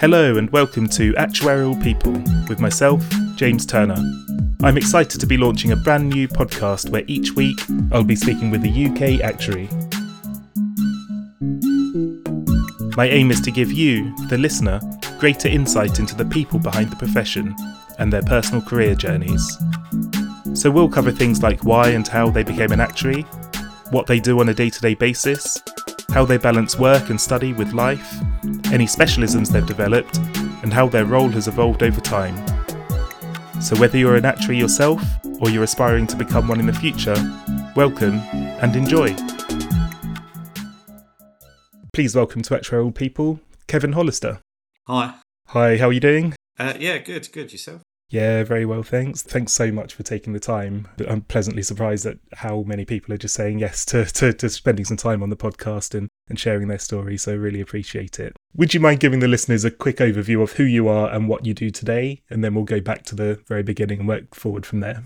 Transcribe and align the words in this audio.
Hello 0.00 0.36
and 0.36 0.50
welcome 0.50 0.88
to 0.88 1.12
Actuarial 1.12 1.80
People 1.80 2.12
with 2.48 2.58
myself, 2.58 3.02
James 3.36 3.64
Turner. 3.64 3.96
I'm 4.64 4.76
excited 4.76 5.20
to 5.20 5.26
be 5.26 5.36
launching 5.36 5.70
a 5.70 5.76
brand 5.76 6.08
new 6.08 6.26
podcast 6.26 6.90
where 6.90 7.04
each 7.06 7.32
week 7.36 7.60
I'll 7.92 8.02
be 8.02 8.16
speaking 8.16 8.50
with 8.50 8.64
a 8.64 8.68
UK 8.68 9.22
actuary. 9.22 9.68
My 12.96 13.06
aim 13.06 13.30
is 13.30 13.40
to 13.42 13.52
give 13.52 13.70
you, 13.70 14.12
the 14.28 14.36
listener, 14.36 14.80
greater 15.20 15.48
insight 15.48 16.00
into 16.00 16.16
the 16.16 16.24
people 16.24 16.58
behind 16.58 16.90
the 16.90 16.96
profession 16.96 17.54
and 18.00 18.12
their 18.12 18.22
personal 18.22 18.62
career 18.62 18.96
journeys. 18.96 19.58
So 20.54 20.72
we'll 20.72 20.88
cover 20.88 21.12
things 21.12 21.40
like 21.40 21.62
why 21.62 21.90
and 21.90 22.06
how 22.06 22.30
they 22.30 22.42
became 22.42 22.72
an 22.72 22.80
actuary, 22.80 23.22
what 23.90 24.08
they 24.08 24.18
do 24.18 24.40
on 24.40 24.48
a 24.48 24.54
day 24.54 24.70
to 24.70 24.80
day 24.80 24.94
basis, 24.94 25.62
how 26.08 26.24
they 26.24 26.36
balance 26.36 26.76
work 26.78 27.10
and 27.10 27.20
study 27.20 27.52
with 27.52 27.72
life, 27.72 28.20
any 28.72 28.86
specialisms 28.86 29.50
they've 29.50 29.66
developed, 29.66 30.18
and 30.62 30.72
how 30.72 30.88
their 30.88 31.04
role 31.04 31.28
has 31.28 31.48
evolved 31.48 31.82
over 31.82 32.00
time. 32.00 32.36
So, 33.60 33.76
whether 33.76 33.96
you're 33.96 34.16
an 34.16 34.24
actuary 34.24 34.58
yourself 34.58 35.02
or 35.40 35.50
you're 35.50 35.64
aspiring 35.64 36.06
to 36.08 36.16
become 36.16 36.48
one 36.48 36.60
in 36.60 36.66
the 36.66 36.72
future, 36.72 37.16
welcome 37.76 38.14
and 38.60 38.76
enjoy. 38.76 39.14
Please 41.92 42.16
welcome 42.16 42.42
to 42.42 42.54
Actuarial 42.54 42.94
People, 42.94 43.40
Kevin 43.68 43.92
Hollister. 43.92 44.40
Hi. 44.86 45.14
Hi, 45.48 45.76
how 45.76 45.88
are 45.88 45.92
you 45.92 46.00
doing? 46.00 46.34
Uh, 46.58 46.74
yeah, 46.78 46.98
good, 46.98 47.30
good. 47.32 47.52
Yourself? 47.52 47.82
Yeah, 48.10 48.44
very 48.44 48.64
well, 48.64 48.82
thanks. 48.82 49.22
Thanks 49.22 49.52
so 49.52 49.72
much 49.72 49.94
for 49.94 50.02
taking 50.02 50.34
the 50.34 50.40
time. 50.40 50.86
I'm 51.08 51.22
pleasantly 51.22 51.62
surprised 51.62 52.06
at 52.06 52.18
how 52.34 52.62
many 52.62 52.84
people 52.84 53.12
are 53.12 53.18
just 53.18 53.34
saying 53.34 53.58
yes 53.58 53.84
to, 53.86 54.04
to, 54.04 54.32
to 54.32 54.48
spending 54.48 54.84
some 54.84 54.96
time 54.96 55.22
on 55.22 55.30
the 55.30 55.36
podcast 55.36 55.94
and, 55.94 56.08
and 56.28 56.38
sharing 56.38 56.68
their 56.68 56.78
story, 56.78 57.16
so 57.16 57.32
I 57.32 57.36
really 57.36 57.60
appreciate 57.60 58.20
it. 58.20 58.36
Would 58.54 58.74
you 58.74 58.80
mind 58.80 59.00
giving 59.00 59.20
the 59.20 59.28
listeners 59.28 59.64
a 59.64 59.70
quick 59.70 59.96
overview 59.96 60.42
of 60.42 60.52
who 60.52 60.64
you 60.64 60.86
are 60.86 61.10
and 61.10 61.28
what 61.28 61.44
you 61.44 61.54
do 61.54 61.70
today? 61.70 62.22
And 62.30 62.44
then 62.44 62.54
we'll 62.54 62.64
go 62.64 62.80
back 62.80 63.04
to 63.06 63.14
the 63.14 63.42
very 63.48 63.62
beginning 63.62 64.00
and 64.00 64.08
work 64.08 64.34
forward 64.34 64.64
from 64.66 64.80
there. 64.80 65.04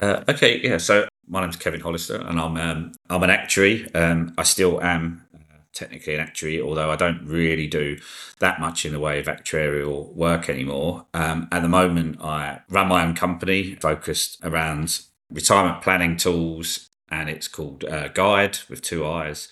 Uh, 0.00 0.24
okay, 0.28 0.60
yeah. 0.62 0.78
So 0.78 1.06
my 1.28 1.40
name's 1.40 1.56
Kevin 1.56 1.80
Hollister, 1.80 2.16
and 2.16 2.40
I'm 2.40 2.56
um, 2.56 2.92
I'm 3.08 3.22
an 3.22 3.30
actuary. 3.30 3.92
Um, 3.94 4.34
I 4.36 4.42
still 4.42 4.82
am 4.82 5.24
technically 5.72 6.14
an 6.14 6.20
actuary, 6.20 6.60
although 6.60 6.90
I 6.90 6.96
don't 6.96 7.24
really 7.24 7.66
do 7.66 7.98
that 8.38 8.60
much 8.60 8.84
in 8.84 8.92
the 8.92 9.00
way 9.00 9.18
of 9.18 9.26
actuarial 9.26 10.14
work 10.14 10.48
anymore. 10.48 11.06
Um, 11.14 11.48
at 11.50 11.62
the 11.62 11.68
moment, 11.68 12.20
I 12.22 12.60
run 12.68 12.88
my 12.88 13.04
own 13.04 13.14
company 13.14 13.74
focused 13.76 14.38
around 14.42 15.00
retirement 15.30 15.82
planning 15.82 16.16
tools, 16.16 16.90
and 17.10 17.28
it's 17.28 17.48
called 17.48 17.84
uh, 17.84 18.08
Guiide 18.08 18.68
with 18.68 18.82
two 18.82 19.06
eyes. 19.06 19.48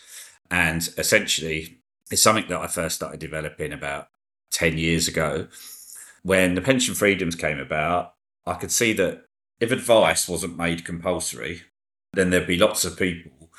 And 0.51 0.89
essentially, 0.99 1.79
it's 2.11 2.23
something 2.23 2.49
that 2.49 2.61
I 2.61 2.67
first 2.67 2.97
started 2.97 3.21
developing 3.21 3.73
about 3.73 4.09
10 4.51 4.79
years 4.79 5.09
ago. 5.09 5.47
When 6.23 6.55
the 6.55 6.61
pension 6.61 6.95
freedoms 6.95 7.35
came 7.35 7.59
about, 7.59 8.15
I 8.47 8.55
could 8.55 8.73
see 8.73 8.93
that 8.95 9.25
if 9.61 9.71
advice 9.71 10.29
wasn't 10.29 10.57
made 10.57 10.85
compulsory, 10.85 11.63
then 12.13 12.31
there'd 12.31 12.47
be 12.47 12.57
lots 12.57 12.85
of 12.85 12.99
people 12.99 13.51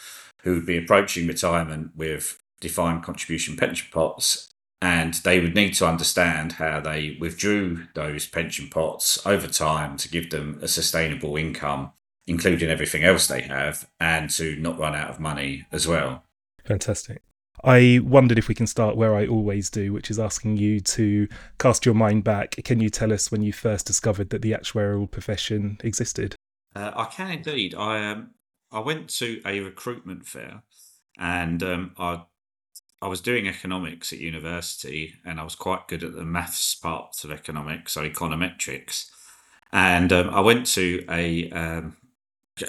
who 0.44 0.56
would 0.56 0.66
be 0.66 0.78
approaching 0.78 1.28
retirement 1.28 1.92
with 1.96 2.41
defined 2.62 3.04
contribution 3.04 3.58
pension 3.58 3.90
pots 3.92 4.52
and 4.82 5.16
they 5.16 5.40
would 5.40 5.54
need 5.54 5.76
to 5.76 5.88
understand 5.88 6.54
how 6.54 6.80
they 6.80 7.16
withdrew 7.20 7.88
those 7.94 8.26
pension 8.26 8.68
pots 8.68 9.24
over 9.26 9.48
time 9.48 9.96
to 9.96 10.10
give 10.10 10.32
them 10.32 10.60
a 10.62 10.68
sustainable 10.68 11.38
income, 11.38 11.92
including 12.26 12.70
everything 12.70 13.04
else 13.04 13.28
they 13.28 13.42
have, 13.42 13.88
and 14.00 14.32
to 14.32 14.56
not 14.56 14.80
run 14.80 14.96
out 14.96 15.12
of 15.12 15.20
money 15.20 15.68
as 15.72 15.88
well. 15.88 16.24
Fantastic. 16.66 17.22
I 17.64 18.00
wondered 18.04 18.40
if 18.40 18.48
we 18.48 18.56
can 18.56 18.66
start 18.66 18.98
where 18.98 19.14
I 19.16 19.28
always 19.28 19.70
do, 19.70 19.94
which 19.94 20.10
is 20.10 20.18
asking 20.18 20.58
you 20.58 20.80
to 20.80 21.28
cast 21.60 21.86
your 21.86 21.94
mind 21.94 22.24
back. 22.24 22.56
Can 22.64 22.80
you 22.80 22.90
tell 22.90 23.14
us 23.14 23.32
when 23.32 23.44
you 23.44 23.54
first 23.54 23.86
discovered 23.86 24.32
that 24.32 24.42
the 24.42 24.54
actuarial 24.54 25.10
profession 25.10 25.78
existed? 25.84 26.36
Uh, 26.76 26.92
I 26.96 27.06
can 27.06 27.30
indeed. 27.30 27.76
I 27.76 28.10
um, 28.10 28.32
I 28.72 28.80
went 28.80 29.10
to 29.18 29.42
a 29.46 29.60
recruitment 29.60 30.26
fair, 30.26 30.64
and 31.20 31.62
um, 31.62 31.92
I 32.00 32.24
I 33.02 33.08
was 33.08 33.22
doing 33.22 33.48
economics 33.48 34.14
at 34.14 34.20
university 34.20 35.16
and 35.26 35.40
I 35.40 35.44
was 35.44 35.56
quite 35.56 35.88
good 35.88 36.04
at 36.04 36.14
the 36.14 36.24
maths 36.24 36.76
parts 36.76 37.24
of 37.24 37.32
economics, 37.32 37.94
so 37.94 38.08
econometrics. 38.08 39.10
And 39.74 40.14
um, 40.14 40.30
I 40.30 40.42
went 40.42 40.68
to 40.68 41.04
a, 41.10 41.50
um, 41.50 41.98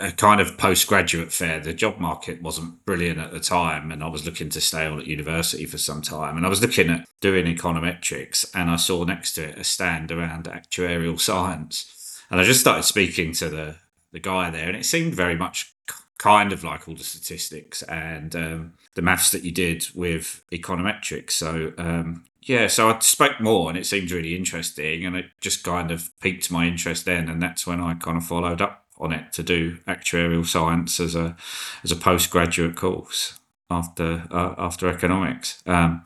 a 0.00 0.12
kind 0.12 0.40
of 0.40 0.56
postgraduate 0.56 1.32
fair. 1.32 1.60
The 1.60 1.74
job 1.74 1.98
market 1.98 2.40
wasn't 2.40 2.84
brilliant 2.86 3.18
at 3.18 3.32
the 3.32 3.40
time, 3.40 3.90
and 3.90 4.02
I 4.02 4.08
was 4.08 4.24
looking 4.24 4.48
to 4.50 4.60
stay 4.60 4.86
on 4.86 5.00
at 5.00 5.06
university 5.06 5.66
for 5.66 5.78
some 5.78 6.00
time. 6.00 6.36
And 6.36 6.46
I 6.46 6.48
was 6.48 6.62
looking 6.62 6.88
at 6.88 7.06
doing 7.20 7.44
econometrics, 7.44 8.48
and 8.54 8.70
I 8.70 8.76
saw 8.76 9.04
next 9.04 9.32
to 9.32 9.48
it 9.48 9.58
a 9.58 9.64
stand 9.64 10.12
around 10.12 10.44
actuarial 10.44 11.20
science. 11.20 12.22
And 12.30 12.40
I 12.40 12.44
just 12.44 12.60
started 12.60 12.84
speaking 12.84 13.32
to 13.34 13.48
the, 13.48 13.76
the 14.12 14.20
guy 14.20 14.48
there, 14.50 14.68
and 14.68 14.76
it 14.76 14.86
seemed 14.86 15.14
very 15.14 15.36
much 15.36 15.74
kind 16.18 16.52
of 16.52 16.62
like 16.62 16.86
all 16.86 16.94
the 16.94 17.02
statistics 17.02 17.82
and 17.82 18.36
um, 18.36 18.74
the 18.94 19.02
maths 19.02 19.30
that 19.30 19.44
you 19.44 19.52
did 19.52 19.86
with 19.94 20.44
econometrics. 20.52 21.32
So 21.32 21.72
um, 21.78 22.24
yeah, 22.42 22.66
so 22.66 22.90
I 22.90 22.98
spoke 22.98 23.40
more, 23.40 23.68
and 23.68 23.78
it 23.78 23.86
seemed 23.86 24.10
really 24.10 24.36
interesting, 24.36 25.06
and 25.06 25.16
it 25.16 25.26
just 25.40 25.62
kind 25.62 25.90
of 25.90 26.10
piqued 26.20 26.50
my 26.50 26.66
interest 26.66 27.04
then, 27.04 27.28
and 27.28 27.40
that's 27.40 27.66
when 27.66 27.80
I 27.80 27.94
kind 27.94 28.16
of 28.16 28.26
followed 28.26 28.60
up 28.60 28.84
on 28.98 29.12
it 29.12 29.32
to 29.32 29.42
do 29.42 29.78
actuarial 29.88 30.46
science 30.46 31.00
as 31.00 31.14
a 31.14 31.36
as 31.84 31.92
a 31.92 31.96
postgraduate 31.96 32.76
course 32.76 33.38
after 33.70 34.24
uh, 34.30 34.54
after 34.58 34.88
economics. 34.88 35.62
Um, 35.66 36.04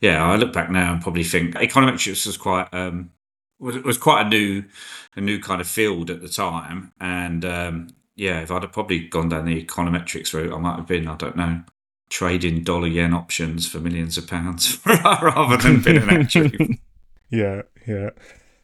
yeah, 0.00 0.24
I 0.24 0.36
look 0.36 0.52
back 0.52 0.70
now 0.70 0.92
and 0.92 1.02
probably 1.02 1.24
think 1.24 1.54
econometrics 1.54 2.26
was 2.26 2.36
quite 2.36 2.68
um, 2.72 3.10
was 3.58 3.76
was 3.82 3.98
quite 3.98 4.26
a 4.26 4.28
new 4.28 4.64
a 5.16 5.20
new 5.20 5.38
kind 5.38 5.60
of 5.60 5.68
field 5.68 6.10
at 6.10 6.22
the 6.22 6.28
time, 6.28 6.92
and 6.98 7.44
um, 7.44 7.88
yeah, 8.16 8.40
if 8.40 8.50
I'd 8.50 8.62
have 8.62 8.72
probably 8.72 9.00
gone 9.08 9.28
down 9.28 9.44
the 9.44 9.62
econometrics 9.62 10.32
route, 10.32 10.52
I 10.52 10.58
might 10.58 10.76
have 10.76 10.86
been, 10.86 11.08
I 11.08 11.16
don't 11.16 11.36
know, 11.36 11.62
trading 12.14 12.62
dollar 12.62 12.86
yen 12.86 13.12
options 13.12 13.66
for 13.66 13.80
millions 13.80 14.16
of 14.16 14.28
pounds 14.28 14.78
rather 14.86 15.56
than 15.56 15.82
being 15.82 15.96
an 15.96 16.10
actuary. 16.10 16.80
yeah, 17.28 17.62
yeah. 17.88 18.10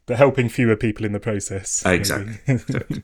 But 0.07 0.19
helping 0.19 0.49
fewer 0.49 0.77
people 0.77 1.05
in 1.05 1.11
the 1.11 1.19
process. 1.19 1.85
Exactly. 1.87 3.03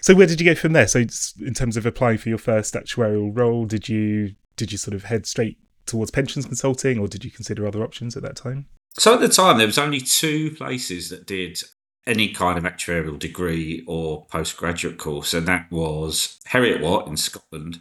so 0.00 0.14
where 0.14 0.28
did 0.28 0.40
you 0.40 0.46
go 0.46 0.54
from 0.54 0.74
there? 0.74 0.86
So 0.86 1.00
in 1.44 1.54
terms 1.54 1.76
of 1.76 1.86
applying 1.86 2.18
for 2.18 2.28
your 2.28 2.38
first 2.38 2.74
actuarial 2.74 3.36
role, 3.36 3.66
did 3.66 3.88
you 3.88 4.36
did 4.54 4.70
you 4.70 4.78
sort 4.78 4.94
of 4.94 5.04
head 5.04 5.26
straight 5.26 5.58
towards 5.86 6.12
pensions 6.12 6.46
consulting 6.46 7.00
or 7.00 7.08
did 7.08 7.24
you 7.24 7.30
consider 7.32 7.66
other 7.66 7.82
options 7.82 8.16
at 8.16 8.22
that 8.22 8.36
time? 8.36 8.66
So 8.96 9.14
at 9.14 9.20
the 9.20 9.28
time 9.28 9.58
there 9.58 9.66
was 9.66 9.78
only 9.78 10.00
two 10.00 10.52
places 10.52 11.08
that 11.08 11.26
did 11.26 11.60
any 12.06 12.28
kind 12.28 12.56
of 12.56 12.62
actuarial 12.62 13.18
degree 13.18 13.82
or 13.88 14.24
postgraduate 14.26 14.98
course, 14.98 15.34
and 15.34 15.48
that 15.48 15.70
was 15.72 16.38
Heriot 16.46 16.80
Watt 16.80 17.08
in 17.08 17.16
Scotland 17.16 17.80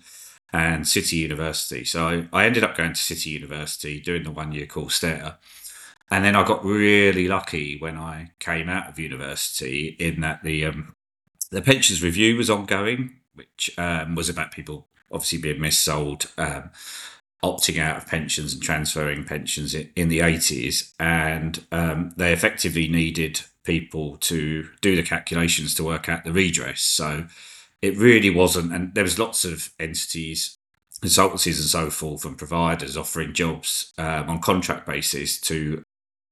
and 0.52 0.88
City 0.88 1.18
University. 1.18 1.86
So 1.86 2.26
I 2.34 2.46
ended 2.46 2.64
up 2.64 2.76
going 2.76 2.94
to 2.94 3.00
City 3.00 3.30
University, 3.32 4.00
doing 4.00 4.24
the 4.24 4.32
one 4.32 4.52
year 4.52 4.66
course 4.66 5.00
there. 5.00 5.38
And 6.12 6.26
then 6.26 6.36
I 6.36 6.44
got 6.44 6.66
really 6.66 7.28
lucky 7.28 7.78
when 7.78 7.98
I 7.98 8.32
came 8.40 8.68
out 8.68 8.90
of 8.90 8.98
university 8.98 9.96
in 10.00 10.22
that 10.22 10.44
the 10.44 10.66
um, 10.66 10.96
the 11.52 11.62
pensions 11.62 12.02
review 12.02 12.36
was 12.36 12.50
ongoing, 12.50 13.18
which 13.34 13.72
um, 13.78 14.16
was 14.16 14.30
about 14.30 14.52
people 14.52 14.88
obviously 15.12 15.40
being 15.40 15.60
missold, 15.60 16.28
um, 16.38 16.72
opting 17.44 17.80
out 17.80 17.98
of 17.98 18.08
pensions 18.08 18.54
and 18.54 18.62
transferring 18.62 19.24
pensions 19.24 19.74
in, 19.74 19.90
in 19.96 20.10
the 20.10 20.20
80s. 20.20 20.94
And 21.00 21.66
um, 21.72 22.12
they 22.18 22.34
effectively 22.34 22.88
needed 22.88 23.42
people 23.64 24.18
to 24.18 24.68
do 24.82 24.96
the 24.96 25.04
calculations 25.04 25.74
to 25.76 25.84
work 25.84 26.10
out 26.10 26.24
the 26.24 26.34
redress. 26.34 26.82
So 26.82 27.28
it 27.82 27.98
really 27.98 28.30
wasn't, 28.30 28.74
and 28.74 28.94
there 28.94 29.04
was 29.04 29.20
lots 29.20 29.46
of 29.46 29.72
entities, 29.80 30.58
consultancies, 31.02 31.58
and 31.60 31.70
so 31.70 31.90
forth, 31.90 32.26
and 32.26 32.38
providers 32.38 32.98
offering 32.98 33.34
jobs 33.34 33.94
um, 33.98 34.30
on 34.30 34.40
contract 34.40 34.86
basis 34.86 35.40
to 35.42 35.84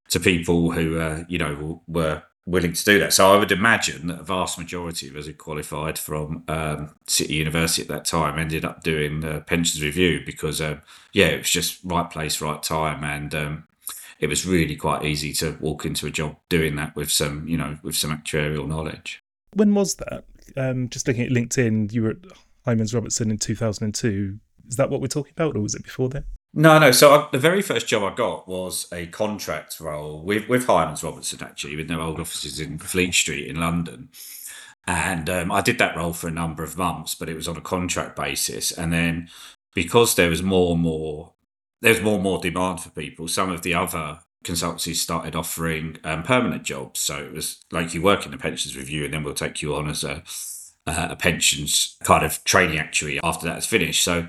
to 0.08 0.18
people 0.18 0.72
who 0.72 0.98
uh, 0.98 1.24
you 1.28 1.38
know 1.38 1.82
were 1.86 2.22
willing 2.48 2.72
to 2.72 2.84
do 2.84 2.98
that. 2.98 3.12
So 3.12 3.32
I 3.32 3.36
would 3.36 3.52
imagine 3.52 4.06
that 4.06 4.20
a 4.20 4.24
vast 4.24 4.58
majority 4.58 5.08
of 5.08 5.16
us 5.16 5.26
who 5.26 5.34
qualified 5.34 5.98
from 5.98 6.44
um, 6.48 6.94
City 7.06 7.34
University 7.34 7.82
at 7.82 7.88
that 7.88 8.06
time 8.06 8.38
ended 8.38 8.64
up 8.64 8.82
doing 8.82 9.20
the 9.20 9.42
pensions 9.42 9.84
review 9.84 10.22
because, 10.24 10.60
um, 10.60 10.80
yeah, 11.12 11.26
it 11.26 11.38
was 11.38 11.50
just 11.50 11.80
right 11.84 12.10
place, 12.10 12.40
right 12.40 12.62
time, 12.62 13.04
and 13.04 13.34
um, 13.34 13.68
it 14.18 14.28
was 14.28 14.46
really 14.46 14.76
quite 14.76 15.04
easy 15.04 15.32
to 15.34 15.58
walk 15.60 15.84
into 15.84 16.06
a 16.06 16.10
job 16.10 16.36
doing 16.48 16.76
that 16.76 16.96
with 16.96 17.10
some, 17.10 17.46
you 17.46 17.58
know, 17.58 17.78
with 17.82 17.94
some 17.94 18.10
actuarial 18.10 18.66
knowledge. 18.66 19.22
When 19.52 19.74
was 19.74 19.96
that? 19.96 20.24
Um, 20.56 20.88
just 20.88 21.06
looking 21.06 21.22
at 21.22 21.30
LinkedIn, 21.30 21.92
you 21.92 22.02
were 22.02 22.10
at 22.10 22.22
Hymans 22.66 22.94
Robertson 22.94 23.30
in 23.30 23.38
2002. 23.38 24.38
Is 24.68 24.76
that 24.76 24.90
what 24.90 25.00
we're 25.00 25.06
talking 25.06 25.32
about, 25.36 25.56
or 25.56 25.60
was 25.60 25.74
it 25.74 25.84
before 25.84 26.08
then? 26.08 26.24
No, 26.54 26.78
no. 26.78 26.90
So 26.92 27.14
I, 27.14 27.28
the 27.30 27.38
very 27.38 27.62
first 27.62 27.86
job 27.86 28.02
I 28.02 28.14
got 28.14 28.48
was 28.48 28.86
a 28.92 29.06
contract 29.06 29.80
role 29.80 30.22
with 30.22 30.48
with 30.48 30.66
Hymans 30.66 31.02
Robertson, 31.02 31.40
actually, 31.42 31.76
with 31.76 31.88
their 31.88 32.00
old 32.00 32.20
offices 32.20 32.60
in 32.60 32.78
Fleet 32.78 33.14
Street 33.14 33.48
in 33.48 33.60
London. 33.60 34.10
And 34.86 35.28
um, 35.28 35.52
I 35.52 35.60
did 35.60 35.78
that 35.78 35.96
role 35.96 36.14
for 36.14 36.28
a 36.28 36.32
number 36.32 36.62
of 36.62 36.78
months, 36.78 37.14
but 37.14 37.28
it 37.28 37.36
was 37.36 37.46
on 37.46 37.58
a 37.58 37.60
contract 37.60 38.16
basis. 38.16 38.72
And 38.72 38.90
then 38.90 39.28
because 39.74 40.14
there 40.14 40.30
was 40.30 40.42
more 40.42 40.72
and 40.72 40.80
more 40.80 41.34
there's 41.80 42.00
more 42.00 42.14
and 42.14 42.22
more 42.22 42.40
demand 42.40 42.80
for 42.80 42.90
people. 42.90 43.28
Some 43.28 43.50
of 43.50 43.62
the 43.62 43.74
other 43.74 44.20
consultancies 44.44 44.96
started 44.96 45.34
offering 45.34 45.98
um, 46.04 46.22
permanent 46.22 46.62
jobs. 46.62 47.00
So 47.00 47.18
it 47.18 47.32
was 47.32 47.64
like 47.70 47.94
you 47.94 48.02
work 48.02 48.24
in 48.24 48.32
the 48.32 48.38
pensions 48.38 48.76
review, 48.76 49.04
and 49.04 49.14
then 49.14 49.24
we'll 49.24 49.34
take 49.34 49.62
you 49.62 49.74
on 49.74 49.88
as 49.88 50.04
a 50.04 50.22
a 50.86 51.16
pensions 51.16 51.96
kind 52.02 52.24
of 52.24 52.42
training 52.44 52.78
actuary 52.78 53.20
after 53.22 53.46
that's 53.46 53.66
finished. 53.66 54.02
So 54.02 54.20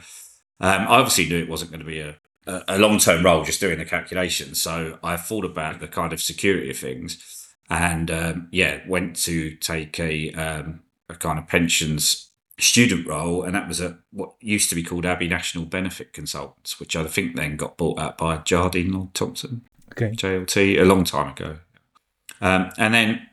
um, 0.60 0.82
I 0.82 0.98
obviously 0.98 1.30
knew 1.30 1.40
it 1.40 1.50
wasn't 1.50 1.72
going 1.72 1.80
to 1.80 1.86
be 1.86 2.00
a, 2.02 2.18
a 2.46 2.78
long 2.78 3.00
term 3.00 3.24
role 3.24 3.44
just 3.44 3.62
doing 3.62 3.78
the 3.78 3.86
calculations. 3.86 4.62
So 4.62 5.00
I 5.04 5.18
thought 5.18 5.46
about 5.46 5.80
the 5.80 5.88
kind 5.88 6.14
of 6.14 6.22
security 6.22 6.70
of 6.70 6.78
things, 6.78 7.56
and 7.70 8.12
um, 8.12 8.50
yeah, 8.52 8.82
went 8.88 9.16
to 9.24 9.56
take 9.56 10.00
a 10.00 10.32
um, 10.34 10.82
a 11.08 11.16
kind 11.16 11.40
of 11.40 11.48
pensions 11.48 12.30
student 12.60 13.08
role, 13.08 13.44
and 13.44 13.56
that 13.56 13.68
was 13.68 13.80
at 13.80 13.98
what 14.12 14.34
used 14.42 14.70
to 14.70 14.76
be 14.76 14.84
called 14.84 15.06
Abbey 15.06 15.28
National 15.28 15.66
Benefit 15.66 16.14
Consultants, 16.14 16.80
which 16.80 16.96
I 16.96 17.04
think 17.06 17.36
then 17.36 17.56
got 17.56 17.78
bought 17.78 18.00
out 18.00 18.18
by 18.18 18.38
Jardine 18.38 18.92
Lloyd 18.92 19.14
Thompson, 19.14 19.66
okay. 20.02 20.16
JLT, 20.16 20.80
a 20.80 20.86
long 20.86 21.04
time 21.04 21.30
ago. 21.32 21.58
Um, 22.42 22.72
and 22.78 22.94
then 22.94 23.28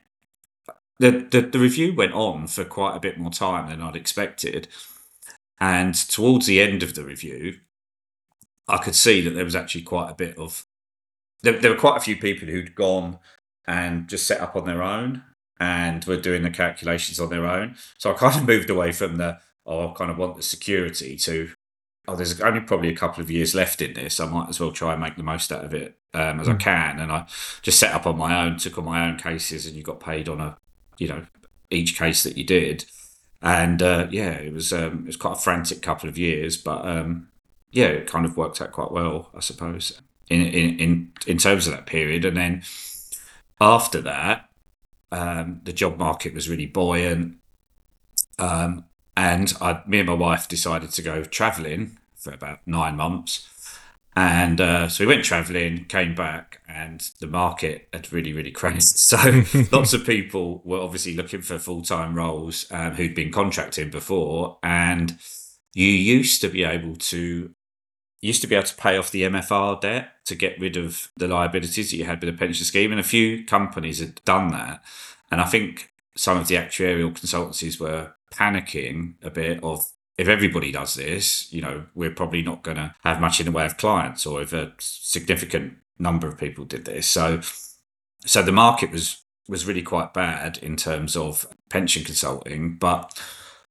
the, 0.98 1.26
the, 1.30 1.42
the 1.42 1.58
review 1.58 1.94
went 1.94 2.12
on 2.12 2.46
for 2.46 2.64
quite 2.64 2.96
a 2.96 3.00
bit 3.00 3.18
more 3.18 3.30
time 3.30 3.68
than 3.68 3.82
I'd 3.82 3.96
expected. 3.96 4.68
And 5.60 5.94
towards 5.94 6.46
the 6.46 6.60
end 6.60 6.82
of 6.82 6.94
the 6.94 7.04
review, 7.04 7.58
I 8.68 8.78
could 8.78 8.94
see 8.94 9.20
that 9.22 9.30
there 9.30 9.44
was 9.44 9.56
actually 9.56 9.82
quite 9.82 10.10
a 10.10 10.14
bit 10.14 10.36
of 10.38 10.66
there, 11.42 11.58
there 11.58 11.70
were 11.70 11.78
quite 11.78 11.96
a 11.96 12.00
few 12.00 12.16
people 12.16 12.48
who'd 12.48 12.74
gone 12.74 13.19
and 13.66 14.08
just 14.08 14.26
set 14.26 14.40
up 14.40 14.56
on 14.56 14.64
their 14.64 14.82
own 14.82 15.22
and 15.60 16.04
were 16.04 16.16
doing 16.16 16.42
the 16.42 16.50
calculations 16.50 17.20
on 17.20 17.30
their 17.30 17.46
own. 17.46 17.76
So 17.98 18.10
I 18.10 18.14
kind 18.14 18.36
of 18.36 18.46
moved 18.46 18.70
away 18.70 18.92
from 18.92 19.16
the 19.16 19.38
oh, 19.64 19.90
I 19.90 19.92
kind 19.92 20.10
of 20.10 20.19
want 20.19 20.36
the 20.36 20.42
security 20.42 21.16
to 21.16 21.50
oh, 22.08 22.16
there's 22.16 22.40
only 22.40 22.60
probably 22.60 22.88
a 22.88 22.96
couple 22.96 23.22
of 23.22 23.30
years 23.30 23.54
left 23.54 23.82
in 23.82 23.94
this. 23.94 24.20
I 24.20 24.26
might 24.26 24.48
as 24.48 24.60
well 24.60 24.72
try 24.72 24.92
and 24.92 25.00
make 25.00 25.16
the 25.16 25.22
most 25.22 25.52
out 25.52 25.64
of 25.64 25.74
it 25.74 25.96
um, 26.16 26.40
as 26.40 26.46
mm. 26.46 26.50
I 26.50 26.52
hmm. 26.52 26.58
can. 26.58 27.00
And 27.00 27.12
I 27.12 27.26
just 27.62 27.78
set 27.78 27.92
up 27.92 28.06
on 28.06 28.16
my 28.16 28.44
own, 28.44 28.56
took 28.56 28.78
on 28.78 28.84
my 28.84 29.06
own 29.06 29.18
cases, 29.18 29.66
and 29.66 29.76
you 29.76 29.82
got 29.82 30.00
paid 30.00 30.28
on 30.28 30.40
a 30.40 30.56
you 30.98 31.08
know 31.08 31.26
each 31.70 31.98
case 31.98 32.22
that 32.22 32.36
you 32.36 32.44
did. 32.44 32.86
And 33.42 33.82
uh, 33.82 34.08
yeah, 34.10 34.30
it 34.30 34.52
was 34.52 34.72
um, 34.72 35.00
it 35.00 35.06
was 35.06 35.16
quite 35.16 35.36
a 35.36 35.40
frantic 35.40 35.82
couple 35.82 36.08
of 36.08 36.18
years, 36.18 36.56
but 36.56 36.86
um, 36.86 37.28
yeah, 37.70 37.86
it 37.86 38.06
kind 38.06 38.24
of 38.24 38.36
worked 38.36 38.60
out 38.60 38.72
quite 38.72 38.90
well, 38.90 39.30
I 39.34 39.40
suppose, 39.40 40.00
in 40.28 40.40
in 40.40 40.78
in, 40.78 41.12
in 41.26 41.38
terms 41.38 41.66
of 41.66 41.74
that 41.74 41.86
period. 41.86 42.24
And 42.24 42.36
then 42.36 42.62
after 43.60 44.00
that, 44.02 44.48
um, 45.12 45.60
the 45.64 45.72
job 45.72 45.98
market 45.98 46.34
was 46.34 46.48
really 46.48 46.66
buoyant. 46.66 47.36
Um, 48.38 48.84
and 49.16 49.52
I, 49.60 49.82
me 49.86 50.00
and 50.00 50.08
my 50.08 50.14
wife 50.14 50.46
decided 50.46 50.90
to 50.90 51.02
go 51.02 51.24
travelling 51.24 51.98
for 52.16 52.32
about 52.32 52.60
nine 52.66 52.96
months. 52.96 53.48
And 54.16 54.62
uh, 54.62 54.88
so 54.88 55.04
we 55.04 55.14
went 55.14 55.24
travelling, 55.24 55.84
came 55.84 56.14
back, 56.14 56.62
and 56.66 57.06
the 57.20 57.26
market 57.26 57.88
had 57.92 58.10
really, 58.12 58.32
really 58.32 58.50
crashed. 58.50 58.96
So 59.06 59.42
lots 59.72 59.92
of 59.92 60.06
people 60.06 60.62
were 60.64 60.80
obviously 60.80 61.14
looking 61.14 61.42
for 61.42 61.58
full 61.58 61.82
time 61.82 62.14
roles 62.14 62.66
um, 62.70 62.94
who'd 62.94 63.14
been 63.14 63.30
contracting 63.30 63.90
before. 63.90 64.58
And 64.62 65.18
you 65.74 65.86
used 65.86 66.40
to 66.40 66.48
be 66.48 66.64
able 66.64 66.96
to 66.96 67.50
used 68.22 68.40
to 68.40 68.48
be 68.48 68.54
able 68.54 68.66
to 68.66 68.74
pay 68.74 68.96
off 68.96 69.10
the 69.10 69.22
MFR 69.22 69.80
debt 69.80 70.08
to 70.24 70.34
get 70.34 70.58
rid 70.58 70.76
of 70.78 71.10
the 71.19 71.28
liabilities 71.28 71.90
that 71.90 71.96
you 71.96 72.04
had 72.04 72.20
with 72.22 72.34
the 72.34 72.38
pension 72.38 72.64
scheme. 72.64 72.90
And 72.90 73.00
a 73.00 73.04
few 73.04 73.44
companies 73.44 74.00
had 74.00 74.24
done 74.24 74.48
that. 74.48 74.82
And 75.30 75.40
I 75.40 75.44
think 75.44 75.92
some 76.16 76.38
of 76.38 76.48
the 76.48 76.54
actuarial 76.56 77.12
consultancies 77.12 77.78
were 77.78 78.14
panicking 78.32 79.14
a 79.22 79.30
bit 79.30 79.62
of 79.62 79.84
if 80.18 80.28
everybody 80.28 80.72
does 80.72 80.94
this, 80.94 81.52
you 81.52 81.60
know, 81.60 81.84
we're 81.94 82.10
probably 82.10 82.42
not 82.42 82.62
going 82.62 82.76
to 82.76 82.94
have 83.04 83.20
much 83.20 83.40
in 83.40 83.46
the 83.46 83.52
way 83.52 83.66
of 83.66 83.76
clients 83.76 84.24
or 84.26 84.40
if 84.40 84.52
a 84.52 84.72
significant 84.78 85.74
number 85.98 86.26
of 86.26 86.38
people 86.38 86.64
did 86.64 86.84
this. 86.84 87.06
So, 87.06 87.40
so 88.24 88.42
the 88.42 88.52
market 88.52 88.90
was, 88.90 89.22
was 89.48 89.66
really 89.66 89.82
quite 89.82 90.14
bad 90.14 90.58
in 90.58 90.76
terms 90.76 91.16
of 91.16 91.46
pension 91.68 92.02
consulting, 92.04 92.76
but 92.78 93.20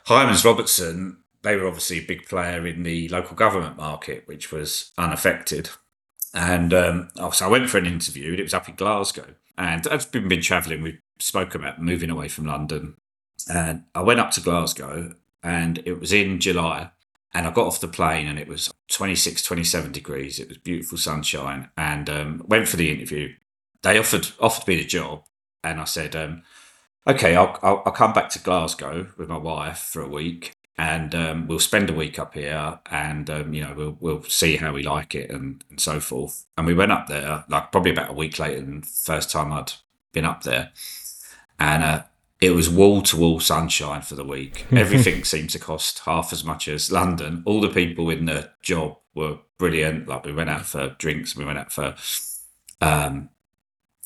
Hymans 0.06 0.44
Robertson, 0.44 1.18
they 1.42 1.56
were 1.56 1.66
obviously 1.66 1.98
a 1.98 2.06
big 2.06 2.26
player 2.26 2.66
in 2.66 2.84
the 2.84 3.08
local 3.08 3.36
government 3.36 3.76
market, 3.76 4.22
which 4.26 4.52
was 4.52 4.92
unaffected. 4.96 5.70
And 6.32 6.72
um, 6.72 7.08
so 7.32 7.46
I 7.46 7.48
went 7.48 7.68
for 7.70 7.78
an 7.78 7.86
interview, 7.86 8.30
and 8.30 8.40
it 8.40 8.44
was 8.44 8.54
up 8.54 8.68
in 8.68 8.74
Glasgow. 8.76 9.34
And 9.58 9.86
I've 9.88 10.10
been, 10.12 10.28
been 10.28 10.42
travelling. 10.42 10.82
We 10.82 10.98
spoke 11.18 11.54
about 11.54 11.80
moving 11.80 12.10
away 12.10 12.28
from 12.28 12.46
London, 12.46 12.96
and 13.52 13.84
I 13.94 14.02
went 14.02 14.20
up 14.20 14.30
to 14.32 14.40
Glasgow, 14.40 15.14
and 15.46 15.80
it 15.84 16.00
was 16.00 16.12
in 16.12 16.40
July. 16.40 16.90
And 17.32 17.46
I 17.46 17.50
got 17.50 17.66
off 17.66 17.80
the 17.80 17.88
plane, 17.88 18.26
and 18.26 18.38
it 18.38 18.48
was 18.48 18.72
26, 18.90 19.42
27 19.42 19.92
degrees. 19.92 20.40
It 20.40 20.48
was 20.48 20.58
beautiful 20.58 20.98
sunshine, 20.98 21.70
and 21.76 22.10
um, 22.10 22.42
went 22.46 22.66
for 22.66 22.76
the 22.76 22.90
interview. 22.90 23.34
They 23.82 23.98
offered 23.98 24.28
offered 24.40 24.66
me 24.66 24.76
the 24.76 24.84
job, 24.84 25.24
and 25.62 25.78
I 25.78 25.84
said, 25.84 26.16
um, 26.16 26.42
"Okay, 27.06 27.36
I'll, 27.36 27.58
I'll, 27.62 27.82
I'll 27.86 27.92
come 27.92 28.12
back 28.12 28.30
to 28.30 28.38
Glasgow 28.38 29.08
with 29.18 29.28
my 29.28 29.36
wife 29.36 29.78
for 29.78 30.00
a 30.00 30.08
week, 30.08 30.52
and 30.78 31.14
um, 31.14 31.46
we'll 31.46 31.58
spend 31.58 31.90
a 31.90 31.94
week 31.94 32.18
up 32.18 32.34
here, 32.34 32.80
and 32.90 33.28
um, 33.28 33.52
you 33.52 33.62
know 33.62 33.74
we'll 33.76 33.96
we'll 34.00 34.22
see 34.24 34.56
how 34.56 34.72
we 34.72 34.82
like 34.82 35.14
it 35.14 35.30
and, 35.30 35.62
and 35.68 35.78
so 35.78 36.00
forth. 36.00 36.46
And 36.56 36.66
we 36.66 36.74
went 36.74 36.92
up 36.92 37.06
there 37.06 37.44
like 37.48 37.70
probably 37.70 37.92
about 37.92 38.10
a 38.10 38.14
week 38.14 38.38
later 38.38 38.60
than 38.60 38.80
the 38.80 38.86
first 38.86 39.30
time 39.30 39.52
I'd 39.52 39.72
been 40.12 40.24
up 40.24 40.42
there, 40.42 40.70
and 41.58 41.84
uh, 41.84 42.02
it 42.40 42.50
was 42.50 42.68
wall 42.68 43.02
to 43.02 43.16
wall 43.16 43.40
sunshine 43.40 44.02
for 44.02 44.14
the 44.14 44.24
week. 44.24 44.66
Everything 44.72 45.24
seemed 45.24 45.50
to 45.50 45.58
cost 45.58 46.00
half 46.00 46.32
as 46.32 46.44
much 46.44 46.68
as 46.68 46.92
London. 46.92 47.42
All 47.46 47.60
the 47.60 47.68
people 47.68 48.10
in 48.10 48.26
the 48.26 48.50
job 48.62 48.98
were 49.14 49.38
brilliant. 49.58 50.06
Like 50.06 50.24
we 50.24 50.32
went 50.32 50.50
out 50.50 50.66
for 50.66 50.90
drinks, 50.98 51.36
we 51.36 51.44
went 51.44 51.58
out 51.58 51.72
for 51.72 51.94
um, 52.80 53.30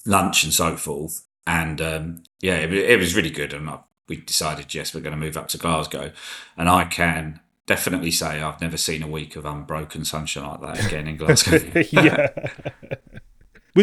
lunch 0.06 0.44
and 0.44 0.52
so 0.52 0.76
forth. 0.76 1.26
And 1.46 1.80
um, 1.80 2.22
yeah, 2.40 2.56
it, 2.56 2.72
it 2.72 2.98
was 2.98 3.16
really 3.16 3.30
good. 3.30 3.52
And 3.52 3.68
I 3.68 3.80
we 4.10 4.16
decided, 4.16 4.74
yes, 4.74 4.92
we're 4.92 5.00
going 5.00 5.14
to 5.14 5.24
move 5.24 5.36
up 5.36 5.48
to 5.48 5.56
Glasgow. 5.56 6.10
And 6.56 6.68
I 6.68 6.84
can 6.84 7.40
definitely 7.66 8.10
say 8.10 8.42
I've 8.42 8.60
never 8.60 8.76
seen 8.76 9.04
a 9.04 9.08
week 9.08 9.36
of 9.36 9.46
unbroken 9.46 10.04
sunshine 10.04 10.60
like 10.60 10.60
that 10.60 10.86
again 10.86 11.06
in 11.06 11.16
Glasgow. 11.18 11.60
yeah. 11.92 12.28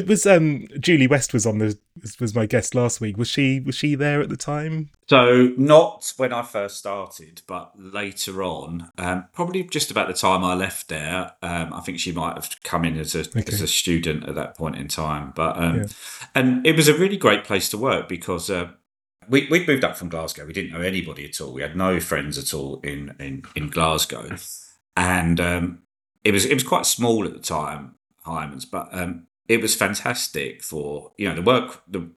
was 0.06 0.28
um 0.28 0.68
Julie 0.80 1.08
West 1.08 1.34
was 1.34 1.46
on 1.46 1.60
the 1.60 1.78
was 2.20 2.36
my 2.36 2.46
guest 2.46 2.76
last 2.76 3.00
week. 3.00 3.18
Was 3.18 3.30
she 3.30 3.60
was 3.60 3.76
she 3.76 3.96
there 3.96 4.22
at 4.22 4.30
the 4.30 4.38
time? 4.38 4.90
So 5.08 5.54
not 5.58 6.14
when 6.18 6.34
I 6.34 6.42
first 6.42 6.78
started, 6.78 7.42
but 7.48 7.72
later 7.78 8.44
on, 8.44 8.92
um, 8.98 9.26
probably 9.34 9.64
just 9.64 9.90
about 9.90 10.08
the 10.08 10.14
time 10.14 10.44
I 10.44 10.54
left 10.54 10.90
there. 10.90 11.32
Um, 11.42 11.74
I 11.74 11.80
think 11.80 12.00
she 12.00 12.12
might 12.12 12.36
have 12.36 12.62
come 12.64 12.84
in 12.84 12.98
as 12.98 13.16
a 13.16 13.22
okay. 13.22 13.44
as 13.48 13.62
a 13.62 13.68
student 13.68 14.28
at 14.28 14.36
that 14.36 14.58
point 14.58 14.76
in 14.76 14.88
time. 14.88 15.32
But 15.36 15.58
um, 15.58 15.78
yeah. 15.78 15.86
and 16.36 16.68
it 16.68 16.76
was 16.76 16.88
a 16.88 16.98
really 16.98 17.18
great 17.18 17.46
place 17.46 17.70
to 17.70 17.78
work 17.78 18.10
because 18.10 18.50
uh, 18.50 18.72
we 19.30 19.48
we'd 19.50 19.68
moved 19.68 19.84
up 19.84 19.98
from 19.98 20.10
Glasgow. 20.10 20.46
We 20.46 20.54
didn't 20.54 20.72
know 20.72 20.82
anybody 20.82 21.26
at 21.26 21.40
all. 21.42 21.54
We 21.54 21.62
had 21.62 21.76
no 21.76 22.00
friends 22.00 22.38
at 22.38 22.54
all 22.54 22.82
in 22.82 23.16
in, 23.20 23.44
in 23.56 23.70
Glasgow, 23.70 24.36
and 24.98 25.40
um, 25.40 25.84
it 26.24 26.32
was 26.32 26.46
it 26.46 26.54
was 26.54 26.64
quite 26.64 26.86
small 26.86 27.26
at 27.26 27.34
the 27.34 27.40
time, 27.40 27.96
Hymans, 28.26 28.66
but 28.70 28.90
um, 28.92 29.28
it 29.48 29.62
was 29.62 29.76
fantastic 29.76 30.62
for 30.62 31.12
you 31.18 31.28
know 31.28 31.36
the 31.36 31.42
work 31.42 31.84
the 31.88 32.10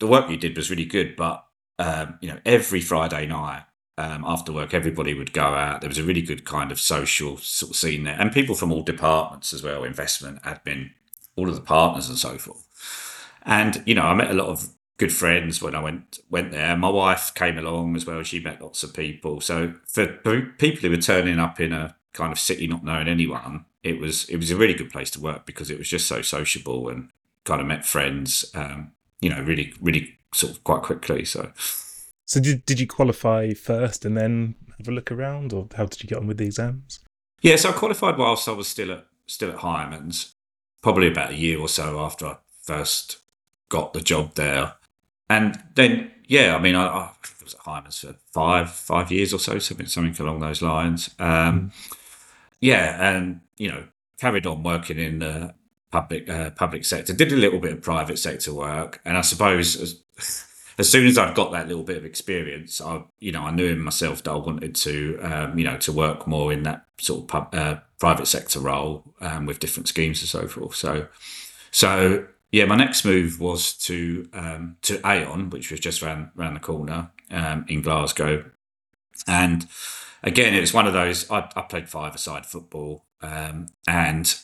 the 0.00 0.06
work 0.06 0.28
you 0.28 0.36
did 0.36 0.56
was 0.56 0.70
really 0.70 0.84
good. 0.84 1.16
But 1.16 1.44
um, 1.78 2.18
you 2.20 2.28
know 2.28 2.38
every 2.44 2.80
Friday 2.80 3.26
night 3.26 3.64
um, 3.96 4.24
after 4.26 4.52
work, 4.52 4.74
everybody 4.74 5.14
would 5.14 5.32
go 5.32 5.42
out. 5.42 5.80
There 5.80 5.88
was 5.88 5.98
a 5.98 6.04
really 6.04 6.22
good 6.22 6.44
kind 6.44 6.72
of 6.72 6.80
social 6.80 7.36
sort 7.38 7.70
of 7.70 7.76
scene 7.76 8.04
there, 8.04 8.16
and 8.18 8.32
people 8.32 8.54
from 8.54 8.72
all 8.72 8.82
departments 8.82 9.52
as 9.52 9.62
well, 9.62 9.84
investment, 9.84 10.42
admin, 10.42 10.90
all 11.36 11.48
of 11.48 11.54
the 11.54 11.60
partners 11.60 12.08
and 12.08 12.18
so 12.18 12.38
forth. 12.38 12.66
And 13.42 13.82
you 13.86 13.94
know, 13.94 14.02
I 14.02 14.14
met 14.14 14.30
a 14.30 14.34
lot 14.34 14.48
of 14.48 14.70
good 14.96 15.12
friends 15.12 15.60
when 15.60 15.74
I 15.74 15.82
went 15.82 16.18
went 16.30 16.50
there. 16.50 16.76
My 16.76 16.88
wife 16.88 17.32
came 17.34 17.58
along 17.58 17.96
as 17.96 18.06
well. 18.06 18.22
She 18.22 18.40
met 18.40 18.62
lots 18.62 18.82
of 18.82 18.94
people. 18.94 19.40
So 19.40 19.74
for 19.86 20.06
people 20.58 20.82
who 20.82 20.90
were 20.90 20.96
turning 20.96 21.38
up 21.38 21.60
in 21.60 21.72
a 21.72 21.96
kind 22.12 22.32
of 22.32 22.38
city 22.38 22.66
not 22.66 22.84
knowing 22.84 23.08
anyone, 23.08 23.66
it 23.84 24.00
was 24.00 24.28
it 24.28 24.38
was 24.38 24.50
a 24.50 24.56
really 24.56 24.74
good 24.74 24.90
place 24.90 25.10
to 25.12 25.20
work 25.20 25.46
because 25.46 25.70
it 25.70 25.78
was 25.78 25.88
just 25.88 26.06
so 26.06 26.22
sociable 26.22 26.88
and 26.88 27.10
kind 27.44 27.60
of 27.60 27.66
met 27.66 27.86
friends. 27.86 28.44
Um, 28.54 28.92
you 29.20 29.30
know, 29.30 29.40
really 29.42 29.72
really 29.80 30.18
sort 30.34 30.52
of 30.52 30.64
quite 30.64 30.82
quickly. 30.82 31.24
So. 31.24 31.52
So 32.26 32.40
did 32.40 32.64
did 32.64 32.80
you 32.80 32.86
qualify 32.86 33.52
first 33.52 34.04
and 34.04 34.16
then 34.16 34.54
have 34.78 34.88
a 34.88 34.92
look 34.92 35.12
around, 35.12 35.52
or 35.52 35.68
how 35.76 35.84
did 35.84 36.02
you 36.02 36.08
get 36.08 36.18
on 36.18 36.26
with 36.26 36.38
the 36.38 36.46
exams? 36.46 37.00
Yeah, 37.42 37.56
so 37.56 37.68
I 37.68 37.72
qualified 37.72 38.16
whilst 38.16 38.48
I 38.48 38.52
was 38.52 38.66
still 38.66 38.90
at 38.90 39.06
still 39.26 39.50
at 39.50 39.58
Hymans, 39.58 40.32
probably 40.82 41.08
about 41.08 41.32
a 41.32 41.36
year 41.36 41.60
or 41.60 41.68
so 41.68 42.00
after 42.00 42.26
I 42.26 42.36
first 42.62 43.18
got 43.68 43.92
the 43.92 44.00
job 44.00 44.34
there. 44.34 44.74
And 45.28 45.62
then, 45.74 46.10
yeah, 46.26 46.56
I 46.56 46.60
mean, 46.60 46.74
I, 46.74 46.86
I 46.86 47.10
was 47.42 47.54
at 47.54 47.60
Hymans 47.60 48.00
for 48.00 48.16
five 48.32 48.70
five 48.70 49.12
years 49.12 49.34
or 49.34 49.38
so, 49.38 49.58
something 49.58 49.86
something 49.86 50.26
along 50.26 50.40
those 50.40 50.62
lines. 50.62 51.10
Um, 51.18 51.70
mm. 51.70 51.96
Yeah, 52.64 53.14
and 53.14 53.42
you 53.58 53.70
know, 53.70 53.84
carried 54.18 54.46
on 54.46 54.62
working 54.62 54.98
in 54.98 55.18
the 55.18 55.54
public 55.92 56.30
uh, 56.30 56.48
public 56.48 56.86
sector. 56.86 57.12
Did 57.12 57.30
a 57.30 57.36
little 57.36 57.60
bit 57.60 57.74
of 57.74 57.82
private 57.82 58.18
sector 58.18 58.54
work, 58.54 59.02
and 59.04 59.18
I 59.18 59.20
suppose 59.20 59.76
as, 59.76 60.00
as 60.78 60.88
soon 60.88 61.06
as 61.06 61.18
I'd 61.18 61.34
got 61.34 61.52
that 61.52 61.68
little 61.68 61.82
bit 61.82 61.98
of 61.98 62.06
experience, 62.06 62.80
I 62.80 63.02
you 63.20 63.32
know 63.32 63.42
I 63.42 63.50
knew 63.50 63.66
in 63.66 63.82
myself 63.82 64.22
that 64.22 64.30
I 64.30 64.36
wanted 64.36 64.74
to 64.76 65.18
um, 65.20 65.58
you 65.58 65.64
know 65.66 65.76
to 65.76 65.92
work 65.92 66.26
more 66.26 66.54
in 66.54 66.62
that 66.62 66.86
sort 66.98 67.24
of 67.24 67.28
pub, 67.28 67.54
uh, 67.54 67.80
private 67.98 68.28
sector 68.28 68.60
role 68.60 69.14
um, 69.20 69.44
with 69.44 69.60
different 69.60 69.86
schemes 69.86 70.22
and 70.22 70.28
so 70.30 70.48
forth. 70.48 70.74
So 70.74 71.08
so 71.70 72.26
yeah, 72.50 72.64
my 72.64 72.76
next 72.76 73.04
move 73.04 73.40
was 73.40 73.74
to 73.88 74.26
um, 74.32 74.78
to 74.80 75.06
Aon, 75.06 75.50
which 75.50 75.70
was 75.70 75.80
just 75.80 76.02
around 76.02 76.30
around 76.38 76.54
the 76.54 76.60
corner 76.60 77.10
um, 77.30 77.66
in 77.68 77.82
Glasgow, 77.82 78.42
and 79.26 79.66
again, 80.24 80.54
it 80.54 80.60
was 80.60 80.74
one 80.74 80.86
of 80.86 80.92
those. 80.92 81.30
I, 81.30 81.48
I 81.54 81.62
played 81.62 81.88
five-a-side 81.88 82.46
football, 82.46 83.04
um, 83.20 83.68
and 83.86 84.34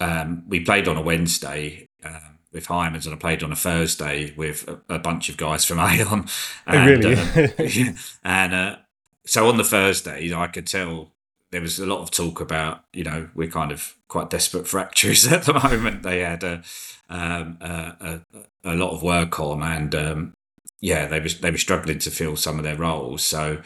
um, 0.00 0.44
we 0.46 0.60
played 0.60 0.86
on 0.86 0.96
a 0.96 1.02
Wednesday 1.02 1.88
um, 2.04 2.38
with 2.52 2.68
Hymans, 2.68 3.06
and 3.06 3.14
I 3.14 3.18
played 3.18 3.42
on 3.42 3.50
a 3.50 3.56
Thursday 3.56 4.32
with 4.36 4.68
a, 4.68 4.94
a 4.94 4.98
bunch 4.98 5.28
of 5.28 5.36
guys 5.36 5.64
from 5.64 5.78
Aon. 5.80 6.26
And, 6.66 7.04
oh, 7.04 7.10
really? 7.10 7.90
um, 7.90 7.96
and 8.24 8.54
uh, 8.54 8.76
so 9.26 9.48
on 9.48 9.56
the 9.56 9.64
Thursdays, 9.64 10.32
I 10.32 10.46
could 10.46 10.66
tell 10.66 11.12
there 11.50 11.60
was 11.60 11.78
a 11.78 11.86
lot 11.86 12.00
of 12.00 12.10
talk 12.10 12.40
about, 12.40 12.84
you 12.92 13.04
know, 13.04 13.30
we're 13.34 13.48
kind 13.48 13.72
of 13.72 13.96
quite 14.08 14.30
desperate 14.30 14.66
for 14.68 14.78
actuaries 14.80 15.26
at 15.32 15.44
the 15.44 15.54
moment. 15.54 16.02
They 16.02 16.20
had 16.20 16.44
a, 16.44 16.62
um, 17.08 17.58
a, 17.60 18.20
a, 18.64 18.72
a, 18.72 18.74
lot 18.74 18.92
of 18.92 19.02
work 19.02 19.38
on, 19.40 19.62
and 19.62 19.94
um, 19.94 20.34
yeah, 20.80 21.06
they 21.06 21.20
were 21.20 21.28
they 21.28 21.50
were 21.50 21.58
struggling 21.58 21.98
to 22.00 22.10
fill 22.10 22.36
some 22.36 22.58
of 22.58 22.64
their 22.64 22.76
roles. 22.76 23.22
So, 23.22 23.62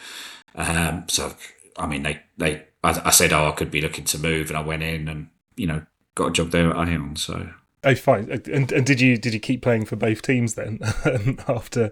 um, 0.55 1.05
so 1.07 1.33
I 1.77 1.87
mean, 1.87 2.03
they 2.03 2.21
they 2.37 2.65
I, 2.83 3.01
I, 3.05 3.09
said, 3.11 3.33
oh, 3.33 3.47
I 3.47 3.51
could 3.51 3.71
be 3.71 3.81
looking 3.81 4.05
to 4.05 4.17
move, 4.17 4.49
and 4.49 4.57
I 4.57 4.61
went 4.61 4.83
in 4.83 5.07
and 5.07 5.29
you 5.55 5.67
know 5.67 5.85
got 6.15 6.29
a 6.29 6.31
job 6.31 6.51
there 6.51 6.69
at 6.69 6.75
Aon. 6.89 7.15
So. 7.15 7.49
Oh, 7.83 7.95
fine. 7.95 8.29
And, 8.45 8.71
and 8.71 8.85
did 8.85 9.01
you 9.01 9.17
did 9.17 9.33
you 9.33 9.39
keep 9.39 9.61
playing 9.61 9.85
for 9.85 9.95
both 9.95 10.21
teams 10.21 10.53
then 10.53 10.79
after 11.47 11.91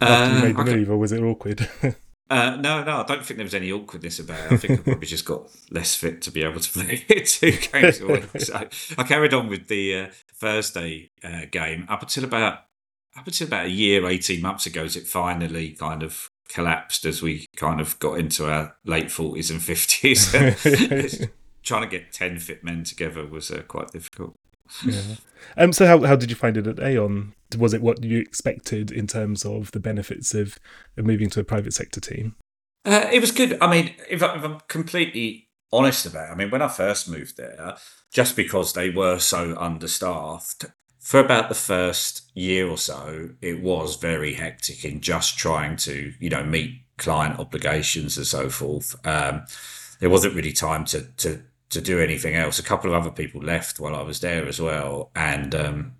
after 0.00 0.32
you 0.32 0.38
uh, 0.38 0.42
made 0.42 0.56
the 0.56 0.76
move, 0.76 0.90
or 0.90 0.96
was 0.96 1.12
it 1.12 1.22
awkward? 1.22 1.68
Uh, 2.28 2.56
no, 2.56 2.82
no, 2.82 3.02
I 3.02 3.02
don't 3.04 3.24
think 3.24 3.36
there 3.36 3.44
was 3.44 3.54
any 3.54 3.70
awkwardness 3.70 4.18
about 4.18 4.46
it. 4.46 4.52
I 4.52 4.56
think 4.56 4.80
I 4.80 4.82
probably 4.82 5.06
just 5.06 5.24
got 5.24 5.48
less 5.70 5.94
fit 5.94 6.22
to 6.22 6.32
be 6.32 6.42
able 6.42 6.58
to 6.58 6.72
play 6.80 6.96
two 7.24 7.52
games 7.52 8.00
a. 8.00 8.40
So 8.40 8.68
I 8.98 9.04
carried 9.04 9.32
on 9.32 9.46
with 9.46 9.68
the 9.68 9.94
uh, 9.94 10.06
Thursday 10.34 11.12
uh, 11.22 11.42
game 11.52 11.86
up 11.88 12.02
until 12.02 12.24
about 12.24 12.64
up 13.16 13.28
until 13.28 13.46
about 13.46 13.66
a 13.66 13.70
year, 13.70 14.04
eighteen 14.08 14.42
months 14.42 14.66
ago. 14.66 14.82
As 14.82 14.96
it 14.96 15.06
finally 15.06 15.70
kind 15.70 16.02
of 16.02 16.28
collapsed 16.48 17.04
as 17.04 17.22
we 17.22 17.46
kind 17.56 17.80
of 17.80 17.98
got 17.98 18.18
into 18.18 18.50
our 18.50 18.76
late 18.84 19.10
forties 19.10 19.50
and 19.50 19.62
fifties. 19.62 20.30
Trying 21.62 21.82
to 21.82 21.88
get 21.88 22.12
ten 22.12 22.38
fit 22.38 22.62
men 22.62 22.84
together 22.84 23.26
was 23.26 23.50
uh, 23.50 23.62
quite 23.66 23.88
difficult. 23.88 24.34
Yeah. 24.84 25.02
Um. 25.56 25.72
So 25.72 25.86
how 25.86 26.02
how 26.02 26.16
did 26.16 26.30
you 26.30 26.36
find 26.36 26.56
it 26.56 26.66
at 26.66 26.80
Aon? 26.80 27.34
Was 27.56 27.72
it 27.72 27.82
what 27.82 28.02
you 28.02 28.18
expected 28.18 28.90
in 28.90 29.06
terms 29.06 29.44
of 29.44 29.70
the 29.72 29.80
benefits 29.80 30.34
of, 30.34 30.58
of 30.96 31.04
moving 31.04 31.30
to 31.30 31.40
a 31.40 31.44
private 31.44 31.72
sector 31.72 32.00
team? 32.00 32.34
Uh, 32.84 33.08
it 33.12 33.20
was 33.20 33.32
good. 33.32 33.58
I 33.60 33.70
mean, 33.70 33.94
if, 34.08 34.22
I, 34.22 34.36
if 34.36 34.44
I'm 34.44 34.60
completely 34.68 35.48
honest 35.72 36.06
about 36.06 36.28
it, 36.28 36.32
I 36.32 36.34
mean, 36.36 36.50
when 36.50 36.62
I 36.62 36.68
first 36.68 37.08
moved 37.08 37.36
there, 37.36 37.76
just 38.12 38.36
because 38.36 38.72
they 38.72 38.90
were 38.90 39.18
so 39.18 39.56
understaffed, 39.58 40.66
for 41.06 41.20
about 41.20 41.48
the 41.48 41.54
first 41.54 42.28
year 42.34 42.68
or 42.68 42.76
so, 42.76 43.30
it 43.40 43.62
was 43.62 43.94
very 43.94 44.34
hectic 44.34 44.84
in 44.84 45.00
just 45.00 45.38
trying 45.38 45.76
to, 45.76 46.12
you 46.18 46.28
know, 46.28 46.42
meet 46.42 46.80
client 46.98 47.38
obligations 47.38 48.16
and 48.16 48.26
so 48.26 48.50
forth. 48.50 48.96
Um, 49.06 49.44
there 50.00 50.10
wasn't 50.10 50.34
really 50.34 50.52
time 50.52 50.84
to 50.86 51.02
to 51.18 51.42
to 51.70 51.80
do 51.80 52.00
anything 52.00 52.34
else. 52.34 52.58
A 52.58 52.64
couple 52.64 52.92
of 52.92 53.00
other 53.00 53.12
people 53.12 53.40
left 53.40 53.78
while 53.78 53.94
I 53.94 54.02
was 54.02 54.18
there 54.18 54.48
as 54.48 54.60
well, 54.60 55.12
and 55.14 55.54
um, 55.54 55.94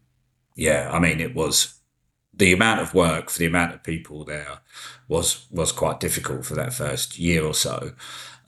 yeah, 0.57 0.91
I 0.93 0.99
mean, 0.99 1.21
it 1.21 1.37
was 1.37 1.79
the 2.35 2.53
amount 2.53 2.81
of 2.81 2.93
work 2.93 3.31
for 3.31 3.39
the 3.39 3.47
amount 3.47 3.75
of 3.75 3.85
people 3.85 4.25
there 4.25 4.59
was 5.07 5.47
was 5.53 5.71
quite 5.71 6.01
difficult 6.01 6.45
for 6.45 6.57
that 6.57 6.73
first 6.73 7.17
year 7.17 7.45
or 7.45 7.55
so. 7.55 7.93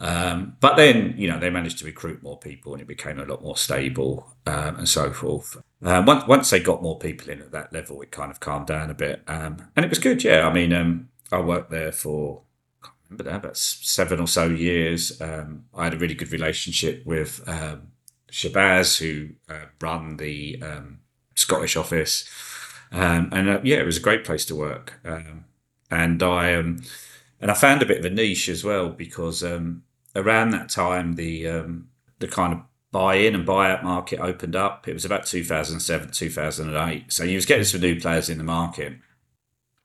Um, 0.00 0.56
but 0.58 0.76
then, 0.76 1.14
you 1.16 1.28
know, 1.28 1.38
they 1.38 1.50
managed 1.50 1.78
to 1.78 1.84
recruit 1.84 2.20
more 2.20 2.38
people 2.38 2.72
and 2.72 2.82
it 2.82 2.88
became 2.88 3.20
a 3.20 3.24
lot 3.24 3.42
more 3.42 3.56
stable 3.56 4.34
um, 4.44 4.76
and 4.76 4.88
so 4.88 5.12
forth. 5.12 5.56
Uh, 5.82 6.02
once, 6.04 6.26
once 6.26 6.50
they 6.50 6.58
got 6.60 6.82
more 6.82 6.98
people 6.98 7.30
in 7.30 7.40
at 7.40 7.52
that 7.52 7.72
level, 7.72 8.02
it 8.02 8.10
kind 8.10 8.30
of 8.30 8.40
calmed 8.40 8.66
down 8.66 8.90
a 8.90 8.94
bit. 8.94 9.22
Um, 9.28 9.68
and 9.76 9.84
it 9.84 9.88
was 9.88 10.00
good, 10.00 10.24
yeah. 10.24 10.46
I 10.46 10.52
mean, 10.52 10.72
um, 10.72 11.08
I 11.30 11.40
worked 11.40 11.70
there 11.70 11.92
for 11.92 12.42
I 12.82 12.86
can't 12.86 12.96
remember 13.08 13.30
that, 13.30 13.36
about 13.36 13.56
seven 13.56 14.18
or 14.20 14.26
so 14.26 14.48
years. 14.48 15.20
Um, 15.20 15.66
I 15.74 15.84
had 15.84 15.94
a 15.94 15.98
really 15.98 16.14
good 16.14 16.32
relationship 16.32 17.06
with 17.06 17.46
um, 17.48 17.92
Shabazz, 18.30 18.98
who 18.98 19.34
uh, 19.52 19.66
run 19.80 20.16
the 20.16 20.60
um, 20.62 20.98
Scottish 21.34 21.76
office, 21.76 22.28
um, 22.90 23.28
and 23.32 23.48
uh, 23.48 23.60
yeah, 23.62 23.76
it 23.76 23.86
was 23.86 23.98
a 23.98 24.02
great 24.02 24.24
place 24.24 24.44
to 24.46 24.56
work. 24.56 25.00
And 25.90 26.22
I 26.22 26.54
um, 26.54 26.82
and 27.40 27.50
I 27.50 27.54
found 27.54 27.82
a 27.82 27.86
bit 27.86 27.98
of 27.98 28.04
a 28.04 28.10
niche 28.10 28.48
as 28.48 28.64
well 28.64 28.90
because 28.90 29.42
around 29.42 30.50
that 30.50 30.68
time 30.68 31.14
the 31.14 31.44
the 32.18 32.28
kind 32.28 32.52
of 32.52 32.60
buy-in 32.90 33.34
and 33.34 33.46
buy-out 33.46 33.84
market 33.84 34.20
opened 34.20 34.56
up. 34.56 34.88
It 34.88 34.94
was 34.94 35.04
about 35.04 35.26
2007, 35.26 36.10
2008. 36.10 37.12
So 37.12 37.24
you 37.24 37.36
was 37.36 37.46
getting 37.46 37.64
some 37.64 37.80
new 37.80 38.00
players 38.00 38.28
in 38.28 38.38
the 38.38 38.44
market, 38.44 38.94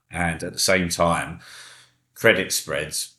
and 0.10 0.44
at 0.44 0.54
the 0.54 0.60
same 0.60 0.90
time, 0.90 1.40
credit 2.14 2.52
spreads 2.52 3.16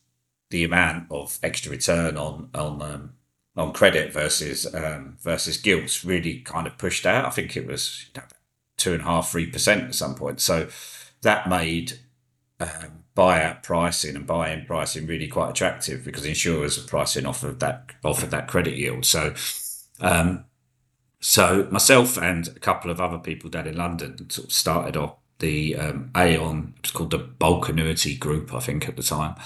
the 0.50 0.64
amount 0.64 1.06
of 1.10 1.38
extra 1.42 1.70
return 1.70 2.16
on 2.16 2.48
on 2.54 2.80
um, 2.82 3.12
on 3.56 3.72
credit 3.72 4.12
versus 4.12 4.72
um, 4.74 5.16
versus 5.20 5.56
gilts 5.56 6.04
really 6.04 6.40
kind 6.40 6.66
of 6.66 6.78
pushed 6.78 7.06
out. 7.06 7.26
I 7.26 7.30
think 7.30 7.56
it 7.56 7.66
was 7.66 8.06
two 8.76 8.92
and 8.92 9.02
a 9.02 9.04
half, 9.04 9.30
three 9.30 9.46
percent 9.46 9.84
at 9.84 9.94
some 9.94 10.14
point. 10.14 10.40
So 10.40 10.68
that 11.22 11.48
made 11.48 12.00
um, 12.60 13.04
buyout 13.16 13.62
pricing 13.62 14.16
and 14.16 14.26
buy-in 14.26 14.64
pricing 14.66 15.06
really 15.06 15.28
quite 15.28 15.50
attractive 15.50 16.04
because 16.04 16.24
insurers 16.24 16.78
are 16.78 16.86
pricing 16.86 17.26
off 17.26 17.42
of 17.42 17.60
that 17.60 17.90
off 18.04 18.22
of 18.22 18.30
that 18.30 18.48
credit 18.48 18.76
yield. 18.76 19.04
So 19.04 19.34
um, 20.00 20.44
so 21.20 21.68
myself 21.70 22.18
and 22.18 22.48
a 22.48 22.60
couple 22.60 22.90
of 22.90 23.00
other 23.00 23.18
people 23.18 23.48
down 23.50 23.66
in 23.66 23.76
London 23.76 24.28
sort 24.30 24.48
of 24.48 24.52
started 24.52 24.96
off 24.96 25.16
the 25.38 25.76
um, 25.76 26.10
Aon. 26.16 26.74
It's 26.78 26.90
called 26.90 27.10
the 27.10 27.18
bulk 27.18 27.68
annuity 27.68 28.16
group, 28.16 28.52
I 28.52 28.60
think, 28.60 28.88
at 28.88 28.96
the 28.96 29.02
time 29.02 29.36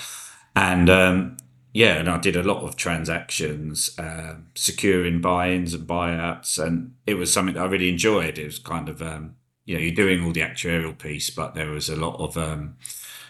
and 0.58 0.90
um, 0.90 1.36
yeah, 1.72 1.94
and 1.98 2.08
I 2.08 2.18
did 2.18 2.34
a 2.34 2.42
lot 2.42 2.64
of 2.64 2.74
transactions, 2.74 3.96
uh, 3.98 4.34
securing 4.56 5.20
buy-ins 5.20 5.72
and 5.72 5.86
buyouts, 5.86 6.58
and 6.58 6.94
it 7.06 7.14
was 7.14 7.32
something 7.32 7.54
that 7.54 7.62
I 7.62 7.66
really 7.66 7.88
enjoyed. 7.88 8.38
It 8.38 8.46
was 8.46 8.58
kind 8.58 8.88
of 8.88 9.00
um, 9.00 9.36
you 9.64 9.76
know 9.76 9.80
you're 9.80 9.94
doing 9.94 10.24
all 10.24 10.32
the 10.32 10.40
actuarial 10.40 10.98
piece, 10.98 11.30
but 11.30 11.54
there 11.54 11.70
was 11.70 11.88
a 11.88 11.94
lot 11.96 12.18
of 12.18 12.36
um, 12.36 12.76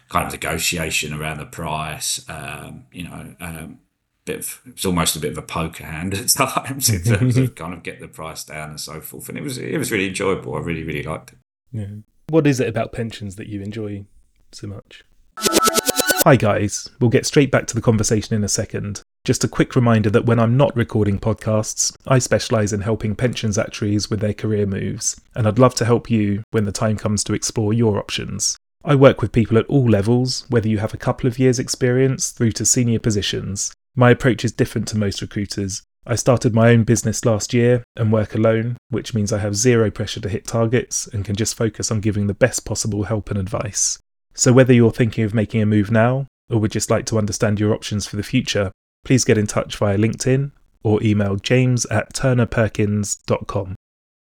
kind 0.09 0.27
of 0.27 0.33
negotiation 0.33 1.13
around 1.13 1.39
the 1.39 1.45
price. 1.45 2.25
Um, 2.31 2.87
you 2.93 3.05
know, 3.05 3.35
um, 3.41 3.81
bit 4.29 4.39
of, 4.41 4.61
it 4.67 4.75
was 4.75 4.85
almost 4.85 5.17
a 5.17 5.21
bit 5.21 5.33
of 5.33 5.39
a 5.39 5.43
poker 5.43 5.85
hand 5.85 6.15
at 6.15 6.29
times 6.29 6.89
in 6.89 7.03
terms 7.03 7.37
of 7.37 7.55
kind 7.55 7.75
of 7.75 7.83
get 7.83 7.99
the 7.99 8.09
price 8.09 8.45
down 8.45 8.71
and 8.71 8.81
so 8.81 9.01
forth. 9.01 9.29
And 9.29 9.37
it 9.37 9.43
was 9.43 9.59
it 9.59 9.79
was 9.79 9.91
really 9.91 10.09
enjoyable. 10.09 10.55
I 10.55 10.61
really 10.61 10.85
really 10.85 11.03
liked 11.03 11.33
it. 11.33 11.39
Yeah. 11.73 11.87
What 12.29 12.47
is 12.47 12.61
it 12.61 12.69
about 12.69 12.93
pensions 12.93 13.37
that 13.37 13.49
you 13.49 13.63
enjoy 13.63 14.05
so 14.53 14.67
much? 14.67 15.03
Hi, 15.39 16.37
guys. 16.37 16.91
We'll 17.01 17.11
get 17.11 17.27
straight 17.27 17.51
back 17.51 17.67
to 17.69 17.75
the 17.75 17.81
conversation 17.81 18.37
in 18.37 18.45
a 18.45 18.49
second. 18.49 19.03
Just 19.25 19.45
a 19.45 19.49
quick 19.49 19.75
reminder 19.75 20.11
that 20.11 20.27
when 20.27 20.39
I'm 20.39 20.57
not 20.57 20.77
recording 20.77 21.19
podcasts, 21.19 21.95
I 22.07 22.19
specialise 22.19 22.73
in 22.73 22.83
helping 22.83 23.15
pensions 23.15 23.57
actuaries 23.57 24.11
with 24.11 24.21
their 24.21 24.35
career 24.35 24.67
moves, 24.67 25.19
and 25.35 25.47
I'd 25.47 25.59
love 25.59 25.75
to 25.77 25.85
help 25.85 26.11
you 26.11 26.43
when 26.51 26.65
the 26.65 26.73
time 26.73 26.97
comes 26.97 27.25
to 27.25 27.35
explore 27.35 27.73
your 27.73 27.99
options. 27.99 28.59
I 28.85 28.95
work 28.95 29.23
with 29.23 29.33
people 29.33 29.59
at 29.59 29.67
all 29.67 29.89
levels, 29.89 30.45
whether 30.49 30.69
you 30.69 30.79
have 30.79 30.95
a 30.95 30.99
couple 30.99 31.29
of 31.29 31.39
years' 31.39 31.59
experience 31.59 32.31
through 32.31 32.53
to 32.53 32.65
senior 32.65 32.99
positions. 32.99 33.73
My 33.99 34.11
approach 34.11 34.45
is 34.45 34.53
different 34.53 34.87
to 34.89 34.97
most 34.97 35.21
recruiters. 35.21 35.83
I 36.07 36.15
started 36.15 36.55
my 36.55 36.71
own 36.71 36.85
business 36.85 37.25
last 37.25 37.53
year 37.53 37.83
and 37.97 38.13
work 38.13 38.33
alone, 38.37 38.77
which 38.91 39.13
means 39.13 39.33
I 39.33 39.39
have 39.39 39.57
zero 39.57 39.91
pressure 39.91 40.21
to 40.21 40.29
hit 40.29 40.47
targets 40.47 41.09
and 41.09 41.25
can 41.25 41.35
just 41.35 41.57
focus 41.57 41.91
on 41.91 42.01
giving 42.01 42.29
the 42.29 42.33
best 42.33 42.65
possible 42.65 43.03
help 43.03 43.29
and 43.29 43.41
advice. 43.41 43.99
So, 44.35 44.53
whether 44.53 44.73
you're 44.73 44.93
thinking 44.93 45.25
of 45.25 45.35
making 45.35 45.63
a 45.63 45.67
move 45.67 45.91
now 45.91 46.29
or 46.49 46.61
would 46.61 46.71
just 46.71 46.93
like 46.93 47.07
to 47.07 47.19
understand 47.19 47.59
your 47.59 47.75
options 47.75 48.07
for 48.07 48.15
the 48.15 48.23
future, 48.23 48.71
please 49.05 49.25
get 49.25 49.37
in 49.37 49.49
touch 49.49 49.77
via 49.77 49.99
LinkedIn 49.99 50.53
or 50.85 51.03
email 51.03 51.35
james 51.35 51.85
at 51.87 52.13
turnerperkins.com. 52.15 53.75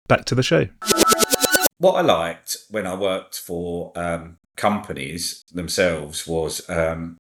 Back 0.07 0.27
to 0.27 0.35
the 0.35 0.43
show. 0.43 0.69
What 1.79 1.95
I 1.95 2.03
liked 2.03 2.59
when 2.69 2.87
I 2.87 2.95
worked 2.95 3.39
for 3.39 3.93
um, 3.97 4.37
companies 4.55 5.43
themselves 5.51 6.27
was, 6.27 6.69
um, 6.69 7.17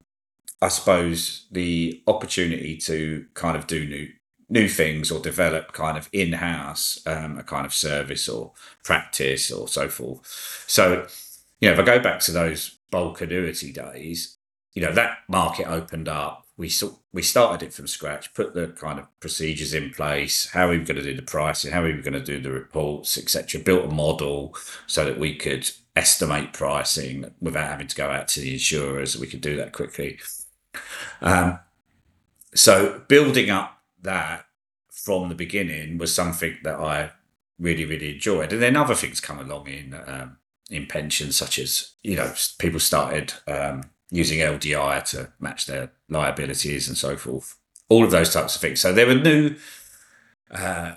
I 0.63 0.69
suppose, 0.69 1.47
the 1.51 2.03
opportunity 2.07 2.77
to 2.79 3.27
kind 3.35 3.57
of 3.57 3.67
do 3.67 3.85
new 3.85 4.09
new 4.49 4.69
things 4.69 5.11
or 5.11 5.19
develop 5.19 5.73
kind 5.73 5.97
of 5.97 6.11
in 6.13 6.35
house 6.35 7.01
um, 7.07 7.39
a 7.39 7.43
kind 7.43 7.65
of 7.65 7.73
service 7.73 8.29
or 8.29 8.53
practice 8.85 9.51
or 9.51 9.67
so 9.67 9.89
forth. 9.89 10.65
So, 10.67 11.07
you 11.61 11.69
know, 11.69 11.73
if 11.73 11.79
I 11.79 11.83
go 11.83 12.01
back 12.01 12.21
to 12.21 12.33
those 12.33 12.79
bulk 12.91 13.23
annuity 13.23 13.73
days, 13.73 14.37
you 14.75 14.83
know, 14.83 14.93
that 14.93 15.19
market 15.29 15.67
opened 15.67 16.09
up. 16.09 16.47
We 16.59 16.69
saw, 16.69 16.91
we 17.13 17.23
started 17.23 17.67
it 17.67 17.73
from 17.73 17.87
scratch, 17.87 18.35
put 18.35 18.53
the 18.55 18.69
kind 18.69 18.99
of 18.99 19.07
procedures 19.21 19.73
in 19.73 19.91
place, 19.91 20.51
how 20.53 20.69
we 20.69 20.79
were 20.79 20.85
going 20.85 20.99
to 20.99 21.03
do 21.03 21.17
the 21.17 21.23
pricing, 21.23 21.73
how 21.73 21.83
we 21.83 21.95
were 21.95 22.03
going 22.03 22.13
to 22.13 22.21
do 22.21 22.41
the 22.41 22.53
reports, 22.53 23.17
etc. 23.17 23.61
Built 23.61 23.91
a 23.91 23.95
model 23.95 24.55
so 24.87 25.05
that 25.07 25.19
we 25.19 25.35
could 25.35 25.71
estimate 25.97 26.53
pricing 26.53 27.33
without 27.41 27.69
having 27.69 27.87
to 27.87 27.97
go 27.97 28.11
out 28.11 28.29
to 28.29 28.41
the 28.41 28.53
insurers. 28.53 29.19
We 29.19 29.27
could 29.27 29.41
do 29.41 29.57
that 29.57 29.73
quickly. 29.73 30.21
Um, 31.21 31.59
so 32.55 33.03
building 33.09 33.51
up 33.51 33.79
that 34.03 34.47
from 34.91 35.29
the 35.29 35.35
beginning 35.35 35.99
was 35.99 36.15
something 36.15 36.59
that 36.65 36.77
I 36.77 37.13
really 37.59 37.85
really 37.85 38.15
enjoyed. 38.15 38.53
And 38.53 38.63
then 38.63 38.77
other 38.77 38.95
things 38.95 39.21
come 39.21 39.39
along 39.39 39.69
in 39.69 39.95
um, 40.07 40.39
in 40.71 40.87
pensions, 40.87 41.37
such 41.37 41.59
as 41.59 41.93
you 42.03 42.17
know 42.17 42.33
people 42.59 42.81
started 42.81 43.35
um, 43.47 43.85
using 44.11 44.41
LDI 44.41 45.05
to 45.11 45.33
match 45.41 45.67
their 45.67 45.93
liabilities 46.09 46.89
and 46.89 46.97
so 46.97 47.17
forth. 47.17 47.59
All 47.89 48.05
of 48.05 48.11
those 48.11 48.33
types 48.33 48.55
of 48.55 48.61
things. 48.61 48.81
So 48.81 48.93
there 48.93 49.07
were 49.07 49.15
new 49.15 49.57
uh, 50.51 50.95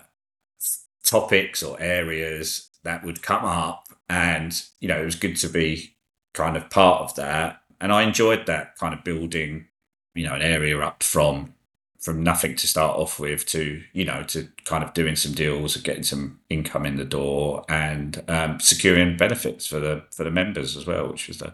topics 1.03 1.62
or 1.62 1.79
areas 1.82 2.70
that 2.84 3.03
would 3.03 3.22
come 3.22 3.46
up, 3.46 3.88
and 4.10 4.62
you 4.79 4.88
know 4.88 5.01
it 5.01 5.05
was 5.05 5.15
good 5.15 5.36
to 5.38 5.50
be 5.50 5.96
kind 6.34 6.58
of 6.58 6.70
part 6.70 7.01
of 7.01 7.15
that. 7.15 7.62
And 7.82 7.91
I 7.91 8.03
enjoyed 8.03 8.46
that 8.46 8.77
kind 8.77 8.94
of 8.94 9.03
building, 9.03 9.67
you 10.13 10.25
know, 10.25 10.36
an 10.36 10.41
area 10.41 10.79
up 10.79 11.03
from 11.03 11.55
from 12.05 12.22
nothing 12.22 12.55
to 12.55 12.67
start 12.67 12.96
off 12.98 13.20
with 13.20 13.48
to 13.48 13.82
you 13.94 14.05
know 14.05 14.22
to 14.22 14.48
kind 14.63 14.84
of 14.84 14.94
doing 14.94 15.15
some 15.15 15.34
deals 15.34 15.75
and 15.75 15.84
getting 15.84 16.03
some 16.03 16.39
income 16.51 16.86
in 16.86 16.98
the 16.98 17.03
door 17.03 17.65
and 17.67 18.24
um, 18.27 18.60
securing 18.60 19.17
benefits 19.17 19.65
for 19.65 19.79
the 19.79 20.03
for 20.12 20.24
the 20.24 20.29
members 20.29 20.77
as 20.77 20.86
well 20.86 21.12
which 21.12 21.27
was 21.27 21.39
the 21.39 21.51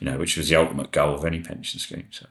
you 0.00 0.04
know 0.04 0.18
which 0.18 0.36
was 0.36 0.48
the 0.48 0.56
ultimate 0.56 0.90
goal 0.90 1.14
of 1.14 1.24
any 1.24 1.40
pension 1.40 1.78
scheme 1.78 2.08
so. 2.10 2.26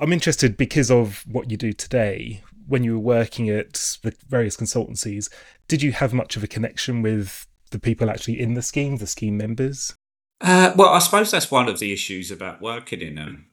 I'm 0.00 0.12
interested 0.12 0.56
because 0.56 0.90
of 0.90 1.24
what 1.26 1.50
you 1.50 1.56
do 1.56 1.72
today. 1.72 2.42
When 2.66 2.84
you 2.84 2.94
were 2.94 3.14
working 3.14 3.48
at 3.48 3.98
the 4.02 4.12
various 4.28 4.56
consultancies 4.56 5.30
did 5.68 5.82
you 5.82 5.92
have 5.92 6.12
much 6.12 6.36
of 6.36 6.42
a 6.42 6.48
connection 6.48 7.02
with 7.02 7.46
the 7.70 7.78
people 7.78 8.10
actually 8.10 8.40
in 8.40 8.54
the 8.54 8.62
scheme 8.62 8.96
the 8.96 9.06
scheme 9.06 9.36
members 9.36 9.94
uh, 10.40 10.72
well 10.76 10.90
i 10.90 10.98
suppose 10.98 11.30
that's 11.30 11.50
one 11.50 11.68
of 11.68 11.78
the 11.78 11.92
issues 11.92 12.30
about 12.30 12.60
working 12.60 13.00
in 13.00 13.18
um, 13.18 13.46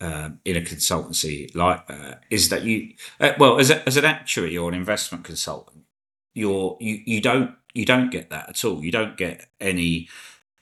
uh, 0.00 0.30
in 0.44 0.56
a 0.56 0.60
consultancy 0.60 1.54
like 1.54 1.86
that 1.86 2.22
is 2.30 2.48
that 2.48 2.64
you 2.64 2.94
uh, 3.20 3.32
well 3.38 3.58
as, 3.60 3.70
a, 3.70 3.86
as 3.86 3.96
an 3.96 4.04
actuary 4.04 4.56
or 4.56 4.68
an 4.68 4.74
investment 4.74 5.24
consultant 5.24 5.84
you're 6.34 6.76
you, 6.80 7.00
you 7.04 7.20
don't 7.20 7.54
you 7.74 7.84
don't 7.84 8.10
get 8.10 8.30
that 8.30 8.48
at 8.48 8.64
all. 8.64 8.84
You 8.84 8.92
don't 8.92 9.16
get 9.16 9.46
any 9.60 10.08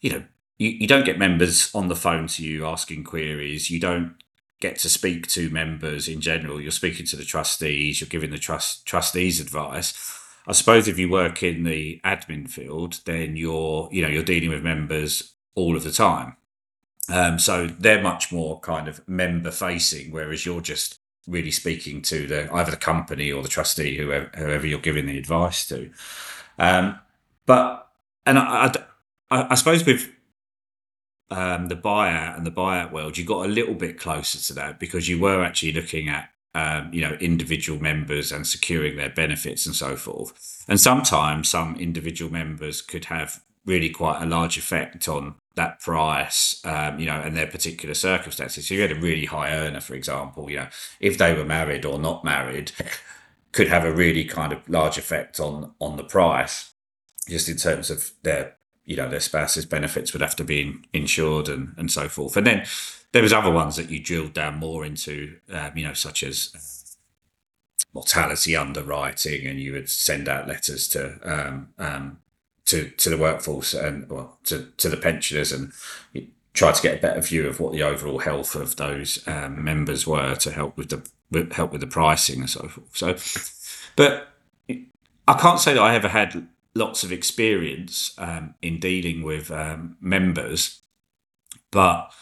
you 0.01 0.11
know 0.11 0.25
you, 0.59 0.71
you 0.71 0.87
don't 0.87 1.05
get 1.05 1.19
members 1.19 1.75
on 1.75 1.89
the 1.89 1.97
phone 1.97 2.27
to 2.29 2.45
you 2.45 2.67
asking 2.67 3.05
queries. 3.05 3.71
You 3.71 3.81
don't 3.81 4.17
get 4.61 4.79
to 4.79 4.91
speak 4.91 5.27
to 5.29 5.51
members 5.51 6.07
in 6.07 6.21
general. 6.21 6.61
You're 6.61 6.71
speaking 6.71 7.07
to 7.07 7.17
the 7.17 7.25
trustees. 7.25 8.01
You're 8.01 8.09
giving 8.09 8.31
the 8.31 8.39
trust 8.39 8.87
trustees 8.87 9.41
advice. 9.41 10.17
I 10.47 10.53
suppose 10.53 10.89
if 10.89 10.99
you 10.99 11.09
work 11.11 11.43
in 11.43 11.65
the 11.65 12.01
admin 12.05 12.49
field 12.49 13.01
then 13.05 13.37
you're 13.37 13.89
you 13.93 14.03
know 14.03 14.09
you're 14.09 14.23
dealing 14.23 14.51
with 14.51 14.63
members 14.63 15.35
all 15.55 15.77
of 15.77 15.85
the 15.85 15.93
time 15.93 16.37
um, 17.11 17.39
so 17.39 17.67
they're 17.67 18.03
much 18.03 18.31
more 18.31 18.61
kind 18.61 18.87
of 18.87 19.07
member 19.09 19.51
facing, 19.51 20.13
whereas 20.13 20.47
you're 20.47 20.61
just 20.61 20.99
really 21.27 21.51
speaking 21.51 22.03
to 22.03 22.27
the 22.27 22.53
either 22.55 22.71
the 22.71 22.77
company 22.77 23.33
or 23.33 23.43
the 23.43 23.49
trustee, 23.49 23.97
whoever, 23.97 24.31
whoever 24.37 24.67
you're 24.67 24.79
giving 24.79 25.07
the 25.07 25.19
advice 25.19 25.67
to. 25.69 25.91
Um, 26.59 26.99
but 27.47 27.89
and 28.27 28.39
I, 28.39 28.73
I, 29.31 29.49
I 29.51 29.55
suppose 29.57 29.85
with 29.85 30.09
um, 31.31 31.67
the 31.67 31.77
buyout 31.77 32.37
and 32.37 32.47
the 32.47 32.53
buyout 32.53 32.93
world, 32.93 33.19
you 33.19 33.25
got 33.25 33.47
a 33.47 33.49
little 33.49 33.75
bit 33.75 33.99
closer 33.99 34.39
to 34.39 34.55
that 34.55 34.79
because 34.79 35.09
you 35.09 35.19
were 35.19 35.43
actually 35.43 35.73
looking 35.73 36.09
at 36.09 36.31
um, 36.55 36.93
you 36.93 37.01
know 37.01 37.17
individual 37.21 37.81
members 37.83 38.31
and 38.31 38.47
securing 38.47 38.97
their 38.97 39.11
benefits 39.11 39.67
and 39.67 39.75
so 39.75 39.97
forth. 39.97 40.65
And 40.69 40.81
sometimes 40.81 41.49
some 41.49 41.75
individual 41.77 42.31
members 42.31 42.83
could 42.83 43.07
have 43.07 43.43
really 43.65 43.91
quite 43.91 44.23
a 44.23 44.27
large 44.27 44.57
effect 44.57 45.09
on 45.09 45.35
that 45.55 45.81
price, 45.81 46.65
um, 46.65 46.99
you 46.99 47.07
know, 47.07 47.21
and 47.21 47.37
their 47.37 47.47
particular 47.47 47.95
circumstances. 47.95 48.69
So 48.69 48.75
you 48.75 48.83
had 48.83 48.93
a 48.93 49.01
really 49.01 49.27
high 49.27 49.53
earner, 49.53 49.81
for 49.81 49.95
example, 49.95 50.51
you 50.51 50.57
know, 50.57 50.69
if 51.01 51.19
they 51.19 51.35
were 51.35 51.45
married 51.45 51.85
or 51.85 51.99
not 51.99 52.25
married, 52.25 52.73
could 53.53 53.69
have 53.69 53.85
a 53.85 53.93
really 53.93 54.25
kind 54.25 54.53
of 54.53 54.69
large 54.69 54.97
effect 54.97 55.41
on 55.41 55.73
on 55.81 55.97
the 55.97 56.05
price, 56.05 56.73
just 57.29 57.49
in 57.49 57.57
terms 57.57 57.91
of 57.91 58.13
their, 58.23 58.57
you 58.85 58.97
know, 58.97 59.09
their 59.09 59.21
spouse's 59.21 59.67
benefits 59.67 60.13
would 60.13 60.23
have 60.23 60.37
to 60.37 60.45
be 60.45 60.61
in, 60.61 60.85
insured 60.93 61.49
and 61.49 61.75
and 61.77 61.91
so 61.91 62.09
forth. 62.09 62.37
And 62.37 62.47
then 62.47 62.67
there 63.13 63.23
was 63.23 63.33
other 63.33 63.51
ones 63.51 63.77
that 63.77 63.91
you 63.91 64.01
drilled 64.01 64.35
down 64.35 64.57
more 64.57 64.85
into, 64.85 65.37
um, 65.53 65.77
you 65.77 65.85
know, 65.85 65.95
such 65.95 66.23
as 66.23 66.97
mortality 67.93 68.55
underwriting, 68.55 69.47
and 69.47 69.61
you 69.61 69.73
would 69.73 69.91
send 69.91 70.29
out 70.29 70.47
letters 70.47 70.89
to 70.89 71.19
um, 71.25 71.71
um, 71.79 72.19
to 72.71 72.89
to 72.91 73.11
the 73.11 73.19
workforce 73.19 73.75
and 73.75 74.09
well 74.09 74.39
to 74.45 74.67
to 74.77 74.89
the 74.89 74.97
pensioners 74.97 75.53
and 75.53 75.73
try 76.53 76.73
to 76.73 76.83
get 76.83 76.99
a 76.99 77.01
better 77.01 77.21
view 77.21 77.47
of 77.47 77.61
what 77.61 77.73
the 77.73 77.83
overall 77.83 78.19
health 78.19 78.55
of 78.55 78.77
those 78.77 79.27
um, 79.29 79.63
members 79.63 80.07
were 80.07 80.35
to 80.35 80.51
help 80.51 80.77
with 80.77 80.89
the 80.91 81.09
with, 81.31 81.53
help 81.53 81.73
with 81.73 81.81
the 81.81 81.87
pricing 81.87 82.41
and 82.41 82.51
so 82.51 82.67
forth. 82.69 82.97
So, 82.97 83.17
but 83.97 84.29
I 85.29 85.35
can't 85.35 85.61
say 85.61 85.75
that 85.75 85.83
I 85.83 85.95
ever 85.95 86.09
had 86.09 86.49
lots 86.75 87.05
of 87.05 87.13
experience 87.13 88.15
um, 88.19 88.55
in 88.63 88.81
dealing 88.81 89.23
with 89.23 89.51
um, 89.51 89.97
members, 90.01 90.81
but 91.71 92.13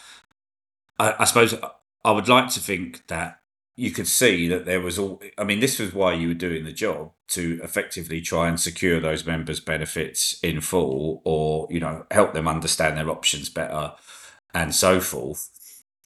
I, 0.99 1.15
I 1.19 1.25
suppose 1.25 1.55
I 2.03 2.11
would 2.11 2.27
like 2.27 2.49
to 2.49 2.59
think 2.59 3.07
that 3.07 3.38
you 3.79 3.91
could 3.91 4.07
see 4.07 4.47
that 4.47 4.65
there 4.65 4.81
was 4.81 4.99
all 4.99 5.21
i 5.37 5.43
mean 5.43 5.59
this 5.59 5.79
was 5.79 5.93
why 5.93 6.13
you 6.13 6.27
were 6.27 6.33
doing 6.33 6.65
the 6.65 6.73
job 6.73 7.11
to 7.27 7.59
effectively 7.63 8.21
try 8.21 8.47
and 8.47 8.59
secure 8.59 8.99
those 8.99 9.25
members 9.25 9.59
benefits 9.59 10.37
in 10.43 10.59
full 10.61 11.21
or 11.23 11.67
you 11.69 11.79
know 11.79 12.05
help 12.11 12.33
them 12.33 12.47
understand 12.47 12.97
their 12.97 13.09
options 13.09 13.49
better 13.49 13.93
and 14.53 14.73
so 14.73 14.99
forth. 14.99 15.49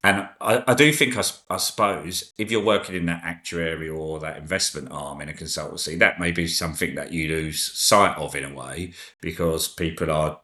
And 0.05 0.27
I, 0.41 0.63
I 0.67 0.73
do 0.73 0.91
think 0.91 1.17
I, 1.17 1.23
I 1.49 1.57
suppose 1.57 2.33
if 2.37 2.51
you're 2.51 2.63
working 2.63 2.95
in 2.95 3.05
that 3.05 3.23
actuarial 3.23 3.97
or 3.97 4.19
that 4.19 4.37
investment 4.37 4.89
arm 4.91 5.21
in 5.21 5.29
a 5.29 5.33
consultancy 5.33 5.97
that 5.99 6.19
may 6.19 6.31
be 6.31 6.47
something 6.47 6.95
that 6.95 7.13
you 7.13 7.29
lose 7.29 7.71
sight 7.71 8.17
of 8.17 8.35
in 8.35 8.43
a 8.43 8.53
way 8.53 8.93
because 9.21 9.69
people 9.69 10.11
are 10.11 10.41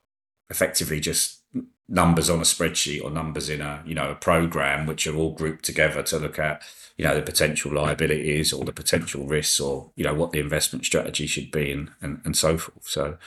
effectively 0.50 1.02
just 1.02 1.42
numbers 1.90 2.30
on 2.30 2.40
a 2.40 2.44
spreadsheet 2.44 3.04
or 3.04 3.10
numbers 3.10 3.50
in 3.50 3.60
a 3.60 3.84
you 3.86 3.96
know 3.96 4.12
a 4.12 4.16
program 4.16 4.86
which 4.86 5.06
are 5.08 5.16
all 5.16 5.34
grouped 5.34 5.66
together 5.66 6.04
to 6.04 6.20
look 6.20 6.40
at 6.40 6.62
you 7.00 7.06
know 7.06 7.16
the 7.16 7.22
potential 7.22 7.72
liabilities 7.72 8.52
or 8.52 8.66
the 8.66 8.74
potential 8.74 9.26
risks 9.26 9.58
or 9.58 9.90
you 9.96 10.04
know 10.04 10.14
what 10.14 10.34
the 10.34 10.40
investment 10.40 10.84
strategy 10.84 11.26
should 11.26 11.50
be 11.50 11.72
and 11.72 11.90
and, 12.02 12.22
and 12.26 12.36
so 12.36 12.58
forth. 12.58 12.86
So 12.86 13.18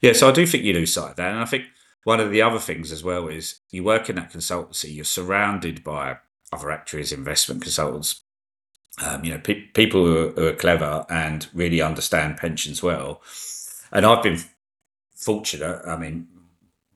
yeah 0.00 0.12
so 0.12 0.28
i 0.28 0.32
do 0.32 0.44
think 0.44 0.64
you 0.64 0.72
lose 0.72 0.92
sight 0.92 1.10
of 1.10 1.16
that. 1.16 1.30
And 1.30 1.38
i 1.38 1.44
think 1.44 1.66
one 2.02 2.18
of 2.18 2.32
the 2.32 2.42
other 2.42 2.58
things 2.58 2.90
as 2.90 3.04
well 3.04 3.28
is 3.28 3.60
you 3.70 3.84
work 3.84 4.10
in 4.10 4.16
that 4.16 4.32
consultancy 4.32 4.92
you're 4.92 5.04
surrounded 5.04 5.84
by 5.84 6.18
other 6.52 6.72
actuaries 6.72 7.12
investment 7.12 7.62
consultants 7.62 8.22
um, 9.06 9.24
you 9.24 9.32
know 9.32 9.38
pe- 9.38 9.68
people 9.74 10.04
who 10.04 10.18
are, 10.18 10.30
who 10.32 10.46
are 10.48 10.52
clever 10.54 11.06
and 11.08 11.46
really 11.54 11.80
understand 11.80 12.36
pensions 12.36 12.82
well. 12.82 13.22
And 13.92 14.04
i've 14.04 14.24
been 14.24 14.40
fortunate 15.14 15.82
i 15.86 15.96
mean 15.96 16.26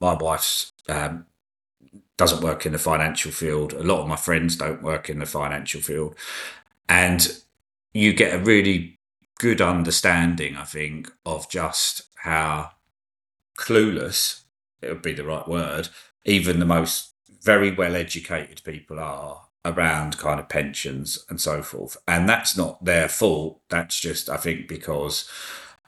my 0.00 0.14
wife's 0.14 0.72
um, 0.88 1.26
doesn't 2.18 2.42
work 2.42 2.66
in 2.66 2.72
the 2.72 2.78
financial 2.78 3.30
field. 3.30 3.72
A 3.72 3.82
lot 3.82 4.02
of 4.02 4.08
my 4.08 4.16
friends 4.16 4.56
don't 4.56 4.82
work 4.82 5.08
in 5.08 5.20
the 5.20 5.26
financial 5.26 5.80
field. 5.80 6.16
And 6.88 7.40
you 7.94 8.12
get 8.12 8.34
a 8.34 8.44
really 8.44 8.98
good 9.38 9.60
understanding, 9.60 10.56
I 10.56 10.64
think, 10.64 11.10
of 11.24 11.48
just 11.48 12.02
how 12.16 12.72
clueless, 13.56 14.42
it 14.82 14.88
would 14.88 15.02
be 15.02 15.12
the 15.12 15.24
right 15.24 15.46
word, 15.46 15.88
even 16.24 16.58
the 16.58 16.66
most 16.66 17.14
very 17.40 17.70
well 17.70 17.94
educated 17.94 18.62
people 18.64 18.98
are 18.98 19.42
around 19.64 20.18
kind 20.18 20.40
of 20.40 20.48
pensions 20.48 21.24
and 21.30 21.40
so 21.40 21.62
forth. 21.62 21.96
And 22.08 22.28
that's 22.28 22.56
not 22.56 22.84
their 22.84 23.08
fault. 23.08 23.60
That's 23.70 23.98
just, 23.98 24.28
I 24.28 24.36
think, 24.36 24.68
because. 24.68 25.30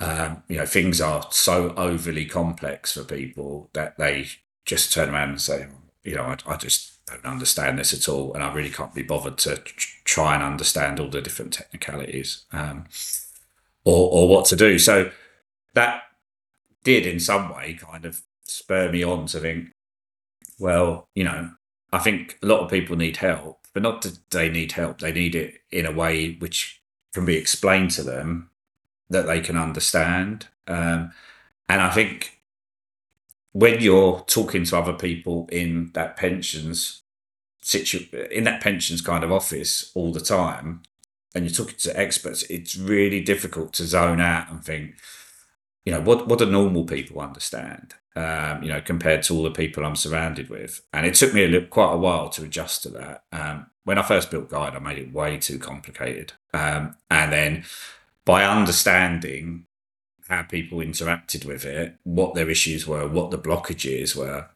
Um, 0.02 0.44
you 0.48 0.56
know, 0.56 0.64
things 0.64 0.98
are 0.98 1.26
so 1.30 1.74
overly 1.76 2.24
complex 2.24 2.94
for 2.94 3.04
people 3.04 3.68
that 3.74 3.98
they 3.98 4.28
just 4.64 4.94
turn 4.94 5.10
around 5.10 5.28
and 5.28 5.40
say, 5.42 5.68
you 6.04 6.14
know, 6.14 6.22
I, 6.22 6.36
I 6.46 6.56
just 6.56 7.04
don't 7.06 7.24
understand 7.24 7.78
this 7.78 7.92
at 7.92 8.08
all, 8.12 8.34
and 8.34 8.42
I 8.42 8.52
really 8.52 8.70
can't 8.70 8.94
be 8.94 9.02
bothered 9.02 9.38
to 9.38 9.62
try 10.04 10.34
and 10.34 10.42
understand 10.42 11.00
all 11.00 11.08
the 11.08 11.20
different 11.20 11.52
technicalities 11.52 12.44
um, 12.52 12.86
or 13.84 14.10
or 14.10 14.28
what 14.28 14.46
to 14.46 14.56
do. 14.56 14.78
So 14.78 15.10
that 15.74 16.02
did, 16.84 17.06
in 17.06 17.20
some 17.20 17.54
way, 17.54 17.74
kind 17.74 18.04
of 18.04 18.22
spur 18.44 18.90
me 18.90 19.02
on 19.02 19.26
to 19.26 19.40
think, 19.40 19.68
well, 20.58 21.08
you 21.14 21.24
know, 21.24 21.50
I 21.92 21.98
think 21.98 22.38
a 22.42 22.46
lot 22.46 22.60
of 22.60 22.70
people 22.70 22.96
need 22.96 23.18
help, 23.18 23.66
but 23.74 23.82
not 23.82 24.02
that 24.02 24.18
they 24.30 24.48
need 24.48 24.72
help; 24.72 25.00
they 25.00 25.12
need 25.12 25.34
it 25.34 25.60
in 25.70 25.86
a 25.86 25.92
way 25.92 26.36
which 26.38 26.80
can 27.12 27.24
be 27.24 27.36
explained 27.36 27.90
to 27.92 28.02
them 28.02 28.50
that 29.10 29.26
they 29.26 29.40
can 29.40 29.56
understand. 29.56 30.46
Um, 30.68 31.12
and 31.68 31.80
I 31.80 31.90
think 31.90 32.39
when 33.52 33.80
you're 33.80 34.20
talking 34.26 34.64
to 34.64 34.78
other 34.78 34.92
people 34.92 35.48
in 35.50 35.90
that 35.94 36.16
pensions 36.16 37.02
situ 37.62 38.06
in 38.30 38.44
that 38.44 38.62
pensions 38.62 39.00
kind 39.00 39.22
of 39.22 39.30
office 39.32 39.90
all 39.94 40.12
the 40.12 40.20
time 40.20 40.82
and 41.34 41.44
you're 41.44 41.54
talking 41.54 41.76
to 41.78 41.98
experts 41.98 42.42
it's 42.44 42.76
really 42.76 43.20
difficult 43.20 43.72
to 43.72 43.84
zone 43.84 44.20
out 44.20 44.50
and 44.50 44.64
think 44.64 44.94
you 45.84 45.92
know 45.92 46.00
what 46.00 46.26
what 46.26 46.38
do 46.38 46.46
normal 46.46 46.84
people 46.84 47.20
understand 47.20 47.94
um, 48.16 48.62
you 48.62 48.68
know 48.68 48.80
compared 48.80 49.22
to 49.22 49.34
all 49.34 49.42
the 49.42 49.50
people 49.50 49.84
i'm 49.84 49.96
surrounded 49.96 50.50
with? 50.50 50.82
And 50.92 51.06
it 51.06 51.14
took 51.14 51.32
me 51.32 51.44
a 51.44 51.48
little, 51.48 51.68
quite 51.68 51.92
a 51.92 51.98
while 51.98 52.28
to 52.30 52.44
adjust 52.44 52.82
to 52.82 52.88
that. 52.90 53.24
Um, 53.32 53.66
when 53.84 53.98
i 53.98 54.02
first 54.02 54.30
built 54.30 54.50
Guiide 54.50 54.74
i 54.74 54.78
made 54.78 54.98
it 54.98 55.12
way 55.12 55.38
too 55.38 55.58
complicated. 55.58 56.32
Um, 56.52 56.96
and 57.10 57.32
then 57.32 57.64
by 58.24 58.44
understanding 58.44 59.66
how 60.30 60.42
people 60.42 60.78
interacted 60.78 61.44
with 61.44 61.64
it, 61.64 61.96
what 62.04 62.34
their 62.34 62.48
issues 62.48 62.86
were, 62.86 63.06
what 63.06 63.30
the 63.30 63.38
blockages 63.38 64.16
were. 64.16 64.48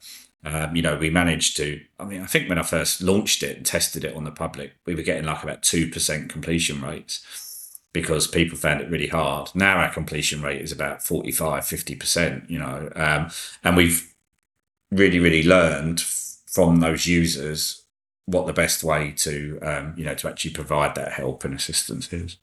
Um, 0.45 0.77
you 0.77 0.83
know, 0.83 0.97
we 0.97 1.11
managed 1.11 1.57
to. 1.57 1.81
I 1.99 2.05
mean, 2.05 2.23
I 2.23 2.27
think 2.27 2.49
when 2.49 2.59
I 2.59 2.63
first 2.63 3.03
launched 3.03 3.43
it 3.43 3.57
and 3.57 3.67
tested 3.67 4.05
it 4.05 4.15
on 4.15 4.25
the 4.25 4.31
public, 4.31 4.73
we 4.87 4.95
were 4.95 5.03
getting 5.03 5.25
like 5.25 5.43
about 5.43 5.63
two 5.63 5.91
percent 5.91 6.31
completion 6.31 6.81
rates 6.81 7.25
because 7.93 8.27
people 8.27 8.59
found 8.59 8.81
it 8.81 8.91
really 8.91 9.07
hard. 9.07 9.51
Now 9.55 9.79
our 9.79 9.91
completion 9.91 10.43
rate 10.43 10.61
is 10.61 10.73
about 10.73 11.03
45, 11.03 11.63
50%, 11.63 12.51
you 12.51 12.59
know, 12.59 12.91
um, 12.97 13.31
and 13.63 13.77
we've 13.77 14.13
really, 14.91 15.21
really 15.21 15.45
learned 15.45 16.01
from 16.01 16.81
those 16.81 17.07
users 17.07 17.85
what 18.27 18.47
the 18.47 18.53
best 18.53 18.83
way 18.83 19.13
to, 19.19 19.59
um, 19.63 19.95
you 19.97 20.05
know, 20.05 20.15
to 20.15 20.29
actually 20.29 20.51
provide 20.51 20.97
that 20.97 21.13
help 21.13 21.45
and 21.45 21.55
assistance 21.55 22.13
is. 22.13 22.37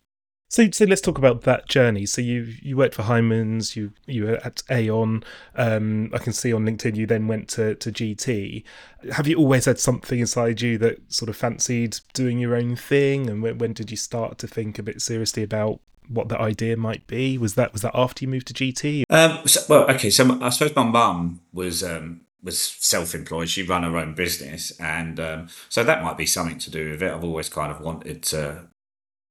So, 0.51 0.69
so 0.69 0.83
let's 0.83 0.99
talk 0.99 1.17
about 1.17 1.43
that 1.43 1.69
journey. 1.69 2.05
So 2.05 2.19
you 2.19 2.53
you 2.61 2.75
worked 2.75 2.95
for 2.95 3.03
Hymans, 3.03 3.77
you 3.77 3.93
you 4.05 4.25
were 4.25 4.39
at 4.43 4.61
Aon. 4.69 5.23
Um, 5.55 6.09
I 6.13 6.17
can 6.17 6.33
see 6.33 6.51
on 6.51 6.65
LinkedIn 6.65 6.97
you 6.97 7.07
then 7.07 7.29
went 7.29 7.47
to 7.51 7.75
to 7.75 7.89
GT. 7.89 8.65
Have 9.13 9.27
you 9.27 9.37
always 9.37 9.63
had 9.63 9.79
something 9.79 10.19
inside 10.19 10.59
you 10.59 10.77
that 10.79 11.09
sort 11.09 11.29
of 11.29 11.37
fancied 11.37 12.01
doing 12.13 12.37
your 12.37 12.53
own 12.57 12.75
thing? 12.75 13.29
And 13.29 13.41
when, 13.41 13.59
when 13.59 13.71
did 13.71 13.91
you 13.91 13.95
start 13.95 14.37
to 14.39 14.47
think 14.47 14.77
a 14.77 14.83
bit 14.83 15.01
seriously 15.01 15.41
about 15.41 15.79
what 16.09 16.27
the 16.27 16.37
idea 16.37 16.75
might 16.75 17.07
be? 17.07 17.37
Was 17.37 17.55
that 17.55 17.71
was 17.71 17.81
that 17.83 17.95
after 17.95 18.25
you 18.25 18.27
moved 18.27 18.47
to 18.47 18.53
GT? 18.53 19.03
Um, 19.09 19.47
so, 19.47 19.61
well, 19.69 19.89
okay. 19.91 20.09
So 20.09 20.37
I 20.41 20.49
suppose 20.49 20.75
my 20.75 20.83
mum 20.83 21.39
was 21.53 21.81
um, 21.81 22.23
was 22.43 22.59
self-employed. 22.59 23.47
She 23.47 23.63
ran 23.63 23.83
her 23.83 23.95
own 23.95 24.15
business, 24.15 24.77
and 24.81 25.17
um, 25.17 25.47
so 25.69 25.85
that 25.85 26.03
might 26.03 26.17
be 26.17 26.25
something 26.25 26.59
to 26.59 26.69
do 26.69 26.89
with 26.89 27.01
it. 27.01 27.09
I've 27.09 27.23
always 27.23 27.47
kind 27.47 27.71
of 27.71 27.79
wanted 27.79 28.21
to 28.23 28.67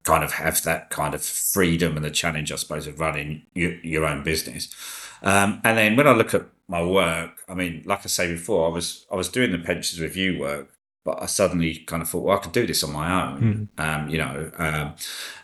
kind 0.04 0.24
of 0.24 0.32
have 0.32 0.62
that 0.62 0.90
kind 0.90 1.14
of 1.14 1.22
freedom 1.22 1.96
and 1.96 2.04
the 2.04 2.10
challenge, 2.10 2.50
I 2.52 2.56
suppose, 2.56 2.86
of 2.86 3.00
running 3.00 3.42
your, 3.54 3.72
your 3.82 4.06
own 4.06 4.22
business. 4.22 4.74
Um, 5.22 5.60
and 5.64 5.76
then 5.76 5.96
when 5.96 6.06
I 6.06 6.12
look 6.12 6.34
at 6.34 6.46
my 6.68 6.82
work, 6.82 7.42
I 7.48 7.54
mean, 7.54 7.82
like 7.84 8.00
I 8.00 8.08
say 8.08 8.32
before, 8.32 8.66
I 8.68 8.72
was 8.72 9.06
I 9.12 9.16
was 9.16 9.28
doing 9.28 9.52
the 9.52 9.58
pensions 9.58 10.00
review 10.00 10.38
work, 10.38 10.70
but 11.04 11.22
I 11.22 11.26
suddenly 11.26 11.76
kind 11.76 12.02
of 12.02 12.08
thought, 12.08 12.24
well, 12.24 12.38
I 12.38 12.40
could 12.40 12.52
do 12.52 12.66
this 12.66 12.82
on 12.82 12.92
my 12.92 13.22
own, 13.22 13.68
mm. 13.76 13.84
um, 13.84 14.08
you 14.08 14.18
know. 14.18 14.50
Um, 14.56 14.94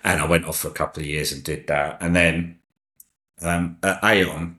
and 0.05 0.21
I 0.21 0.27
went 0.27 0.47
off 0.47 0.59
for 0.61 0.69
a 0.69 0.73
couple 0.73 1.03
of 1.03 1.07
years 1.07 1.33
and 1.33 1.43
did 1.43 1.67
that, 1.67 1.99
and 2.01 2.17
then 2.17 2.59
um, 3.43 3.77
at 3.83 4.03
Aon, 4.03 4.59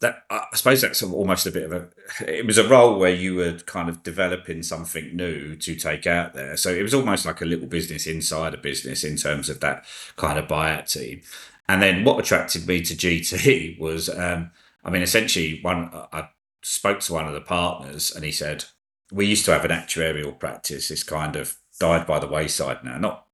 that 0.00 0.24
I 0.28 0.46
suppose 0.54 0.82
that's 0.82 1.02
almost 1.02 1.46
a 1.46 1.50
bit 1.50 1.64
of 1.64 1.72
a. 1.72 1.88
It 2.26 2.46
was 2.46 2.58
a 2.58 2.68
role 2.68 2.98
where 2.98 3.14
you 3.14 3.34
were 3.34 3.54
kind 3.60 3.88
of 3.88 4.02
developing 4.02 4.62
something 4.62 5.16
new 5.16 5.56
to 5.56 5.74
take 5.76 6.06
out 6.06 6.34
there, 6.34 6.56
so 6.56 6.70
it 6.70 6.82
was 6.82 6.94
almost 6.94 7.26
like 7.26 7.40
a 7.40 7.46
little 7.46 7.66
business 7.66 8.06
inside 8.06 8.54
a 8.54 8.58
business 8.58 9.04
in 9.04 9.16
terms 9.16 9.48
of 9.48 9.60
that 9.60 9.84
kind 10.16 10.38
of 10.38 10.48
buyout 10.48 10.92
team. 10.92 11.22
And 11.68 11.80
then 11.80 12.04
what 12.04 12.18
attracted 12.18 12.66
me 12.66 12.82
to 12.82 12.94
GT 12.94 13.78
was, 13.80 14.08
um, 14.10 14.50
I 14.84 14.90
mean, 14.90 15.02
essentially, 15.02 15.60
one 15.62 15.90
I 16.12 16.28
spoke 16.62 17.00
to 17.00 17.12
one 17.12 17.26
of 17.26 17.34
the 17.34 17.40
partners, 17.40 18.12
and 18.14 18.24
he 18.24 18.32
said 18.32 18.64
we 19.12 19.26
used 19.26 19.44
to 19.44 19.52
have 19.52 19.64
an 19.64 19.70
actuarial 19.70 20.38
practice. 20.38 20.90
It's 20.90 21.02
kind 21.02 21.36
of 21.36 21.56
died 21.78 22.06
by 22.06 22.18
the 22.18 22.26
wayside 22.28 22.84
now. 22.84 22.98
Not 22.98 23.26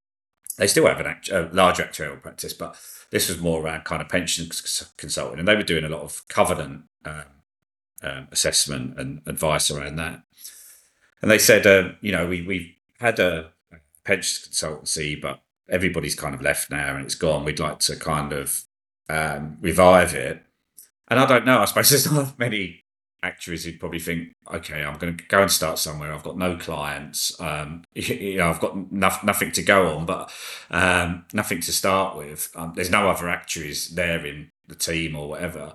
they 0.59 0.67
still 0.67 0.87
have 0.87 1.01
an 1.01 1.07
act, 1.07 1.31
a 1.31 1.49
large 1.53 1.79
actuarial 1.79 2.21
practice, 2.21 2.53
but 2.53 2.77
this 3.11 3.29
was 3.29 3.41
more 3.41 3.63
around 3.63 3.85
kind 3.85 4.01
of 4.01 4.09
pension 4.09 4.49
consulting, 4.97 5.39
and 5.39 5.49
they 5.49 5.57
were 5.57 5.63
doing 5.63 5.85
a 5.85 5.89
lot 5.89 6.03
of 6.03 6.27
covenant 6.29 6.85
um, 7.05 7.25
um, 8.03 8.29
assessment 8.31 8.99
and 8.99 9.23
advice 9.27 9.71
around 9.71 9.97
that. 9.97 10.23
And 11.23 11.31
they 11.31 11.39
said, 11.39 11.67
uh, 11.67 11.93
you 12.01 12.13
know, 12.13 12.27
we 12.27 12.43
we've 12.43 12.73
had 12.99 13.19
a 13.19 13.53
pension 14.05 14.51
consultancy, 14.51 15.21
but 15.21 15.43
everybody's 15.69 16.15
kind 16.15 16.35
of 16.35 16.43
left 16.43 16.71
now 16.71 16.97
and 16.97 17.05
it's 17.05 17.15
gone. 17.15 17.45
We'd 17.45 17.61
like 17.61 17.79
to 17.81 17.97
kind 17.97 18.33
of 18.33 18.65
um, 19.09 19.59
revive 19.61 20.15
it. 20.15 20.43
And 21.09 21.19
I 21.19 21.27
don't 21.27 21.45
know. 21.45 21.61
I 21.61 21.65
suppose 21.65 21.91
there's 21.91 22.11
not 22.13 22.39
many 22.39 22.85
actuaries 23.23 23.65
who'd 23.65 23.81
probably 23.81 23.99
think, 23.99 24.35
okay, 24.53 24.83
I'm 24.83 24.99
going 24.99 25.17
to 25.17 25.25
go 25.25 25.43
and 25.43 25.51
start 25.51 25.79
somewhere. 25.79 26.13
I've 26.13 26.23
got 26.23 26.39
no 26.39 26.57
clients. 26.57 27.39
Um, 27.41 27.85
you 27.95 28.39
know, 28.39 28.51
I've 28.51 28.61
got 28.61 28.93
no, 28.93 29.11
nothing 29.23 29.53
to 29.53 29.63
go 29.63 29.97
on, 29.97 30.07
but 30.07 30.33
um, 30.71 31.25
nothing 31.33 31.61
to 31.61 31.73
start 31.73 32.17
with. 32.17 32.51
Um, 32.55 32.73
there's 32.75 32.91
no 32.91 33.09
other 33.09 33.29
actuaries 33.29 33.91
there 33.95 34.25
in 34.25 34.51
the 34.69 34.75
team 34.75 35.17
or 35.17 35.29
whatever. 35.29 35.75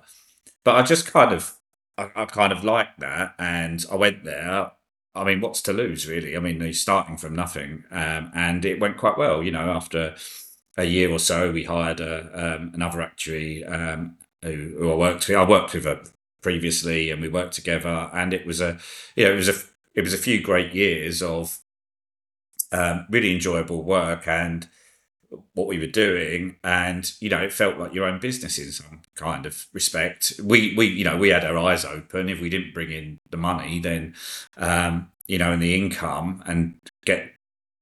But 0.64 0.76
I 0.76 0.82
just 0.82 1.06
kind 1.06 1.32
of, 1.32 1.54
I, 1.96 2.10
I 2.14 2.24
kind 2.24 2.52
of 2.52 2.64
liked 2.64 3.00
that, 3.00 3.34
and 3.38 3.84
I 3.90 3.94
went 3.94 4.24
there. 4.24 4.72
I 5.14 5.24
mean, 5.24 5.40
what's 5.40 5.62
to 5.62 5.72
lose, 5.72 6.06
really? 6.06 6.36
I 6.36 6.40
mean, 6.40 6.60
he's 6.60 6.82
starting 6.82 7.16
from 7.16 7.34
nothing, 7.34 7.84
um, 7.90 8.30
and 8.34 8.64
it 8.64 8.80
went 8.80 8.98
quite 8.98 9.16
well. 9.16 9.42
You 9.42 9.52
know, 9.52 9.70
after 9.70 10.16
a 10.76 10.84
year 10.84 11.10
or 11.10 11.18
so, 11.18 11.52
we 11.52 11.64
hired 11.64 12.00
a, 12.00 12.56
um, 12.56 12.72
another 12.74 13.00
actuary 13.00 13.64
um, 13.64 14.16
who, 14.42 14.74
who, 14.78 14.92
I 14.92 14.94
worked 14.94 15.28
with. 15.28 15.36
I 15.36 15.44
worked 15.44 15.72
with 15.72 15.86
a 15.86 16.04
previously, 16.46 17.10
and 17.10 17.20
we 17.20 17.28
worked 17.28 17.54
together. 17.54 18.08
And 18.12 18.32
it 18.32 18.46
was 18.46 18.60
a, 18.60 18.78
you 19.16 19.24
know, 19.24 19.32
it 19.32 19.34
was 19.34 19.48
a, 19.48 19.56
it 19.96 20.02
was 20.02 20.14
a 20.14 20.18
few 20.26 20.40
great 20.40 20.72
years 20.72 21.20
of 21.20 21.58
um, 22.70 23.04
really 23.10 23.34
enjoyable 23.34 23.82
work 23.82 24.28
and 24.28 24.68
what 25.54 25.66
we 25.66 25.76
were 25.76 25.88
doing 25.88 26.54
and 26.62 27.10
you 27.18 27.28
know 27.28 27.42
it 27.42 27.52
felt 27.52 27.78
like 27.78 27.92
your 27.92 28.06
own 28.06 28.20
business 28.20 28.58
in 28.58 28.70
some 28.70 29.02
kind 29.16 29.44
of 29.44 29.66
respect 29.72 30.34
we 30.42 30.72
we 30.76 30.86
you 30.86 31.02
know 31.04 31.16
we 31.16 31.30
had 31.30 31.44
our 31.44 31.58
eyes 31.58 31.84
open 31.84 32.28
if 32.28 32.40
we 32.40 32.48
didn't 32.48 32.72
bring 32.72 32.92
in 32.92 33.18
the 33.30 33.36
money 33.36 33.80
then 33.80 34.14
um 34.56 35.10
you 35.26 35.36
know 35.36 35.50
and 35.50 35.60
the 35.60 35.74
income 35.74 36.44
and 36.46 36.76
get 37.04 37.32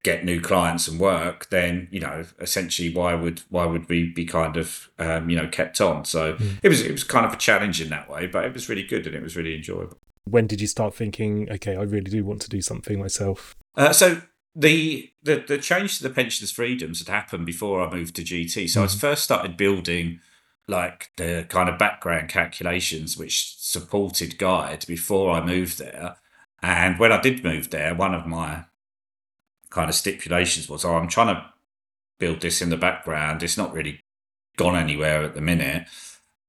get 0.05 0.25
new 0.25 0.41
clients 0.41 0.87
and 0.87 1.01
work, 1.01 1.49
then 1.51 1.89
you 1.91 1.99
know 1.99 2.25
essentially 2.39 2.95
why 2.95 3.15
would 3.15 3.43
why 3.49 3.67
would 3.67 3.89
we 3.89 4.13
be 4.13 4.25
kind 4.25 4.57
of 4.57 4.89
um, 5.01 5.29
you 5.29 5.37
know 5.37 5.49
kept 5.49 5.81
on? 5.81 6.05
So 6.05 6.35
mm. 6.35 6.59
it 6.63 6.69
was 6.69 6.83
it 6.83 6.93
was 6.93 7.03
kind 7.03 7.27
of 7.27 7.33
a 7.33 7.37
challenge 7.37 7.81
in 7.81 7.89
that 7.89 8.09
way, 8.09 8.29
but 8.29 8.45
it 8.45 8.53
was 8.53 8.69
really 8.69 8.85
good 8.85 9.07
and 9.07 9.17
it 9.17 9.23
was 9.23 9.37
really 9.37 9.57
enjoyable. 9.57 9.99
When 10.25 10.47
did 10.47 10.61
you 10.61 10.69
start 10.69 10.95
thinking, 10.95 11.51
okay, 11.51 11.75
I 11.75 11.83
really 11.83 12.11
do 12.11 12.25
want 12.25 12.41
to 12.43 12.49
do 12.49 12.63
something 12.63 12.99
myself? 12.99 13.57
Uh, 13.75 13.93
so 13.93 14.23
the, 14.55 15.13
the 15.23 15.45
the 15.47 15.59
change 15.59 15.99
to 15.99 16.05
the 16.05 16.11
pensions 16.11 16.53
freedoms 16.53 17.01
had 17.01 17.13
happened 17.13 17.47
before 17.47 17.83
I 17.83 17.93
moved 17.93 18.15
to 18.17 18.23
GT. 18.23 18.69
So 18.69 18.81
mm. 18.81 18.85
I 18.85 18.87
hmm. 18.87 18.99
first 18.99 19.25
started 19.25 19.57
building 19.57 20.21
like 20.69 21.11
the 21.17 21.45
kind 21.49 21.69
of 21.69 21.79
background 21.79 22.29
calculations 22.29 23.19
which 23.19 23.57
supported 23.59 24.39
Guiide 24.39 24.87
before 24.87 25.31
I 25.31 25.45
moved 25.45 25.79
there. 25.79 26.17
And 26.63 26.99
when 26.99 27.13
I 27.13 27.21
did 27.21 27.45
move 27.45 27.69
there, 27.69 27.95
one 27.95 28.15
of 28.15 28.27
my 28.27 28.65
kind 29.75 29.91
of 29.91 29.95
stipulations 29.95 30.69
was, 30.69 30.85
oh, 30.85 30.97
I'm 30.97 31.09
trying 31.09 31.35
to 31.35 31.45
build 32.19 32.41
this 32.41 32.63
in 32.63 32.71
the 32.71 32.77
background. 32.77 33.43
It's 33.43 33.59
not 33.59 33.75
really 33.75 34.01
gone 34.57 34.77
anywhere 34.77 35.23
at 35.23 35.35
the 35.35 35.41
minute. 35.41 35.89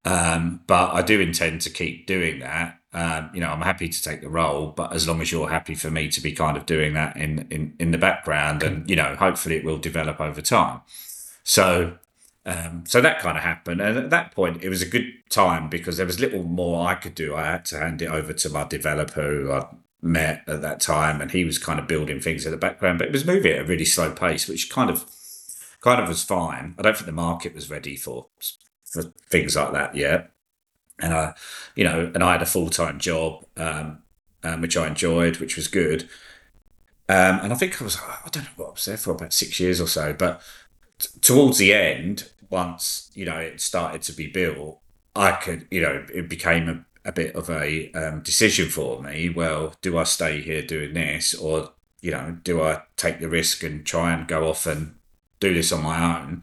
Um, 0.05 0.61
but 0.67 0.93
I 0.93 1.01
do 1.01 1.19
intend 1.19 1.61
to 1.61 1.71
keep 1.71 2.05
doing 2.05 2.39
that. 2.39 2.79
Um, 2.93 3.31
you 3.33 3.41
know, 3.41 3.49
I'm 3.49 3.61
happy 3.61 3.89
to 3.89 4.01
take 4.01 4.21
the 4.21 4.29
role, 4.29 4.67
but 4.67 4.93
as 4.93 5.07
long 5.07 5.19
as 5.19 5.31
you're 5.31 5.49
happy 5.49 5.73
for 5.73 5.89
me 5.89 6.07
to 6.09 6.21
be 6.21 6.31
kind 6.31 6.55
of 6.55 6.65
doing 6.65 6.93
that 6.93 7.17
in 7.17 7.47
in, 7.49 7.75
in 7.79 7.91
the 7.91 7.97
background, 7.97 8.63
and 8.63 8.89
you 8.89 8.95
know, 8.95 9.15
hopefully 9.15 9.55
it 9.55 9.65
will 9.65 9.79
develop 9.79 10.21
over 10.21 10.41
time. 10.41 10.81
So, 11.43 11.97
um, 12.45 12.83
so 12.87 13.01
that 13.01 13.19
kind 13.19 13.35
of 13.35 13.43
happened, 13.43 13.81
and 13.81 13.97
at 13.97 14.11
that 14.11 14.31
point, 14.31 14.63
it 14.63 14.69
was 14.69 14.81
a 14.81 14.85
good 14.85 15.11
time 15.29 15.67
because 15.67 15.97
there 15.97 16.05
was 16.05 16.19
little 16.21 16.43
more 16.43 16.87
I 16.87 16.95
could 16.95 17.15
do. 17.15 17.35
I 17.35 17.47
had 17.47 17.65
to 17.65 17.79
hand 17.79 18.01
it 18.01 18.09
over 18.09 18.31
to 18.31 18.49
my 18.49 18.63
developer, 18.63 19.21
who 19.21 19.51
I 19.51 19.65
met 20.05 20.43
at 20.47 20.61
that 20.61 20.79
time, 20.79 21.19
and 21.19 21.31
he 21.31 21.43
was 21.43 21.57
kind 21.57 21.79
of 21.79 21.87
building 21.87 22.21
things 22.21 22.45
in 22.45 22.51
the 22.51 22.57
background, 22.57 22.99
but 22.99 23.07
it 23.07 23.11
was 23.11 23.25
moving 23.25 23.51
at 23.53 23.61
a 23.61 23.65
really 23.65 23.85
slow 23.85 24.11
pace, 24.11 24.47
which 24.47 24.69
kind 24.69 24.89
of 24.89 25.03
kind 25.81 26.01
of 26.01 26.07
was 26.07 26.23
fine. 26.23 26.75
I 26.77 26.83
don't 26.83 26.95
think 26.95 27.07
the 27.07 27.11
market 27.11 27.55
was 27.55 27.69
ready 27.69 27.95
for 27.95 28.27
for 28.85 29.03
things 29.29 29.55
like 29.55 29.73
that 29.73 29.95
yet. 29.95 30.31
And 30.99 31.13
I, 31.13 31.33
you 31.75 31.83
know, 31.83 32.11
and 32.13 32.23
I 32.23 32.33
had 32.33 32.41
a 32.41 32.45
full 32.45 32.69
time 32.69 32.99
job, 32.99 33.45
um, 33.57 34.03
um, 34.43 34.61
which 34.61 34.77
I 34.77 34.87
enjoyed, 34.87 35.37
which 35.37 35.57
was 35.57 35.67
good. 35.67 36.03
Um, 37.09 37.39
and 37.41 37.51
I 37.51 37.55
think 37.55 37.81
I 37.81 37.83
was, 37.83 37.97
I 37.97 38.29
don't 38.31 38.43
know 38.43 38.49
what 38.55 38.67
I 38.67 38.71
was 38.71 38.85
there 38.85 38.97
for 38.97 39.11
about 39.11 39.33
six 39.33 39.59
years 39.59 39.81
or 39.81 39.87
so, 39.87 40.13
but 40.13 40.41
t- 40.97 41.09
towards 41.21 41.57
the 41.57 41.73
end, 41.73 42.29
once 42.49 43.11
you 43.13 43.25
know 43.25 43.37
it 43.37 43.59
started 43.59 44.01
to 44.03 44.13
be 44.13 44.27
built, 44.27 44.79
I 45.15 45.31
could, 45.33 45.67
you 45.71 45.81
know, 45.81 46.05
it 46.13 46.29
became 46.29 46.69
a 46.69 46.85
a 47.05 47.11
bit 47.11 47.35
of 47.35 47.49
a 47.49 47.91
um, 47.93 48.21
decision 48.21 48.69
for 48.69 49.01
me. 49.01 49.29
Well, 49.29 49.75
do 49.81 49.97
I 49.97 50.03
stay 50.03 50.41
here 50.41 50.61
doing 50.61 50.93
this, 50.93 51.35
or 51.35 51.71
you 52.01 52.11
know, 52.11 52.37
do 52.43 52.61
I 52.61 52.81
take 52.97 53.19
the 53.19 53.29
risk 53.29 53.63
and 53.63 53.85
try 53.85 54.13
and 54.13 54.27
go 54.27 54.47
off 54.49 54.65
and 54.65 54.95
do 55.39 55.53
this 55.53 55.71
on 55.71 55.83
my 55.83 56.19
own? 56.19 56.41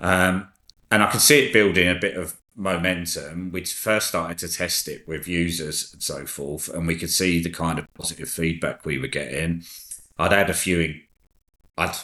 Um, 0.00 0.48
and 0.90 1.02
I 1.02 1.10
could 1.10 1.20
see 1.20 1.46
it 1.46 1.52
building 1.52 1.88
a 1.88 1.94
bit 1.94 2.16
of 2.16 2.36
momentum. 2.54 3.50
We 3.50 3.64
first 3.64 4.08
started 4.08 4.38
to 4.38 4.48
test 4.48 4.88
it 4.88 5.08
with 5.08 5.26
users 5.26 5.92
and 5.92 6.02
so 6.02 6.26
forth, 6.26 6.68
and 6.68 6.86
we 6.86 6.96
could 6.96 7.10
see 7.10 7.42
the 7.42 7.50
kind 7.50 7.78
of 7.78 7.92
positive 7.94 8.28
feedback 8.28 8.84
we 8.84 8.98
were 8.98 9.06
getting. 9.08 9.64
I'd 10.18 10.32
had 10.32 10.50
a 10.50 10.54
few, 10.54 11.00
I'd 11.78 11.96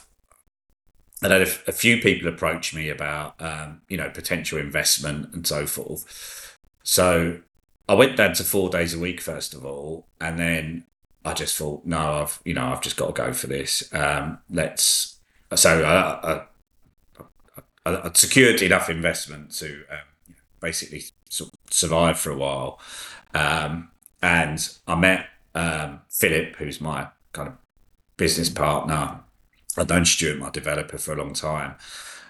I'd 1.22 1.32
had 1.32 1.42
a, 1.42 1.50
a 1.66 1.72
few 1.72 2.00
people 2.00 2.28
approach 2.28 2.74
me 2.74 2.88
about, 2.88 3.40
um, 3.42 3.82
you 3.88 3.96
know, 3.96 4.08
potential 4.08 4.58
investment 4.58 5.34
and 5.34 5.46
so 5.46 5.66
forth. 5.66 6.56
So 6.84 7.40
I 7.88 7.94
went 7.94 8.16
down 8.16 8.34
to 8.34 8.44
four 8.44 8.68
days 8.68 8.94
a 8.94 8.98
week 8.98 9.20
first 9.20 9.54
of 9.54 9.64
all, 9.64 10.06
and 10.20 10.38
then 10.38 10.84
I 11.24 11.34
just 11.34 11.56
thought, 11.56 11.84
no, 11.84 11.98
I've 11.98 12.40
you 12.44 12.54
know 12.54 12.66
I've 12.66 12.82
just 12.82 12.96
got 12.96 13.06
to 13.06 13.12
go 13.12 13.32
for 13.32 13.46
this. 13.46 13.92
Um, 13.94 14.38
let's. 14.50 15.16
So 15.54 15.82
I, 15.82 16.42
I, 17.86 18.02
I'd 18.04 18.16
secured 18.16 18.60
enough 18.60 18.90
investment 18.90 19.52
to 19.52 19.84
um, 19.90 20.34
basically 20.60 21.04
sort 21.30 21.50
of 21.52 21.72
survive 21.72 22.18
for 22.18 22.30
a 22.30 22.36
while. 22.36 22.78
Um, 23.34 23.90
and 24.22 24.68
I 24.86 24.94
met 24.94 25.26
um, 25.54 26.00
Philip, 26.10 26.56
who's 26.56 26.80
my 26.80 27.08
kind 27.32 27.48
of 27.48 27.54
business 28.16 28.50
partner. 28.50 29.20
I've 29.76 29.88
known 29.88 30.04
Stuart, 30.04 30.38
my 30.38 30.50
developer, 30.50 30.98
for 30.98 31.12
a 31.12 31.16
long 31.16 31.32
time. 31.32 31.76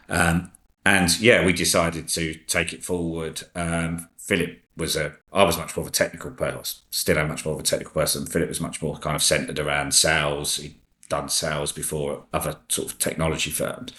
Um, 0.09 0.53
and 0.85 1.18
yeah, 1.21 1.44
we 1.44 1.53
decided 1.53 2.09
to 2.09 2.35
take 2.35 2.73
it 2.73 2.85
forward. 2.85 3.42
Um, 3.55 4.09
Philip 4.18 4.62
was 4.79 4.97
a, 4.97 5.14
I 5.33 5.45
was 5.45 5.59
much 5.59 5.77
more 5.77 5.83
of 5.83 5.88
a 5.88 5.93
technical 5.93 6.31
person, 6.31 6.81
still 6.91 7.19
I'm 7.19 7.29
much 7.29 7.45
more 7.45 7.55
of 7.55 7.61
a 7.61 7.64
technical 7.64 7.93
person. 7.93 8.27
Philip 8.27 8.49
was 8.49 8.61
much 8.61 8.81
more 8.81 8.97
kind 8.97 9.17
of 9.17 9.23
centered 9.23 9.59
around 9.59 9.93
sales. 9.93 10.57
He'd 10.57 10.77
done 11.09 11.29
sales 11.29 11.73
before 11.73 12.25
other 12.33 12.57
sort 12.69 12.91
of 12.91 12.99
technology 12.99 13.51
firms. 13.51 13.93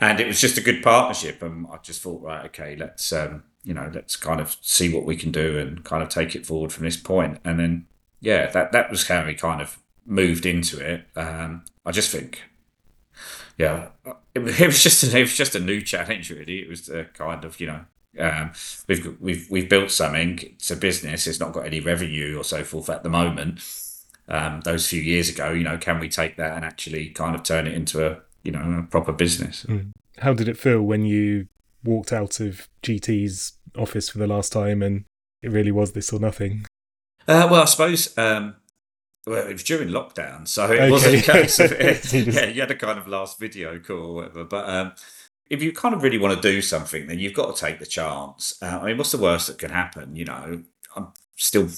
And 0.00 0.20
it 0.20 0.26
was 0.26 0.40
just 0.40 0.58
a 0.58 0.62
good 0.62 0.82
partnership. 0.82 1.42
And 1.42 1.66
I 1.72 1.78
just 1.78 2.02
thought, 2.02 2.22
right, 2.22 2.44
okay, 2.46 2.76
let's, 2.76 3.12
um, 3.12 3.44
you 3.64 3.74
know, 3.74 3.90
let's 3.92 4.16
kind 4.16 4.40
of 4.40 4.56
see 4.60 4.92
what 4.92 5.04
we 5.04 5.16
can 5.16 5.32
do 5.32 5.58
and 5.58 5.84
kind 5.84 6.02
of 6.02 6.08
take 6.08 6.34
it 6.34 6.46
forward 6.46 6.72
from 6.72 6.84
this 6.84 6.96
point. 6.96 7.38
And 7.44 7.58
then, 7.58 7.86
yeah, 8.20 8.46
that, 8.50 8.72
that 8.72 8.90
was 8.90 9.08
how 9.08 9.26
we 9.26 9.34
kind 9.34 9.60
of 9.60 9.78
moved 10.06 10.46
into 10.46 10.80
it. 10.80 11.04
Um, 11.16 11.64
I 11.84 11.90
just 11.90 12.10
think, 12.10 12.42
yeah, 13.58 13.88
it, 14.34 14.66
was 14.66 14.82
just 14.82 15.02
a, 15.02 15.18
it 15.18 15.22
was 15.22 15.36
just 15.36 15.54
a 15.54 15.60
new 15.60 15.82
challenge. 15.82 16.30
Really, 16.30 16.60
it 16.60 16.68
was 16.68 16.88
a 16.88 17.04
kind 17.04 17.44
of 17.44 17.60
you 17.60 17.66
know 17.66 17.84
um, 18.18 18.52
we've 18.86 19.20
we've 19.20 19.46
we've 19.50 19.68
built 19.68 19.90
something. 19.90 20.38
It's 20.40 20.70
a 20.70 20.76
business. 20.76 21.26
It's 21.26 21.40
not 21.40 21.52
got 21.52 21.66
any 21.66 21.80
revenue 21.80 22.38
or 22.38 22.44
so 22.44 22.64
forth 22.64 22.88
at 22.88 23.02
the 23.02 23.08
moment. 23.08 23.60
Um, 24.28 24.60
those 24.62 24.86
few 24.86 25.00
years 25.00 25.28
ago, 25.28 25.52
you 25.52 25.64
know, 25.64 25.78
can 25.78 26.00
we 26.00 26.08
take 26.08 26.36
that 26.36 26.54
and 26.54 26.64
actually 26.64 27.08
kind 27.10 27.34
of 27.34 27.42
turn 27.42 27.66
it 27.66 27.74
into 27.74 28.06
a 28.06 28.20
you 28.42 28.52
know 28.52 28.78
a 28.78 28.82
proper 28.82 29.12
business? 29.12 29.64
Mm. 29.68 29.92
How 30.18 30.34
did 30.34 30.48
it 30.48 30.58
feel 30.58 30.82
when 30.82 31.04
you 31.04 31.48
walked 31.84 32.12
out 32.12 32.40
of 32.40 32.68
GT's 32.82 33.52
office 33.76 34.08
for 34.08 34.18
the 34.18 34.26
last 34.26 34.52
time 34.52 34.82
and 34.82 35.04
it 35.42 35.50
really 35.50 35.70
was 35.70 35.92
this 35.92 36.12
or 36.12 36.18
nothing? 36.18 36.66
Uh, 37.26 37.46
well, 37.50 37.62
I 37.62 37.66
suppose 37.66 38.16
um, 38.18 38.56
well, 39.28 39.46
it 39.46 39.52
was 39.52 39.62
during 39.62 39.88
lockdown, 39.88 40.48
so 40.48 40.64
it 40.64 40.80
okay. 40.80 40.90
wasn't 40.90 41.14
a 41.16 41.32
case 41.32 41.60
of 41.60 41.72
it. 41.78 42.12
yeah, 42.12 42.46
you 42.46 42.60
had 42.60 42.70
a 42.70 42.76
kind 42.76 42.98
of 42.98 43.06
last 43.06 43.38
video 43.38 43.78
call 43.78 43.98
or 43.98 44.14
whatever. 44.14 44.44
But 44.44 44.68
um, 44.68 44.92
if 45.50 45.62
you 45.62 45.72
kind 45.72 45.94
of 45.94 46.02
really 46.02 46.18
want 46.18 46.40
to 46.40 46.52
do 46.52 46.60
something, 46.60 47.06
then 47.06 47.18
you've 47.18 47.34
got 47.34 47.54
to 47.54 47.60
take 47.60 47.78
the 47.78 47.86
chance. 47.86 48.58
Uh, 48.62 48.78
I 48.82 48.86
mean, 48.86 48.98
what's 48.98 49.12
the 49.12 49.18
worst 49.18 49.46
that 49.46 49.58
can 49.58 49.70
happen? 49.70 50.14
You 50.14 50.26
know, 50.26 50.62
I'm 50.94 51.08
still 51.36 51.68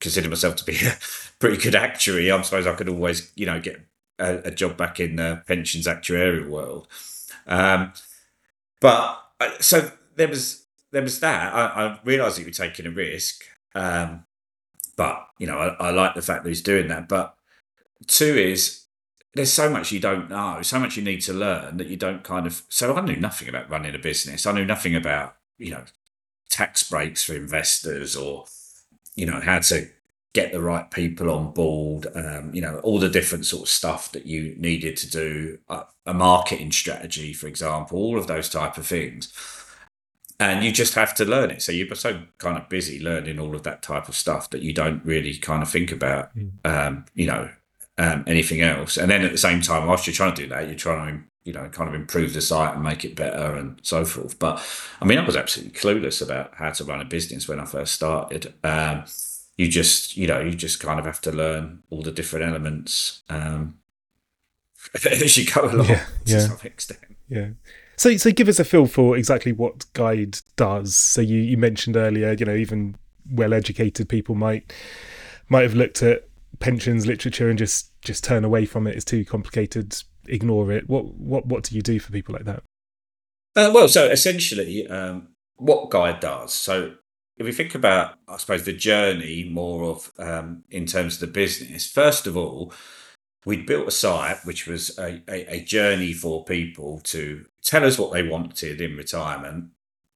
consider 0.00 0.28
myself 0.28 0.56
to 0.56 0.64
be 0.64 0.76
a 0.86 0.96
pretty 1.38 1.62
good 1.62 1.74
actuary. 1.74 2.30
I 2.30 2.40
suppose 2.42 2.66
I 2.66 2.74
could 2.74 2.88
always, 2.88 3.30
you 3.34 3.46
know, 3.46 3.60
get 3.60 3.80
a, 4.18 4.38
a 4.44 4.50
job 4.50 4.76
back 4.76 5.00
in 5.00 5.16
the 5.16 5.42
pensions 5.46 5.86
actuarial 5.86 6.48
world. 6.48 6.88
Um, 7.46 7.92
but 8.80 9.22
uh, 9.40 9.50
so 9.60 9.90
there 10.16 10.28
was 10.28 10.64
there 10.90 11.02
was 11.02 11.20
that. 11.20 11.54
I, 11.54 11.66
I 11.66 11.98
realised 12.04 12.36
that 12.36 12.42
you 12.42 12.48
were 12.48 12.52
taking 12.52 12.86
a 12.86 12.90
risk. 12.90 13.44
Um, 13.74 14.24
but 14.96 15.28
you 15.38 15.46
know, 15.46 15.58
I, 15.58 15.88
I 15.88 15.90
like 15.90 16.14
the 16.14 16.22
fact 16.22 16.44
that 16.44 16.48
he's 16.48 16.62
doing 16.62 16.88
that. 16.88 17.08
But 17.08 17.34
two 18.06 18.36
is 18.36 18.83
there's 19.34 19.52
so 19.52 19.68
much 19.68 19.92
you 19.92 20.00
don't 20.00 20.30
know, 20.30 20.60
so 20.62 20.78
much 20.78 20.96
you 20.96 21.02
need 21.02 21.20
to 21.22 21.32
learn 21.32 21.76
that 21.78 21.88
you 21.88 21.96
don't 21.96 22.22
kind 22.22 22.46
of. 22.46 22.62
So 22.68 22.94
I 22.94 23.00
knew 23.00 23.16
nothing 23.16 23.48
about 23.48 23.70
running 23.70 23.94
a 23.94 23.98
business. 23.98 24.46
I 24.46 24.52
knew 24.52 24.64
nothing 24.64 24.94
about 24.94 25.36
you 25.58 25.70
know 25.70 25.84
tax 26.48 26.82
breaks 26.88 27.24
for 27.24 27.34
investors 27.34 28.16
or 28.16 28.46
you 29.14 29.26
know 29.26 29.40
how 29.40 29.58
to 29.58 29.88
get 30.32 30.52
the 30.52 30.60
right 30.60 30.90
people 30.90 31.30
on 31.30 31.52
board. 31.52 32.06
Um, 32.14 32.54
you 32.54 32.60
know 32.60 32.78
all 32.80 32.98
the 32.98 33.08
different 33.08 33.46
sort 33.46 33.62
of 33.62 33.68
stuff 33.68 34.12
that 34.12 34.26
you 34.26 34.54
needed 34.56 34.96
to 34.98 35.10
do, 35.10 35.58
a, 35.68 35.84
a 36.06 36.14
marketing 36.14 36.72
strategy, 36.72 37.32
for 37.32 37.48
example, 37.48 37.98
all 37.98 38.18
of 38.18 38.26
those 38.26 38.48
type 38.48 38.78
of 38.78 38.86
things 38.86 39.32
and 40.40 40.64
you 40.64 40.72
just 40.72 40.94
have 40.94 41.14
to 41.14 41.24
learn 41.24 41.50
it. 41.50 41.62
So 41.62 41.72
you're 41.72 41.94
so 41.94 42.22
kind 42.38 42.58
of 42.58 42.68
busy 42.68 43.00
learning 43.00 43.38
all 43.38 43.54
of 43.54 43.62
that 43.62 43.82
type 43.82 44.08
of 44.08 44.16
stuff 44.16 44.50
that 44.50 44.62
you 44.62 44.72
don't 44.72 45.04
really 45.04 45.36
kind 45.36 45.62
of 45.62 45.70
think 45.70 45.92
about, 45.92 46.36
mm. 46.36 46.50
um, 46.64 47.04
you 47.14 47.26
know, 47.26 47.50
um, 47.98 48.24
anything 48.26 48.60
else. 48.60 48.96
And 48.96 49.10
then 49.10 49.22
at 49.22 49.32
the 49.32 49.38
same 49.38 49.60
time, 49.60 49.86
whilst 49.86 50.06
you're 50.06 50.14
trying 50.14 50.34
to 50.34 50.42
do 50.42 50.48
that, 50.48 50.66
you're 50.66 50.76
trying 50.76 51.18
to, 51.18 51.24
you 51.44 51.52
know, 51.52 51.68
kind 51.68 51.88
of 51.88 51.94
improve 51.94 52.32
the 52.32 52.40
site 52.40 52.74
and 52.74 52.82
make 52.82 53.04
it 53.04 53.14
better 53.14 53.54
and 53.54 53.78
so 53.82 54.04
forth. 54.04 54.38
But 54.38 54.64
I 55.00 55.04
mean, 55.04 55.18
I 55.18 55.24
was 55.24 55.36
absolutely 55.36 55.78
clueless 55.78 56.22
about 56.22 56.54
how 56.54 56.70
to 56.70 56.84
run 56.84 57.00
a 57.00 57.04
business 57.04 57.48
when 57.48 57.60
I 57.60 57.64
first 57.64 57.94
started. 57.94 58.54
Um, 58.64 59.04
you 59.56 59.68
just, 59.68 60.16
you 60.16 60.26
know, 60.26 60.40
you 60.40 60.54
just 60.54 60.80
kind 60.80 60.98
of 60.98 61.06
have 61.06 61.20
to 61.22 61.32
learn 61.32 61.82
all 61.90 62.02
the 62.02 62.10
different 62.10 62.46
elements 62.46 63.22
um, 63.28 63.78
as 64.94 65.36
you 65.36 65.50
go 65.50 65.68
along 65.68 65.86
yeah, 65.86 66.04
to 66.24 66.32
yeah. 66.32 66.38
some 66.40 66.58
extent. 66.64 67.16
Yeah. 67.28 67.48
So, 67.96 68.16
so 68.16 68.32
give 68.32 68.48
us 68.48 68.58
a 68.58 68.64
feel 68.64 68.86
for 68.86 69.16
exactly 69.16 69.52
what 69.52 69.86
Guiide 69.92 70.42
does. 70.56 70.96
So 70.96 71.20
you, 71.20 71.38
you 71.38 71.56
mentioned 71.56 71.96
earlier, 71.96 72.32
you 72.32 72.44
know, 72.44 72.54
even 72.54 72.96
well-educated 73.30 74.08
people 74.08 74.34
might 74.34 74.72
might 75.48 75.62
have 75.62 75.74
looked 75.74 76.02
at 76.02 76.28
pensions 76.60 77.06
literature 77.06 77.48
and 77.48 77.58
just 77.58 77.92
just 78.02 78.24
turn 78.24 78.44
away 78.44 78.66
from 78.66 78.86
it. 78.86 78.96
It's 78.96 79.04
too 79.04 79.24
complicated. 79.24 79.96
Ignore 80.26 80.72
it. 80.72 80.88
What 80.88 81.14
what 81.14 81.46
what 81.46 81.64
do 81.64 81.74
you 81.74 81.82
do 81.82 81.98
for 81.98 82.12
people 82.12 82.34
like 82.34 82.44
that? 82.44 82.62
Uh, 83.56 83.70
well, 83.72 83.88
so 83.88 84.06
essentially, 84.06 84.86
um, 84.88 85.28
what 85.56 85.90
Guiide 85.90 86.20
does. 86.20 86.52
So 86.52 86.94
if 87.36 87.44
we 87.44 87.52
think 87.52 87.74
about, 87.74 88.14
I 88.28 88.36
suppose, 88.36 88.64
the 88.64 88.72
journey 88.72 89.48
more 89.50 89.84
of 89.84 90.12
um, 90.18 90.64
in 90.70 90.86
terms 90.86 91.14
of 91.14 91.20
the 91.20 91.26
business. 91.26 91.90
First 91.90 92.26
of 92.26 92.36
all, 92.36 92.72
we'd 93.44 93.66
built 93.66 93.88
a 93.88 93.92
site 93.92 94.38
which 94.44 94.66
was 94.66 94.96
a, 94.98 95.22
a, 95.28 95.56
a, 95.56 95.64
journey 95.64 96.12
for 96.12 96.44
people 96.44 97.00
to 97.00 97.44
tell 97.62 97.84
us 97.84 97.98
what 97.98 98.12
they 98.12 98.22
wanted 98.22 98.80
in 98.80 98.96
retirement 98.96 99.70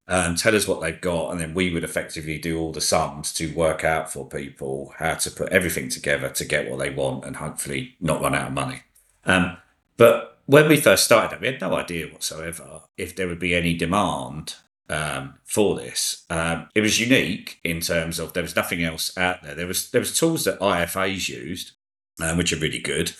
um, 0.09 0.35
tell 0.35 0.57
us 0.57 0.67
what 0.67 0.81
they've 0.81 1.01
got 1.01 1.31
and 1.31 1.41
then 1.41 1.55
we 1.55 1.73
would 1.73 1.85
effectively 1.85 2.39
do 2.39 2.59
all 2.59 2.73
the 2.73 2.81
sums 2.81 3.33
to 3.35 3.55
work 3.55 3.85
out 3.85 4.13
for 4.13 4.27
people 4.27 4.93
how 4.99 5.15
to 5.15 5.31
put 5.31 5.51
everything 5.51 5.89
together 5.89 6.29
to 6.31 6.45
get 6.45 6.71
what 6.71 6.79
they 6.79 6.91
want 6.91 7.25
and 7.25 7.37
hopefully 7.37 7.95
not 8.01 8.21
run 8.21 8.35
out 8.35 8.49
of 8.49 8.53
money 8.53 8.83
um, 9.25 9.57
but 9.97 10.41
when 10.47 10.69
we 10.69 10.77
first 10.77 11.05
started 11.05 11.41
we 11.41 11.47
had 11.47 11.61
no 11.61 11.77
idea 11.77 12.07
whatsoever 12.07 12.83
if 12.97 13.15
there 13.15 13.29
would 13.29 13.39
be 13.39 13.55
any 13.55 13.75
demand 13.75 14.55
um, 14.91 15.35
for 15.45 15.77
this. 15.77 16.25
Um, 16.31 16.69
it 16.75 16.81
was 16.81 17.01
unique 17.01 17.61
in 17.65 17.81
terms 17.81 18.19
of 18.19 18.33
there 18.33 18.43
was 18.43 18.57
nothing 18.57 18.83
else 18.83 19.17
out 19.17 19.43
there. 19.43 19.55
There 19.55 19.67
was 19.67 19.91
there 19.91 20.01
was 20.01 20.19
tools 20.19 20.45
that 20.45 20.61
IFAs 20.61 21.29
used, 21.29 21.73
um, 22.23 22.39
which 22.39 22.53
are 22.53 22.59
really 22.59 22.79
good. 22.79 23.13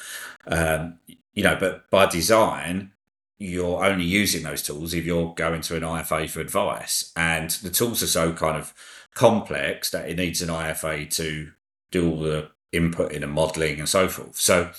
Um, 0.47 0.99
you 1.35 1.43
know, 1.43 1.57
but 1.59 1.89
by 1.91 2.07
design, 2.07 2.93
you're 3.39 3.85
only 3.85 4.05
using 4.05 4.43
those 4.43 4.63
tools 4.63 4.93
if 4.95 5.05
you're 5.05 5.33
going 5.35 5.61
to 5.63 5.77
an 5.77 5.83
IFA 5.83 6.29
for 6.29 6.41
advice. 6.41 7.13
And 7.17 7.51
the 7.51 7.71
tools 7.71 8.03
are 8.03 8.09
so 8.09 8.33
kind 8.33 8.57
of 8.57 8.75
complex 9.15 9.91
that 9.91 10.09
it 10.09 10.17
needs 10.17 10.43
an 10.43 10.49
IFA 10.49 11.11
to 11.17 11.53
do 11.91 12.11
all 12.11 12.21
the 12.21 12.51
inputting 12.73 13.23
and 13.23 13.33
modeling 13.33 13.79
and 13.79 13.89
so 13.89 14.09
forth. 14.09 14.37
So, 14.37 14.71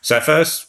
so 0.00 0.20
first 0.20 0.66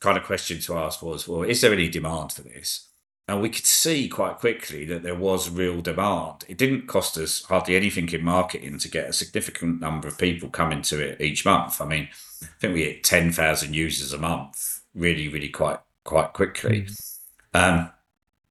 kind 0.00 0.16
of 0.16 0.24
question 0.24 0.60
to 0.60 0.78
ask 0.78 1.02
was, 1.02 1.26
well, 1.26 1.42
is 1.42 1.60
there 1.60 1.72
any 1.72 1.88
demand 1.88 2.32
for 2.32 2.42
this? 2.42 2.88
And 3.28 3.42
we 3.42 3.48
could 3.48 3.66
see 3.66 4.08
quite 4.08 4.38
quickly 4.38 4.84
that 4.84 5.02
there 5.02 5.16
was 5.16 5.50
real 5.50 5.80
demand. 5.80 6.44
It 6.46 6.58
didn't 6.58 6.86
cost 6.86 7.18
us 7.18 7.42
hardly 7.42 7.74
anything 7.74 8.08
in 8.12 8.22
marketing 8.22 8.78
to 8.78 8.88
get 8.88 9.08
a 9.08 9.12
significant 9.12 9.80
number 9.80 10.06
of 10.06 10.16
people 10.16 10.48
coming 10.48 10.82
to 10.82 11.00
it 11.00 11.20
each 11.20 11.44
month. 11.44 11.80
I 11.80 11.86
mean, 11.86 12.08
I 12.40 12.46
think 12.60 12.74
we 12.74 12.84
hit 12.84 13.02
10,000 13.02 13.74
users 13.74 14.12
a 14.12 14.18
month 14.18 14.82
really, 14.94 15.26
really 15.26 15.48
quite 15.48 15.80
quite 16.06 16.32
quickly. 16.32 16.82
Mm. 16.82 17.10
Um, 17.54 17.90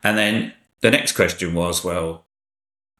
and 0.04 0.18
then 0.18 0.54
the 0.82 0.92
next 0.92 1.14
question 1.14 1.54
was, 1.54 1.84
well, 1.84 2.26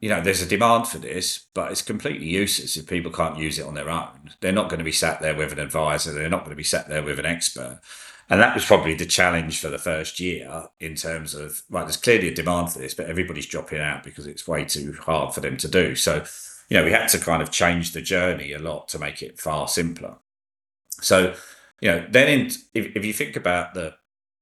you 0.00 0.08
know, 0.08 0.20
there's 0.20 0.42
a 0.42 0.46
demand 0.46 0.88
for 0.88 0.98
this, 0.98 1.46
but 1.54 1.70
it's 1.70 1.82
completely 1.82 2.26
useless 2.26 2.76
if 2.76 2.86
people 2.86 3.10
can't 3.10 3.38
use 3.38 3.58
it 3.58 3.66
on 3.66 3.74
their 3.74 3.88
own. 3.88 4.30
They're 4.40 4.52
not 4.52 4.68
going 4.68 4.78
to 4.78 4.84
be 4.84 4.92
sat 4.92 5.20
there 5.20 5.34
with 5.34 5.52
an 5.52 5.58
advisor. 5.58 6.12
They're 6.12 6.28
not 6.28 6.40
going 6.40 6.50
to 6.50 6.56
be 6.56 6.62
sat 6.62 6.88
there 6.88 7.02
with 7.02 7.18
an 7.18 7.26
expert. 7.26 7.80
And 8.28 8.40
that 8.40 8.54
was 8.54 8.64
probably 8.64 8.94
the 8.94 9.06
challenge 9.06 9.60
for 9.60 9.68
the 9.68 9.78
first 9.78 10.18
year 10.18 10.68
in 10.80 10.96
terms 10.96 11.34
of, 11.34 11.62
right, 11.70 11.84
there's 11.84 11.96
clearly 11.96 12.28
a 12.28 12.34
demand 12.34 12.72
for 12.72 12.80
this, 12.80 12.92
but 12.92 13.06
everybody's 13.06 13.46
dropping 13.46 13.78
out 13.78 14.02
because 14.02 14.26
it's 14.26 14.48
way 14.48 14.64
too 14.64 14.96
hard 15.00 15.32
for 15.32 15.40
them 15.40 15.56
to 15.58 15.68
do. 15.68 15.94
So, 15.94 16.24
you 16.68 16.76
know, 16.76 16.84
we 16.84 16.90
had 16.90 17.06
to 17.08 17.18
kind 17.18 17.40
of 17.40 17.52
change 17.52 17.92
the 17.92 18.02
journey 18.02 18.52
a 18.52 18.58
lot 18.58 18.88
to 18.88 18.98
make 18.98 19.22
it 19.22 19.40
far 19.40 19.68
simpler. 19.68 20.16
So, 21.00 21.34
you 21.80 21.90
know, 21.90 22.06
then 22.10 22.28
in, 22.28 22.46
if, 22.74 22.96
if 22.96 23.04
you 23.04 23.12
think 23.12 23.36
about 23.36 23.74
the, 23.74 23.94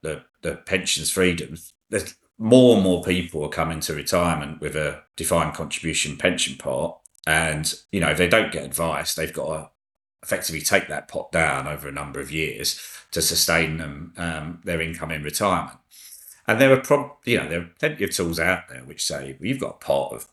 the, 0.05 0.23
the 0.43 0.57
pensions 0.57 1.11
freedoms, 1.11 1.73
there's 1.91 2.15
more 2.39 2.77
and 2.77 2.85
more 2.85 3.03
people 3.03 3.45
are 3.45 3.49
coming 3.49 3.81
to 3.81 3.95
retirement 3.95 4.61
with 4.61 4.77
a 4.77 5.03
defined 5.17 5.55
contribution 5.55 6.17
pension 6.17 6.57
pot. 6.57 7.01
And, 7.27 7.75
you 7.91 8.01
know, 8.01 8.11
if 8.11 8.19
they 8.19 8.29
don't 8.29 8.53
get 8.53 8.65
advice, 8.65 9.15
they've 9.15 9.33
got 9.33 9.47
to 9.47 9.71
effectively 10.23 10.61
take 10.61 10.89
that 10.89 11.09
pot 11.09 11.33
down 11.33 11.67
over 11.67 11.89
a 11.89 11.93
number 11.93 12.21
of 12.21 12.31
years 12.31 12.81
to 13.11 13.23
sustain 13.23 13.79
them 13.79 14.13
um, 14.17 14.61
their 14.65 14.81
income 14.81 15.11
in 15.11 15.23
retirement. 15.23 15.79
And 16.47 16.61
there 16.61 16.73
are 16.73 16.81
prob- 16.81 17.17
you 17.25 17.39
know 17.39 17.49
there 17.49 17.61
are 17.61 17.71
plenty 17.79 18.05
of 18.05 18.11
tools 18.11 18.39
out 18.39 18.69
there 18.69 18.85
which 18.85 19.05
say 19.05 19.37
well, 19.39 19.49
you've 19.49 19.61
got 19.61 19.77
a 19.77 19.85
pot 19.85 20.13
of 20.13 20.29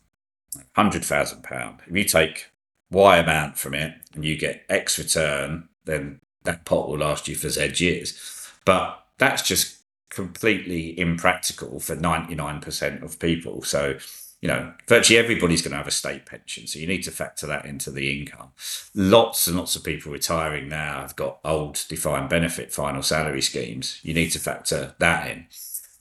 hundred 0.74 1.04
thousand 1.04 1.42
pound. 1.42 1.80
If 1.86 1.96
you 1.96 2.04
take 2.04 2.50
Y 2.90 3.16
amount 3.16 3.56
from 3.56 3.74
it 3.74 3.94
and 4.14 4.24
you 4.24 4.36
get 4.36 4.64
X 4.68 4.98
return, 4.98 5.68
then 5.84 6.20
that 6.44 6.64
pot 6.64 6.88
will 6.88 6.98
last 6.98 7.28
you 7.28 7.34
for 7.34 7.48
Z 7.48 7.72
years. 7.76 8.18
But 8.64 9.01
that's 9.18 9.42
just 9.42 9.82
completely 10.12 10.98
impractical 10.98 11.80
for 11.80 11.96
99% 11.96 13.02
of 13.02 13.18
people. 13.18 13.62
So, 13.62 13.96
you 14.42 14.48
know, 14.48 14.74
virtually 14.86 15.18
everybody's 15.18 15.62
going 15.62 15.70
to 15.70 15.78
have 15.78 15.86
a 15.86 15.92
state 15.92 16.26
pension. 16.26 16.66
So 16.66 16.78
you 16.78 16.86
need 16.86 17.02
to 17.04 17.10
factor 17.10 17.46
that 17.46 17.64
into 17.64 17.90
the 17.90 18.20
income. 18.20 18.50
Lots 18.94 19.46
and 19.46 19.56
lots 19.56 19.74
of 19.74 19.84
people 19.84 20.12
retiring 20.12 20.68
now 20.68 21.00
have 21.00 21.16
got 21.16 21.38
old 21.44 21.82
defined 21.88 22.28
benefit 22.28 22.72
final 22.72 23.02
salary 23.02 23.40
schemes. 23.40 24.00
You 24.02 24.12
need 24.12 24.30
to 24.32 24.38
factor 24.38 24.94
that 24.98 25.30
in. 25.30 25.46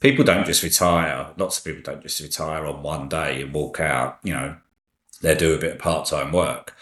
People 0.01 0.25
don't 0.25 0.45
just 0.45 0.63
retire. 0.63 1.27
Lots 1.37 1.59
of 1.59 1.63
people 1.63 1.83
don't 1.83 2.01
just 2.01 2.19
retire 2.19 2.65
on 2.65 2.83
one 2.83 3.07
day 3.07 3.41
and 3.43 3.53
walk 3.53 3.79
out. 3.79 4.19
You 4.23 4.33
know, 4.33 4.57
they 5.21 5.35
do 5.35 5.53
a 5.53 5.59
bit 5.59 5.73
of 5.73 5.79
part 5.79 6.07
time 6.07 6.31
work. 6.31 6.75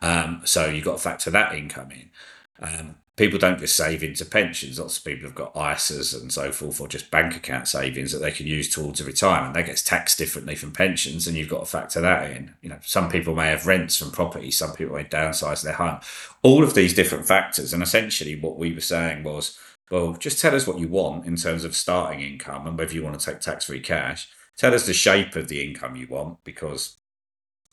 Um, 0.00 0.40
so 0.44 0.66
you've 0.66 0.84
got 0.84 0.96
to 0.96 1.02
factor 1.02 1.30
that 1.30 1.54
income 1.54 1.92
in. 1.92 2.10
Um, 2.58 2.96
people 3.16 3.38
don't 3.38 3.58
just 3.58 3.76
save 3.76 4.02
into 4.02 4.24
pensions. 4.24 4.78
Lots 4.80 4.98
of 4.98 5.04
people 5.04 5.26
have 5.26 5.34
got 5.34 5.54
ISAs 5.54 6.18
and 6.18 6.32
so 6.32 6.50
forth, 6.50 6.80
or 6.80 6.88
just 6.88 7.10
bank 7.10 7.36
account 7.36 7.68
savings 7.68 8.12
that 8.12 8.20
they 8.20 8.30
can 8.30 8.46
use 8.46 8.70
towards 8.70 9.04
retirement. 9.04 9.54
That 9.54 9.66
gets 9.66 9.82
taxed 9.82 10.18
differently 10.18 10.54
from 10.54 10.72
pensions, 10.72 11.26
and 11.26 11.36
you've 11.36 11.50
got 11.50 11.60
to 11.60 11.66
factor 11.66 12.00
that 12.00 12.30
in. 12.30 12.54
You 12.62 12.70
know, 12.70 12.78
some 12.82 13.10
people 13.10 13.34
may 13.34 13.48
have 13.48 13.66
rents 13.66 13.96
from 13.96 14.12
property, 14.12 14.50
some 14.50 14.72
people 14.72 14.96
may 14.96 15.04
downsize 15.04 15.62
their 15.62 15.74
home. 15.74 16.00
All 16.42 16.64
of 16.64 16.74
these 16.74 16.94
different 16.94 17.26
factors, 17.26 17.72
and 17.72 17.82
essentially 17.82 18.34
what 18.34 18.58
we 18.58 18.72
were 18.72 18.80
saying 18.80 19.24
was, 19.24 19.58
well, 19.90 20.14
just 20.14 20.40
tell 20.40 20.54
us 20.54 20.66
what 20.66 20.78
you 20.78 20.88
want 20.88 21.26
in 21.26 21.36
terms 21.36 21.64
of 21.64 21.76
starting 21.76 22.20
income 22.20 22.66
and 22.66 22.78
whether 22.78 22.94
you 22.94 23.02
want 23.02 23.20
to 23.20 23.26
take 23.26 23.40
tax-free 23.40 23.80
cash. 23.80 24.28
Tell 24.56 24.74
us 24.74 24.86
the 24.86 24.94
shape 24.94 25.36
of 25.36 25.48
the 25.48 25.62
income 25.62 25.96
you 25.96 26.06
want, 26.08 26.42
because 26.44 26.96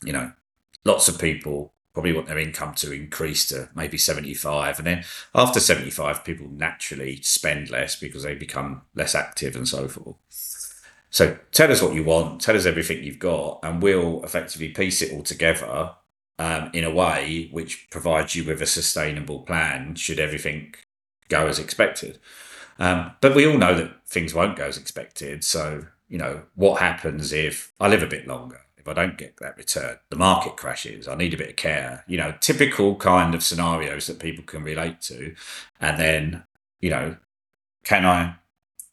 you 0.03 0.13
know, 0.13 0.31
lots 0.83 1.07
of 1.07 1.19
people 1.19 1.73
probably 1.93 2.13
want 2.13 2.27
their 2.27 2.37
income 2.37 2.73
to 2.75 2.91
increase 2.91 3.47
to 3.47 3.69
maybe 3.75 3.97
75 3.97 4.77
and 4.77 4.87
then 4.87 5.03
after 5.33 5.59
75 5.59 6.23
people 6.23 6.47
naturally 6.49 7.21
spend 7.21 7.69
less 7.69 7.95
because 7.95 8.23
they 8.23 8.35
become 8.35 8.83
less 8.95 9.15
active 9.15 9.55
and 9.55 9.67
so 9.67 9.87
forth. 9.87 10.15
So 11.09 11.37
tell 11.51 11.71
us 11.71 11.81
what 11.81 11.95
you 11.95 12.03
want 12.03 12.41
tell 12.41 12.55
us 12.55 12.65
everything 12.65 13.03
you've 13.03 13.19
got 13.19 13.59
and 13.63 13.81
we'll 13.81 14.23
effectively 14.23 14.69
piece 14.69 15.01
it 15.01 15.11
all 15.11 15.23
together 15.23 15.95
um, 16.37 16.69
in 16.73 16.83
a 16.83 16.93
way 16.93 17.49
which 17.51 17.89
provides 17.89 18.35
you 18.35 18.45
with 18.45 18.61
a 18.61 18.67
sustainable 18.67 19.39
plan 19.39 19.95
should 19.95 20.19
everything 20.19 20.75
go 21.27 21.47
as 21.47 21.59
expected. 21.59 22.19
Um, 22.77 23.11
but 23.19 23.35
we 23.35 23.45
all 23.45 23.57
know 23.57 23.75
that 23.75 24.07
things 24.07 24.33
won't 24.33 24.55
go 24.55 24.65
as 24.65 24.77
expected 24.77 25.43
so 25.43 25.85
you 26.09 26.17
know 26.17 26.41
what 26.55 26.81
happens 26.81 27.31
if 27.31 27.71
i 27.79 27.87
live 27.87 28.03
a 28.03 28.07
bit 28.07 28.27
longer 28.27 28.59
I 28.89 28.93
don't 28.93 29.17
get 29.17 29.37
that 29.37 29.57
return, 29.57 29.97
the 30.09 30.15
market 30.15 30.57
crashes. 30.57 31.07
I 31.07 31.15
need 31.15 31.33
a 31.33 31.37
bit 31.37 31.49
of 31.49 31.55
care. 31.55 32.03
You 32.07 32.17
know, 32.17 32.33
typical 32.39 32.95
kind 32.95 33.35
of 33.35 33.43
scenarios 33.43 34.07
that 34.07 34.19
people 34.19 34.43
can 34.43 34.63
relate 34.63 35.01
to. 35.01 35.35
And 35.79 35.99
then, 35.99 36.43
you 36.79 36.89
know, 36.89 37.17
can 37.83 38.05
I, 38.05 38.35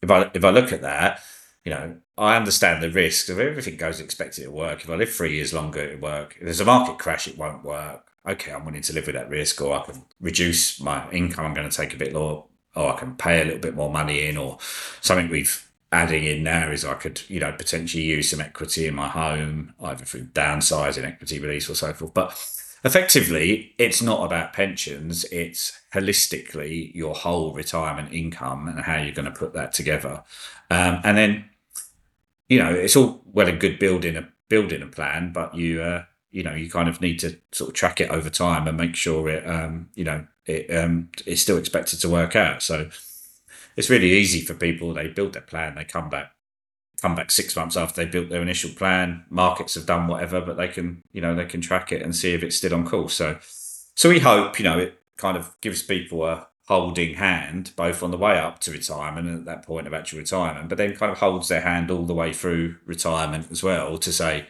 if 0.01 0.11
I 0.11 0.29
if 0.33 0.43
I 0.43 0.49
look 0.49 0.71
at 0.71 0.81
that, 0.81 1.21
you 1.63 1.71
know, 1.71 1.97
I 2.17 2.37
understand 2.37 2.81
the 2.81 2.89
risk 2.89 3.29
of 3.29 3.39
everything 3.39 3.77
goes 3.77 3.99
expected 3.99 4.43
to 4.43 4.51
work. 4.51 4.83
If 4.83 4.89
I 4.89 4.95
live 4.95 5.11
three 5.11 5.35
years 5.35 5.53
longer, 5.53 5.81
it 5.81 6.01
work. 6.01 6.37
If 6.37 6.45
there's 6.45 6.61
a 6.61 6.65
market 6.65 6.97
crash, 6.97 7.27
it 7.27 7.37
won't 7.37 7.63
work. 7.63 8.05
Okay, 8.27 8.51
I'm 8.51 8.65
willing 8.65 8.81
to 8.81 8.93
live 8.93 9.05
with 9.05 9.15
that 9.15 9.29
risk, 9.29 9.61
or 9.61 9.77
I 9.77 9.83
can 9.83 10.03
reduce 10.19 10.81
my 10.81 11.09
income. 11.11 11.45
I'm 11.45 11.53
going 11.53 11.69
to 11.69 11.75
take 11.75 11.93
a 11.93 11.97
bit 11.97 12.13
lower, 12.13 12.43
or 12.75 12.93
I 12.93 12.97
can 12.97 13.15
pay 13.15 13.41
a 13.41 13.45
little 13.45 13.59
bit 13.59 13.75
more 13.75 13.91
money 13.91 14.27
in, 14.27 14.37
or 14.37 14.57
something 15.01 15.29
we've 15.29 15.66
adding 15.91 16.25
in 16.25 16.43
now 16.43 16.69
is 16.69 16.83
I 16.83 16.95
could, 16.95 17.21
you 17.29 17.39
know, 17.39 17.51
potentially 17.51 18.03
use 18.03 18.29
some 18.29 18.41
equity 18.41 18.87
in 18.87 18.95
my 18.95 19.07
home, 19.07 19.73
either 19.81 20.05
through 20.05 20.25
downsizing, 20.25 21.05
equity 21.05 21.39
release, 21.39 21.69
or 21.69 21.75
so 21.75 21.93
forth. 21.93 22.13
But 22.13 22.29
effectively, 22.83 23.73
it's 23.77 24.01
not 24.01 24.25
about 24.25 24.53
pensions. 24.53 25.23
It's 25.25 25.79
holistically 25.93 26.93
your 26.93 27.15
whole 27.15 27.53
retirement 27.53 28.11
income 28.13 28.67
and 28.67 28.81
how 28.81 28.97
you're 28.97 29.13
going 29.13 29.31
to 29.31 29.39
put 29.39 29.53
that 29.53 29.73
together. 29.73 30.23
Um, 30.69 30.99
and 31.03 31.17
then, 31.17 31.49
you 32.49 32.59
know, 32.59 32.73
it's 32.73 32.95
all 32.95 33.21
well 33.25 33.47
and 33.47 33.59
good 33.59 33.79
building 33.79 34.17
a 34.17 34.27
building 34.49 34.81
a 34.81 34.87
plan, 34.87 35.31
but 35.33 35.55
you, 35.55 35.81
uh, 35.81 36.03
you 36.31 36.43
know, 36.43 36.53
you 36.53 36.69
kind 36.69 36.87
of 36.87 37.01
need 37.01 37.19
to 37.19 37.37
sort 37.51 37.69
of 37.69 37.75
track 37.75 37.99
it 37.99 38.09
over 38.09 38.29
time 38.29 38.67
and 38.67 38.77
make 38.77 38.95
sure 38.95 39.29
it, 39.29 39.45
um, 39.49 39.89
you 39.95 40.03
know, 40.03 40.25
it 40.45 40.73
um, 40.75 41.09
it's 41.25 41.41
still 41.41 41.57
expected 41.57 41.99
to 42.01 42.09
work 42.09 42.35
out. 42.35 42.61
So 42.61 42.89
it's 43.77 43.89
really 43.89 44.11
easy 44.11 44.41
for 44.41 44.55
people. 44.55 44.93
They 44.93 45.07
build 45.07 45.33
their 45.33 45.41
plan, 45.41 45.75
they 45.75 45.85
come 45.85 46.09
back, 46.09 46.31
come 47.01 47.15
back 47.15 47.31
six 47.31 47.55
months 47.55 47.77
after 47.77 48.03
they 48.03 48.09
built 48.09 48.29
their 48.29 48.41
initial 48.41 48.71
plan. 48.71 49.23
Markets 49.29 49.75
have 49.75 49.85
done 49.85 50.07
whatever, 50.07 50.41
but 50.41 50.57
they 50.57 50.67
can, 50.67 51.03
you 51.13 51.21
know, 51.21 51.35
they 51.35 51.45
can 51.45 51.61
track 51.61 51.91
it 51.91 52.01
and 52.01 52.15
see 52.15 52.33
if 52.33 52.43
it's 52.43 52.57
still 52.57 52.73
on 52.73 52.85
course. 52.85 53.13
So, 53.13 53.37
so 53.95 54.09
we 54.09 54.19
hope, 54.19 54.59
you 54.59 54.65
know, 54.65 54.79
it 54.79 54.99
kind 55.15 55.37
of 55.37 55.55
gives 55.61 55.83
people 55.83 56.25
a 56.25 56.47
holding 56.67 57.13
hand 57.13 57.71
both 57.77 58.03
on 58.03 58.11
the 58.11 58.17
way 58.17 58.37
up 58.37 58.59
to 58.59 58.71
retirement 58.71 59.27
and 59.27 59.39
at 59.39 59.45
that 59.45 59.65
point 59.65 59.87
of 59.87 59.93
actual 59.93 60.19
retirement, 60.19 60.67
but 60.67 60.77
then 60.77 60.95
kind 60.95 61.11
of 61.11 61.19
holds 61.19 61.47
their 61.47 61.61
hand 61.61 61.89
all 61.89 62.03
the 62.03 62.13
way 62.13 62.33
through 62.33 62.75
retirement 62.85 63.47
as 63.51 63.63
well 63.63 63.97
to 63.97 64.11
say, 64.11 64.47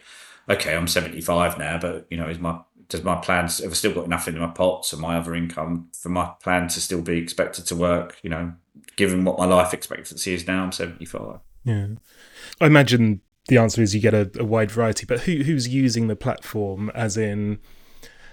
okay, 0.48 0.74
I'm 0.74 0.88
75 0.88 1.58
now, 1.58 1.78
but 1.78 2.06
you 2.10 2.16
know, 2.16 2.28
is 2.28 2.38
my 2.38 2.60
does 2.88 3.04
my 3.04 3.16
plans 3.16 3.58
have 3.58 3.70
I 3.70 3.74
still 3.74 3.92
got 3.92 4.06
enough 4.06 4.26
in 4.28 4.38
my 4.38 4.46
pots 4.46 4.92
and 4.92 5.02
my 5.02 5.18
other 5.18 5.34
income 5.34 5.90
for 5.92 6.08
my 6.08 6.32
plan 6.42 6.68
to 6.68 6.80
still 6.80 7.02
be 7.02 7.18
expected 7.18 7.66
to 7.66 7.76
work, 7.76 8.18
you 8.22 8.30
know, 8.30 8.54
given 8.96 9.24
what 9.24 9.38
my 9.38 9.44
life 9.44 9.72
expectancy 9.72 10.34
is 10.34 10.46
now, 10.46 10.64
I'm 10.64 10.72
75. 10.72 11.40
Yeah. 11.64 11.86
I 12.60 12.66
imagine 12.66 13.20
the 13.48 13.58
answer 13.58 13.82
is 13.82 13.94
you 13.94 14.00
get 14.00 14.14
a, 14.14 14.30
a 14.38 14.44
wide 14.44 14.70
variety, 14.70 15.06
but 15.06 15.20
who 15.20 15.42
who's 15.42 15.68
using 15.68 16.08
the 16.08 16.16
platform 16.16 16.90
as 16.94 17.16
in 17.16 17.58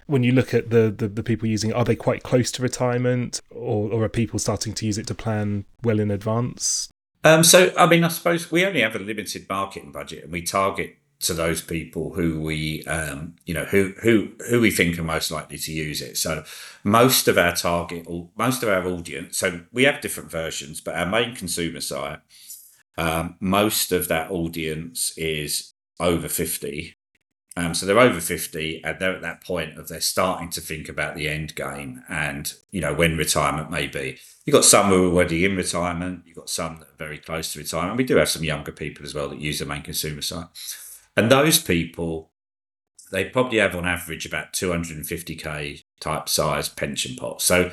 when 0.08 0.24
you 0.24 0.32
look 0.32 0.54
at 0.54 0.70
the, 0.70 0.94
the, 0.96 1.08
the, 1.08 1.24
people 1.24 1.48
using 1.48 1.72
it, 1.72 1.76
are 1.76 1.84
they 1.84 1.96
quite 1.96 2.22
close 2.22 2.52
to 2.52 2.62
retirement 2.62 3.41
or, 3.50 3.91
or 3.91 4.04
are 4.04 4.10
people 4.10 4.38
starting 4.38 4.72
to 4.72 4.86
use 4.86 5.00
it 5.00 5.08
to 5.08 5.15
plan 5.15 5.65
well 5.84 6.00
in 6.00 6.12
advance? 6.12 6.89
Um, 7.24 7.44
so, 7.44 7.74
I 7.76 7.88
mean, 7.88 8.04
I 8.04 8.10
suppose 8.10 8.52
we 8.52 8.63
only 8.65 8.82
have 8.82 8.96
a 8.96 9.00
limited 9.00 9.48
marketing 9.50 9.91
budget 9.91 10.26
and 10.26 10.32
we 10.32 10.44
target 10.44 10.98
to 11.28 11.34
those 11.34 11.62
people 11.62 12.14
who 12.14 12.42
we 12.42 12.84
um, 12.86 13.36
you 13.46 13.54
know 13.54 13.66
who 13.66 13.94
who 14.02 14.32
who 14.50 14.62
we 14.62 14.72
think 14.72 14.98
are 14.98 15.04
most 15.04 15.32
likely 15.32 15.58
to 15.58 15.72
use 15.72 16.02
it. 16.02 16.18
So 16.18 16.44
most 16.86 17.28
of 17.28 17.38
our 17.38 17.54
target 17.56 18.08
most 18.38 18.62
of 18.62 18.70
our 18.70 18.88
audience 18.88 19.38
so 19.38 19.62
we 19.74 19.84
have 19.84 20.00
different 20.02 20.32
versions 20.32 20.80
but 20.80 20.96
our 20.96 21.06
main 21.06 21.36
consumer 21.36 21.82
site 21.82 22.20
um, 22.98 23.36
most 23.40 23.92
of 23.92 24.08
that 24.08 24.30
audience 24.32 25.12
is 25.18 25.74
over 26.00 26.30
50 26.30 26.96
um, 27.58 27.74
so 27.74 27.86
they're 27.86 28.00
over 28.00 28.22
50 28.22 28.84
and 28.84 29.00
they're 29.00 29.16
at 29.16 29.22
that 29.22 29.44
point 29.44 29.80
of 29.80 29.88
they're 29.88 30.00
starting 30.00 30.50
to 30.52 30.62
think 30.62 30.88
about 30.88 31.16
the 31.16 31.28
end 31.28 31.56
game 31.56 32.04
and 32.08 32.54
you 32.72 32.82
know 32.82 32.94
when 32.94 33.18
retirement 33.18 33.72
may 33.72 33.88
be. 33.88 34.18
You've 34.46 34.54
got 34.54 34.66
some 34.66 34.90
who 34.90 35.08
are 35.08 35.12
already 35.14 35.44
in 35.44 35.56
retirement 35.56 36.24
you've 36.26 36.36
got 36.36 36.50
some 36.50 36.78
that 36.78 36.90
are 36.90 36.98
very 37.00 37.18
close 37.18 37.54
to 37.54 37.60
retirement. 37.60 37.98
We 37.98 38.04
do 38.04 38.18
have 38.18 38.30
some 38.30 38.44
younger 38.44 38.72
people 38.72 39.06
as 39.06 39.16
well 39.16 39.30
that 39.30 39.42
use 39.42 39.60
the 39.60 39.66
main 39.66 39.82
consumer 39.82 40.22
site 40.22 40.48
and 41.15 41.32
those 41.32 41.62
people, 41.62 42.32
they 43.12 43.25
probably 43.25 43.60
have 43.60 43.75
on 43.75 43.86
average 43.86 44.25
about 44.25 44.54
250k 44.54 45.84
type 45.99 46.30
size 46.30 46.69
pension 46.69 47.15
pot. 47.15 47.41
So 47.41 47.71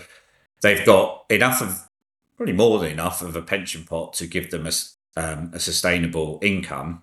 they've 0.62 0.84
got 0.84 1.24
enough 1.28 1.60
of, 1.60 1.88
probably 2.36 2.54
more 2.54 2.78
than 2.78 2.90
enough 2.90 3.22
of 3.22 3.34
a 3.34 3.42
pension 3.42 3.84
pot 3.84 4.14
to 4.14 4.26
give 4.26 4.50
them 4.50 4.66
a, 4.66 4.72
um, 5.16 5.50
a 5.52 5.58
sustainable 5.58 6.38
income. 6.42 7.02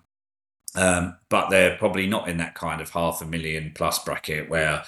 Um, 0.74 1.18
but 1.28 1.50
they're 1.50 1.76
probably 1.76 2.06
not 2.06 2.28
in 2.28 2.36
that 2.36 2.54
kind 2.54 2.80
of 2.80 2.90
half 2.90 3.20
a 3.20 3.26
million 3.26 3.72
plus 3.74 4.02
bracket 4.02 4.48
where 4.48 4.84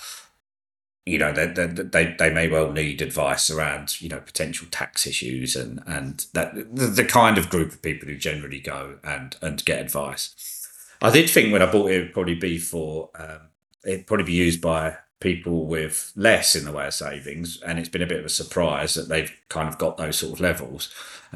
you 1.04 1.18
know 1.18 1.32
they, 1.32 1.46
they, 1.46 2.14
they, 2.16 2.30
may 2.32 2.48
well 2.48 2.70
need 2.70 3.02
advice 3.02 3.50
around 3.50 4.00
you 4.00 4.08
know 4.08 4.20
potential 4.20 4.68
tax 4.70 5.06
issues 5.08 5.56
and 5.56 5.82
and 5.84 6.26
that 6.34 6.54
the, 6.54 6.86
the 6.86 7.04
kind 7.04 7.36
of 7.36 7.50
group 7.50 7.72
of 7.72 7.82
people 7.82 8.08
who 8.08 8.16
generally 8.16 8.60
go 8.60 8.98
and 9.02 9.36
and 9.42 9.64
get 9.64 9.80
advice 9.80 10.61
I 11.02 11.10
did 11.10 11.28
think 11.28 11.52
when 11.52 11.62
I 11.62 11.70
bought 11.70 11.90
it, 11.90 11.96
it 11.96 12.00
would 12.00 12.14
probably 12.14 12.36
be 12.36 12.58
for 12.58 13.10
um, 13.18 13.50
it'd 13.84 14.06
probably 14.06 14.26
be 14.26 14.32
used 14.32 14.60
by 14.60 14.96
people 15.20 15.66
with 15.66 16.12
less 16.16 16.54
in 16.54 16.64
the 16.64 16.72
way 16.72 16.86
of 16.86 16.94
savings, 16.94 17.60
and 17.62 17.78
it's 17.78 17.88
been 17.88 18.02
a 18.02 18.06
bit 18.06 18.20
of 18.20 18.24
a 18.24 18.30
surprise 18.30 18.94
that 18.94 19.08
they've 19.08 19.32
kind 19.48 19.68
of 19.68 19.78
got 19.78 19.96
those 19.96 20.18
sort 20.18 20.34
of 20.34 20.40
levels. 20.40 20.94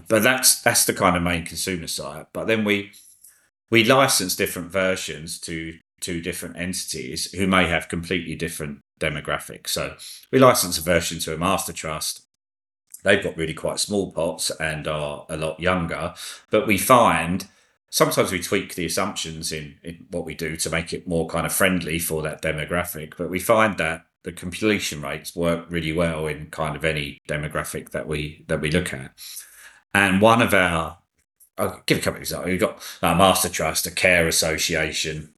But 0.09 0.23
that's 0.23 0.63
that's 0.63 0.85
the 0.85 0.95
kind 0.95 1.17
of 1.17 1.23
main 1.23 1.45
consumer 1.45 1.89
side. 1.89 2.27
But 2.33 2.47
then 2.47 2.65
we 2.65 2.93
we 3.71 3.83
license 3.83 4.37
different 4.37 4.71
versions 4.71 5.41
to 5.41 5.79
to 6.03 6.21
different 6.21 6.57
entities 6.57 7.33
who 7.33 7.47
may 7.49 7.67
have 7.67 7.89
completely 7.89 8.37
different 8.37 8.81
demographics. 9.01 9.69
So 9.69 9.97
we 10.31 10.39
license 10.39 10.79
a 10.79 10.83
version 10.83 11.19
to 11.21 11.35
a 11.35 11.39
master 11.39 11.73
trust. 11.73 12.23
They've 13.03 13.23
got 13.23 13.37
really 13.37 13.55
quite 13.55 13.81
small 13.81 14.13
pots 14.13 14.51
and 14.51 14.87
are 14.87 15.27
a 15.29 15.37
lot 15.37 15.59
younger, 15.59 16.15
but 16.51 16.67
we 16.67 16.79
find 16.79 17.47
sometimes 17.97 18.31
we 18.31 18.39
tweak 18.39 18.75
the 18.75 18.85
assumptions 18.85 19.51
in, 19.51 19.77
in 19.83 20.07
what 20.11 20.27
we 20.27 20.35
do 20.35 20.55
to 20.55 20.69
make 20.69 20.93
it 20.93 21.09
more 21.09 21.27
kind 21.27 21.47
of 21.47 21.53
friendly 21.53 21.99
for 21.99 22.21
that 22.21 22.43
demographic. 22.43 23.15
But 23.17 23.31
we 23.31 23.41
find 23.41 23.79
that 23.79 24.05
the 24.23 24.33
completion 24.33 25.01
rates 25.01 25.35
work 25.35 25.65
really 25.71 25.95
well 25.95 26.27
in 26.27 26.51
kind 26.51 26.77
of 26.77 26.85
any 26.85 27.19
demographic 27.27 27.91
that 27.91 28.07
we 28.07 28.45
that 28.49 28.61
we 28.61 28.71
look 28.71 28.93
at. 28.93 29.13
And 29.95 30.21
one 30.21 30.43
of 30.43 30.53
our 30.53 30.99
I'll 31.57 31.83
give 31.87 31.99
a 31.99 32.01
couple 32.03 32.19
of 32.19 32.23
examples. 32.23 32.51
We've 32.51 32.61
got 32.61 32.83
a 33.01 33.15
Master 33.15 33.49
Trust, 33.49 33.87
a 33.87 33.91
care 33.91 34.29
association, 34.29 35.33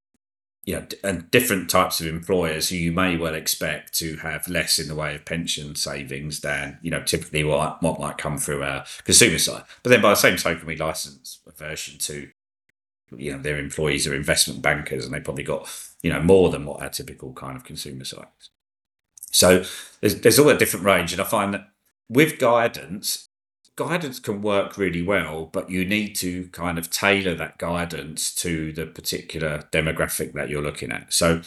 you 0.65 0.75
know, 0.75 0.87
and 1.05 1.31
different 1.31 1.71
types 1.71 2.01
of 2.01 2.09
employers 2.09 2.71
who 2.71 2.77
you 2.77 2.91
may 2.91 3.17
well 3.17 3.37
expect 3.37 3.97
to 4.01 4.17
have 4.17 4.49
less 4.49 4.81
in 4.81 4.89
the 4.89 4.97
way 4.97 5.15
of 5.15 5.25
pension 5.25 5.77
savings 5.77 6.41
than 6.41 6.81
you 6.83 6.91
know 6.91 7.05
typically 7.05 7.45
what 7.45 7.81
what 7.85 8.01
might 8.01 8.19
come 8.19 8.37
through 8.37 8.65
our 8.65 8.85
consumer 9.05 9.39
side. 9.39 9.63
But 9.85 9.91
then 9.91 10.03
by 10.03 10.11
the 10.11 10.17
same 10.17 10.37
token, 10.37 10.67
we 10.67 10.75
license 10.75 11.39
a 11.47 11.53
version 11.53 11.99
to 11.99 12.31
you 13.17 13.33
know 13.33 13.39
their 13.39 13.59
employees 13.59 14.07
are 14.07 14.15
investment 14.15 14.63
bankers 14.63 15.05
and 15.05 15.15
they 15.15 15.21
probably 15.21 15.45
got 15.45 15.69
you 16.03 16.13
know 16.13 16.21
more 16.21 16.51
than 16.51 16.65
what 16.65 16.83
our 16.83 16.89
typical 16.89 17.33
kind 17.33 17.57
of 17.57 17.65
consumer 17.65 18.05
side 18.05 18.27
is. 18.41 18.51
So 19.31 19.65
there's 20.01 20.21
there's 20.21 20.39
all 20.39 20.49
a 20.49 20.59
different 20.59 20.87
range, 20.87 21.13
and 21.13 21.21
I 21.21 21.25
find 21.25 21.55
that 21.55 21.69
with 22.09 22.39
guidance, 22.39 23.29
guidance 23.77 24.19
can 24.19 24.43
work 24.43 24.77
really 24.77 25.03
well, 25.03 25.47
but 25.47 25.71
you 25.71 25.85
need 25.85 26.15
to 26.17 26.49
kind 26.49 26.79
of 26.79 26.91
tailor 26.91 27.35
that 27.35 27.59
guidance 27.59 28.35
to 28.37 28.73
the 28.73 28.87
particular 28.87 29.65
demographic 29.73 30.33
that 30.33 30.49
you're 30.49 30.63
looking 30.63 30.91
at. 30.91 31.13
So 31.13 31.43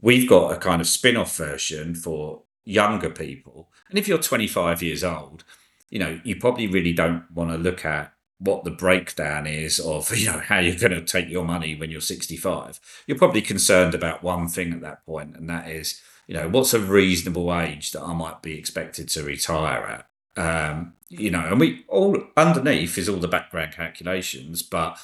we've 0.00 0.28
got 0.28 0.52
a 0.52 0.56
kind 0.56 0.80
of 0.80 0.86
spin 0.86 1.16
off 1.16 1.36
version 1.36 1.94
for 1.94 2.42
younger 2.64 3.10
people. 3.10 3.70
And 3.88 3.98
if 3.98 4.08
you're 4.08 4.18
25 4.18 4.82
years 4.82 5.04
old, 5.04 5.44
you 5.88 5.98
know, 5.98 6.20
you 6.24 6.36
probably 6.36 6.66
really 6.66 6.92
don't 6.92 7.24
want 7.32 7.50
to 7.50 7.56
look 7.56 7.84
at 7.84 8.12
what 8.38 8.64
the 8.64 8.70
breakdown 8.70 9.46
is 9.46 9.78
of 9.80 10.16
you 10.16 10.26
know 10.26 10.40
how 10.40 10.58
you're 10.58 10.76
going 10.76 10.92
to 10.92 11.04
take 11.04 11.28
your 11.28 11.44
money 11.44 11.74
when 11.74 11.90
you're 11.90 12.00
65 12.00 12.80
you're 13.06 13.18
probably 13.18 13.42
concerned 13.42 13.94
about 13.94 14.22
one 14.22 14.48
thing 14.48 14.72
at 14.72 14.80
that 14.80 15.04
point 15.06 15.36
and 15.36 15.48
that 15.48 15.68
is 15.68 16.00
you 16.26 16.34
know 16.34 16.48
what's 16.48 16.74
a 16.74 16.80
reasonable 16.80 17.54
age 17.54 17.92
that 17.92 18.02
i 18.02 18.12
might 18.12 18.42
be 18.42 18.58
expected 18.58 19.08
to 19.08 19.22
retire 19.22 19.84
at 19.86 20.06
um, 20.36 20.94
you 21.08 21.30
know, 21.30 21.46
and 21.46 21.60
we 21.60 21.84
all 21.88 22.16
underneath 22.36 22.98
is 22.98 23.08
all 23.08 23.18
the 23.18 23.28
background 23.28 23.72
calculations, 23.72 24.62
but 24.62 24.98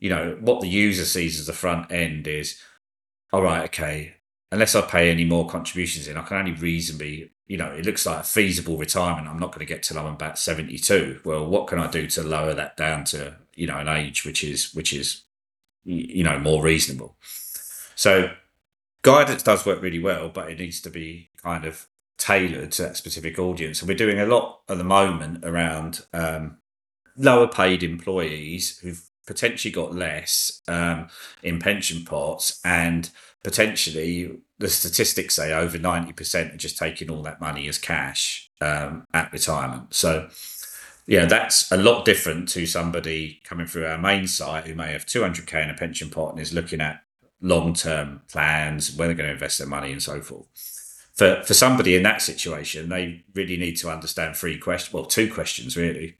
you 0.00 0.10
know 0.10 0.36
what 0.40 0.60
the 0.60 0.68
user 0.68 1.04
sees 1.04 1.38
as 1.38 1.46
the 1.46 1.52
front 1.52 1.92
end 1.92 2.26
is, 2.26 2.60
all 3.32 3.42
right, 3.42 3.64
okay. 3.64 4.14
Unless 4.52 4.74
I 4.74 4.80
pay 4.80 5.10
any 5.10 5.24
more 5.24 5.46
contributions 5.48 6.08
in, 6.08 6.16
I 6.16 6.22
can 6.22 6.38
only 6.38 6.52
reasonably, 6.52 7.30
you 7.50 7.56
know, 7.56 7.72
it 7.72 7.84
looks 7.84 8.06
like 8.06 8.20
a 8.20 8.22
feasible 8.22 8.76
retirement. 8.76 9.26
I'm 9.26 9.40
not 9.40 9.50
going 9.50 9.66
to 9.66 9.74
get 9.74 9.82
till 9.82 9.98
I'm 9.98 10.06
about 10.06 10.38
72. 10.38 11.22
Well, 11.24 11.44
what 11.48 11.66
can 11.66 11.80
I 11.80 11.90
do 11.90 12.06
to 12.06 12.22
lower 12.22 12.54
that 12.54 12.76
down 12.76 13.02
to, 13.06 13.38
you 13.56 13.66
know, 13.66 13.78
an 13.78 13.88
age 13.88 14.24
which 14.24 14.44
is 14.44 14.72
which 14.72 14.92
is, 14.92 15.24
you 15.82 16.22
know, 16.22 16.38
more 16.38 16.62
reasonable? 16.62 17.16
So 17.96 18.30
guidance 19.02 19.42
does 19.42 19.66
work 19.66 19.82
really 19.82 19.98
well, 19.98 20.28
but 20.28 20.48
it 20.48 20.60
needs 20.60 20.80
to 20.82 20.90
be 20.90 21.30
kind 21.42 21.64
of 21.64 21.88
tailored 22.18 22.70
to 22.72 22.82
that 22.82 22.96
specific 22.96 23.36
audience. 23.36 23.82
And 23.82 23.88
we're 23.88 23.96
doing 23.96 24.20
a 24.20 24.26
lot 24.26 24.60
at 24.68 24.78
the 24.78 24.84
moment 24.84 25.44
around 25.44 26.06
um, 26.12 26.58
lower 27.16 27.48
paid 27.48 27.82
employees 27.82 28.78
who've 28.78 29.10
potentially 29.26 29.72
got 29.72 29.92
less 29.92 30.62
um, 30.68 31.08
in 31.42 31.58
pension 31.58 32.04
pots 32.04 32.60
and 32.64 33.10
potentially 33.42 34.38
the 34.60 34.68
statistics 34.68 35.34
say 35.34 35.52
over 35.52 35.78
90% 35.78 36.54
are 36.54 36.56
just 36.56 36.78
taking 36.78 37.10
all 37.10 37.22
that 37.22 37.40
money 37.40 37.66
as 37.66 37.78
cash 37.78 38.48
um, 38.60 39.04
at 39.12 39.32
retirement. 39.32 39.92
So, 39.92 40.28
yeah, 41.06 41.24
that's 41.24 41.70
a 41.72 41.76
lot 41.76 42.04
different 42.04 42.48
to 42.50 42.66
somebody 42.66 43.40
coming 43.42 43.66
through 43.66 43.86
our 43.86 43.98
main 43.98 44.28
site 44.28 44.66
who 44.66 44.74
may 44.74 44.92
have 44.92 45.06
200k 45.06 45.64
in 45.64 45.70
a 45.70 45.74
pension 45.74 46.08
pot 46.08 46.30
and 46.30 46.40
is 46.40 46.54
looking 46.54 46.80
at 46.80 47.02
long 47.40 47.74
term 47.74 48.22
plans, 48.30 48.94
where 48.94 49.08
they're 49.08 49.16
going 49.16 49.26
to 49.26 49.32
invest 49.32 49.58
their 49.58 49.66
money 49.66 49.90
and 49.90 50.02
so 50.02 50.20
forth 50.20 50.46
for 51.20 51.42
for 51.44 51.52
somebody 51.52 51.94
in 51.94 52.02
that 52.02 52.22
situation, 52.22 52.88
they 52.88 53.22
really 53.34 53.58
need 53.58 53.76
to 53.76 53.90
understand 53.90 54.34
three 54.34 54.56
questions. 54.56 54.94
Well, 54.94 55.04
two 55.04 55.30
questions 55.30 55.76
really. 55.76 56.16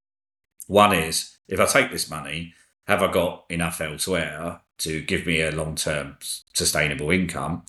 One 0.67 0.93
is 0.93 1.39
if 1.49 1.59
I 1.59 1.65
take 1.65 1.91
this 1.91 2.11
money, 2.11 2.53
have 2.87 3.03
I 3.03 3.11
got 3.11 3.47
enough 3.49 3.81
elsewhere 3.81 4.61
to 4.79 5.01
give 5.01 5.25
me 5.25 5.41
a 5.41 5.53
long 5.53 5.75
term 5.75 6.19
sustainable 6.53 7.11
income, 7.11 7.63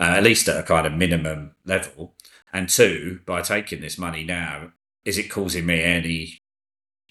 uh, 0.00 0.14
at 0.16 0.22
least 0.22 0.48
at 0.48 0.58
a 0.58 0.62
kind 0.62 0.86
of 0.86 0.94
minimum 0.94 1.54
level? 1.64 2.14
And 2.52 2.68
two, 2.68 3.20
by 3.26 3.42
taking 3.42 3.80
this 3.80 3.98
money 3.98 4.24
now, 4.24 4.72
is 5.04 5.18
it 5.18 5.30
causing 5.30 5.66
me 5.66 5.82
any 5.82 6.40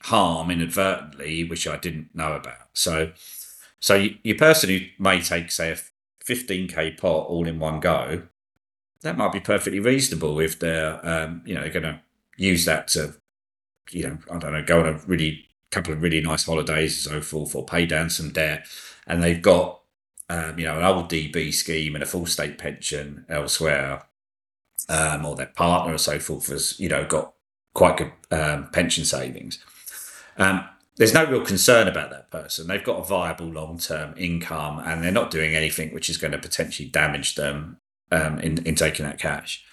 harm 0.02 0.52
inadvertently, 0.52 1.44
which 1.46 1.68
I 1.68 1.78
didn't 1.78 2.10
know 2.14 2.34
about? 2.34 2.70
So, 2.74 3.14
so 3.80 3.96
you, 3.96 4.16
your 4.24 4.38
person 4.38 4.70
who 4.70 4.80
may 4.98 5.22
take, 5.22 5.52
say, 5.52 5.72
a 5.72 5.78
15k 6.26 6.98
pot 7.00 7.28
all 7.28 7.48
in 7.48 7.60
one 7.60 7.80
go 7.80 8.24
that 9.02 9.18
might 9.18 9.32
be 9.32 9.40
perfectly 9.40 9.80
reasonable 9.80 10.40
if 10.40 10.60
they're 10.60 11.06
um, 11.08 11.42
you 11.46 11.56
know 11.56 11.70
going 11.70 11.84
to 11.84 12.00
use 12.38 12.66
that 12.66 12.88
to 12.90 13.16
you 13.92 14.08
know 14.08 14.18
I 14.32 14.38
don't 14.38 14.54
know 14.54 14.64
go 14.64 14.80
on 14.80 14.88
a 14.88 15.00
really 15.08 15.46
couple 15.72 15.94
of 15.94 16.02
really 16.02 16.22
nice 16.22 16.46
holidays 16.46 17.06
and 17.06 17.16
so 17.16 17.22
forth 17.22 17.56
or 17.56 17.66
pay 17.66 17.86
down 17.86 18.10
some 18.10 18.32
debt 18.32 18.68
and 19.08 19.22
they've 19.22 19.42
got 19.42 19.79
um, 20.30 20.58
you 20.58 20.66
know 20.66 20.78
an 20.78 20.84
old 20.84 21.10
DB 21.10 21.54
scheme 21.54 21.96
and 21.96 22.04
a 22.04 22.08
full 22.08 22.26
state 22.26 22.58
pension 22.58 23.26
elsewhere 23.30 24.04
um, 24.88 25.26
or 25.26 25.36
their 25.36 25.48
partner 25.48 25.94
or 25.94 25.98
so 25.98 26.20
forth 26.20 26.48
has 26.48 26.80
you 26.80 26.90
know 26.90 27.06
got 27.06 27.34
quite 27.74 27.98
good 27.98 28.12
um, 28.32 28.70
pension 28.72 29.06
savings. 29.06 29.60
Um, 30.38 30.68
there's 30.96 31.14
no 31.14 31.26
real 31.26 31.46
concern 31.46 31.88
about 31.88 32.10
that 32.10 32.30
person. 32.30 32.68
They've 32.68 32.84
got 32.84 33.00
a 33.00 33.06
viable 33.06 33.48
long 33.48 33.78
term 33.78 34.14
income 34.18 34.80
and 34.80 35.02
they're 35.02 35.12
not 35.12 35.32
doing 35.32 35.56
anything 35.56 35.94
which 35.94 36.10
is 36.10 36.18
going 36.18 36.32
to 36.32 36.38
potentially 36.38 36.90
damage 36.90 37.36
them 37.36 37.78
um, 38.12 38.40
in, 38.40 38.58
in 38.66 38.76
taking 38.76 39.06
that 39.06 39.20
cash. 39.20 39.64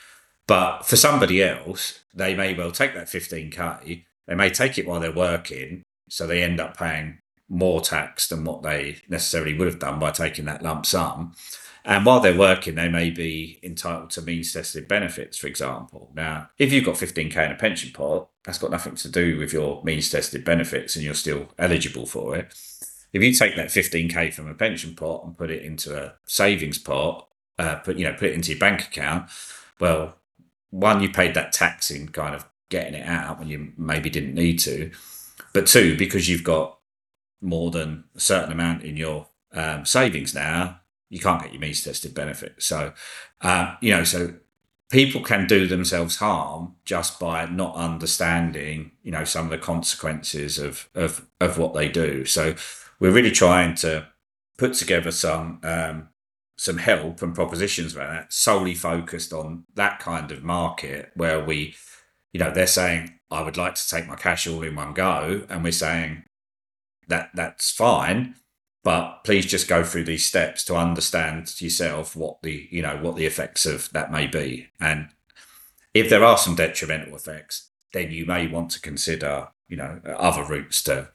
But 0.46 0.82
for 0.82 0.94
somebody 0.94 1.42
else, 1.42 2.00
they 2.14 2.34
may 2.34 2.54
well 2.54 2.70
take 2.70 2.94
that 2.94 3.08
15K, 3.08 4.04
they 4.28 4.34
may 4.34 4.50
take 4.50 4.78
it 4.78 4.86
while 4.86 5.00
they're 5.00 5.12
working, 5.12 5.82
so 6.08 6.26
they 6.26 6.42
end 6.42 6.60
up 6.60 6.76
paying 6.76 7.18
more 7.48 7.80
tax 7.80 8.28
than 8.28 8.44
what 8.44 8.62
they 8.62 8.98
necessarily 9.08 9.54
would 9.56 9.68
have 9.68 9.78
done 9.78 9.98
by 9.98 10.10
taking 10.10 10.44
that 10.46 10.62
lump 10.62 10.86
sum. 10.86 11.34
And 11.84 12.04
while 12.04 12.18
they're 12.18 12.36
working, 12.36 12.74
they 12.74 12.88
may 12.88 13.10
be 13.10 13.60
entitled 13.62 14.10
to 14.10 14.22
means 14.22 14.52
tested 14.52 14.88
benefits, 14.88 15.38
for 15.38 15.46
example. 15.46 16.10
Now, 16.14 16.50
if 16.58 16.72
you've 16.72 16.84
got 16.84 16.96
15K 16.96 17.46
in 17.46 17.52
a 17.52 17.54
pension 17.54 17.92
pot, 17.92 18.28
that's 18.44 18.58
got 18.58 18.72
nothing 18.72 18.96
to 18.96 19.08
do 19.08 19.38
with 19.38 19.52
your 19.52 19.82
means 19.84 20.10
tested 20.10 20.44
benefits 20.44 20.96
and 20.96 21.04
you're 21.04 21.14
still 21.14 21.48
eligible 21.58 22.06
for 22.06 22.34
it. 22.36 22.52
If 23.12 23.22
you 23.22 23.32
take 23.32 23.54
that 23.54 23.68
15K 23.68 24.34
from 24.34 24.48
a 24.48 24.54
pension 24.54 24.96
pot 24.96 25.24
and 25.24 25.38
put 25.38 25.50
it 25.50 25.62
into 25.62 25.96
a 25.96 26.14
savings 26.26 26.78
pot, 26.78 27.28
uh, 27.58 27.76
put 27.76 27.96
you 27.96 28.04
know 28.04 28.12
put 28.12 28.28
it 28.30 28.34
into 28.34 28.50
your 28.50 28.58
bank 28.58 28.82
account, 28.82 29.30
well, 29.78 30.16
one 30.70 31.00
you 31.00 31.08
paid 31.08 31.34
that 31.34 31.52
tax 31.52 31.90
in 31.90 32.08
kind 32.08 32.34
of 32.34 32.46
getting 32.68 32.94
it 32.94 33.06
out 33.06 33.38
when 33.38 33.48
you 33.48 33.72
maybe 33.76 34.10
didn't 34.10 34.34
need 34.34 34.58
to, 34.58 34.90
but 35.54 35.66
two 35.66 35.96
because 35.96 36.28
you've 36.28 36.44
got 36.44 36.75
more 37.40 37.70
than 37.70 38.04
a 38.14 38.20
certain 38.20 38.52
amount 38.52 38.82
in 38.82 38.96
your 38.96 39.28
um, 39.52 39.84
savings 39.84 40.34
now, 40.34 40.80
you 41.08 41.20
can't 41.20 41.42
get 41.42 41.52
your 41.52 41.60
means 41.60 41.82
tested 41.82 42.14
benefit. 42.14 42.54
So, 42.58 42.92
uh, 43.40 43.76
you 43.80 43.90
know, 43.90 44.04
so 44.04 44.34
people 44.90 45.20
can 45.20 45.46
do 45.46 45.66
themselves 45.66 46.16
harm 46.16 46.74
just 46.84 47.20
by 47.20 47.46
not 47.46 47.76
understanding, 47.76 48.92
you 49.02 49.12
know, 49.12 49.24
some 49.24 49.46
of 49.46 49.50
the 49.50 49.58
consequences 49.58 50.58
of 50.58 50.88
of 50.94 51.26
of 51.40 51.58
what 51.58 51.74
they 51.74 51.88
do. 51.88 52.24
So, 52.24 52.54
we're 52.98 53.12
really 53.12 53.30
trying 53.30 53.74
to 53.76 54.08
put 54.58 54.74
together 54.74 55.10
some 55.10 55.60
um, 55.62 56.08
some 56.58 56.78
help 56.78 57.22
and 57.22 57.34
propositions 57.34 57.94
around 57.94 58.14
that 58.14 58.32
solely 58.32 58.74
focused 58.74 59.32
on 59.32 59.64
that 59.74 59.98
kind 59.98 60.32
of 60.32 60.42
market 60.42 61.12
where 61.14 61.44
we, 61.44 61.74
you 62.32 62.40
know, 62.40 62.50
they're 62.50 62.66
saying, 62.66 63.18
I 63.30 63.42
would 63.42 63.56
like 63.56 63.74
to 63.74 63.88
take 63.88 64.08
my 64.08 64.16
cash 64.16 64.46
all 64.46 64.62
in 64.62 64.74
one 64.74 64.94
go. 64.94 65.44
And 65.50 65.62
we're 65.62 65.72
saying 65.72 66.24
that 67.08 67.30
that's 67.34 67.70
fine, 67.70 68.36
but 68.86 69.24
please 69.24 69.46
just 69.46 69.66
go 69.66 69.82
through 69.82 70.04
these 70.04 70.24
steps 70.24 70.64
to 70.64 70.76
understand 70.76 71.60
yourself 71.60 72.14
what 72.14 72.42
the, 72.42 72.68
you 72.70 72.82
know, 72.82 72.96
what 73.02 73.16
the 73.16 73.26
effects 73.26 73.66
of 73.66 73.90
that 73.90 74.12
may 74.12 74.26
be. 74.26 74.68
And 74.80 75.08
if 75.92 76.08
there 76.08 76.24
are 76.24 76.38
some 76.38 76.54
detrimental 76.54 77.16
effects, 77.16 77.70
then 77.92 78.12
you 78.12 78.26
may 78.26 78.46
want 78.46 78.70
to 78.70 78.80
consider, 78.80 79.48
you 79.68 79.76
know, 79.76 80.00
other 80.16 80.44
routes 80.44 80.82
to, 80.84 81.08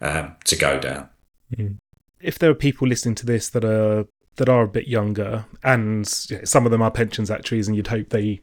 um, 0.00 0.36
to 0.46 0.56
go 0.56 0.80
down. 0.80 1.10
Mm. 1.56 1.78
If 2.20 2.38
there 2.38 2.50
are 2.50 2.54
people 2.54 2.88
listening 2.88 3.14
to 3.16 3.26
this 3.26 3.48
that 3.50 3.64
are 3.64 4.06
that 4.36 4.48
are 4.48 4.62
a 4.62 4.68
bit 4.68 4.88
younger, 4.88 5.44
and 5.62 6.08
some 6.08 6.64
of 6.64 6.72
them 6.72 6.82
are 6.82 6.90
pensions 6.90 7.30
actuaries, 7.30 7.68
and 7.68 7.76
you'd 7.76 7.88
hope 7.88 8.08
they 8.08 8.40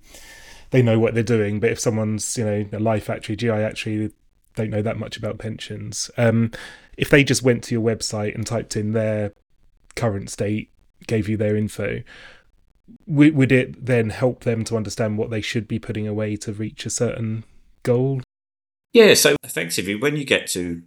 they 0.72 0.82
know 0.82 1.00
what 1.00 1.14
they're 1.14 1.24
doing. 1.24 1.60
But 1.60 1.72
if 1.72 1.80
someone's 1.80 2.38
you 2.38 2.46
know 2.46 2.66
a 2.72 2.80
life 2.80 3.10
actuary, 3.10 3.38
GI 3.38 3.50
actuary, 3.50 4.12
don't 4.56 4.70
know 4.70 4.82
that 4.82 5.00
much 5.00 5.18
about 5.18 5.40
pensions. 5.40 6.12
Um, 6.18 6.52
if 7.00 7.10
they 7.10 7.24
just 7.24 7.42
went 7.42 7.64
to 7.64 7.76
your 7.76 7.84
website 7.84 8.36
and 8.36 8.46
typed 8.46 8.76
in 8.76 8.92
their 8.92 9.34
current 9.96 10.30
state, 10.30 10.72
gave 11.08 11.30
you 11.30 11.38
their 11.38 11.56
info, 11.56 12.04
would 13.08 13.52
it 13.52 13.86
then 13.86 14.10
help 14.10 14.44
them 14.44 14.64
to 14.66 14.76
understand 14.76 15.18
what 15.18 15.30
they 15.30 15.42
should 15.42 15.68
be 15.68 15.80
putting 15.80 16.08
away 16.08 16.36
to 16.36 16.52
reach 16.52 16.86
a 16.86 16.90
certain 16.90 17.46
goal? 17.84 18.22
Yeah, 18.94 19.14
so 19.14 19.36
effectively, 19.44 19.96
when 19.96 20.18
you 20.18 20.26
get 20.26 20.48
to 20.48 20.84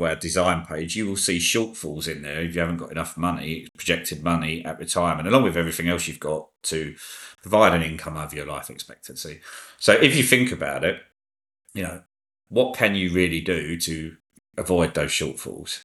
our 0.00 0.16
design 0.16 0.64
page, 0.64 0.96
you 0.96 1.06
will 1.06 1.16
see 1.16 1.38
shortfalls 1.38 2.08
in 2.08 2.22
there 2.22 2.40
if 2.40 2.54
you 2.54 2.60
haven't 2.60 2.76
got 2.76 2.92
enough 2.92 3.16
money, 3.16 3.66
projected 3.76 4.22
money 4.22 4.64
at 4.64 4.78
retirement, 4.78 5.28
along 5.28 5.42
with 5.42 5.56
everything 5.56 5.88
else 5.88 6.06
you've 6.08 6.20
got 6.20 6.48
to 6.62 6.94
provide 7.42 7.74
an 7.74 7.82
income 7.82 8.16
over 8.16 8.34
your 8.34 8.46
life 8.46 8.70
expectancy. 8.70 9.40
So 9.78 9.92
if 9.92 10.16
you 10.16 10.22
think 10.22 10.52
about 10.52 10.84
it, 10.84 11.00
you 11.74 11.82
know, 11.82 12.02
what 12.48 12.76
can 12.76 12.94
you 12.94 13.12
really 13.12 13.40
do 13.40 13.76
to 13.78 14.16
avoid 14.56 14.94
those 14.94 15.10
shortfalls? 15.10 15.82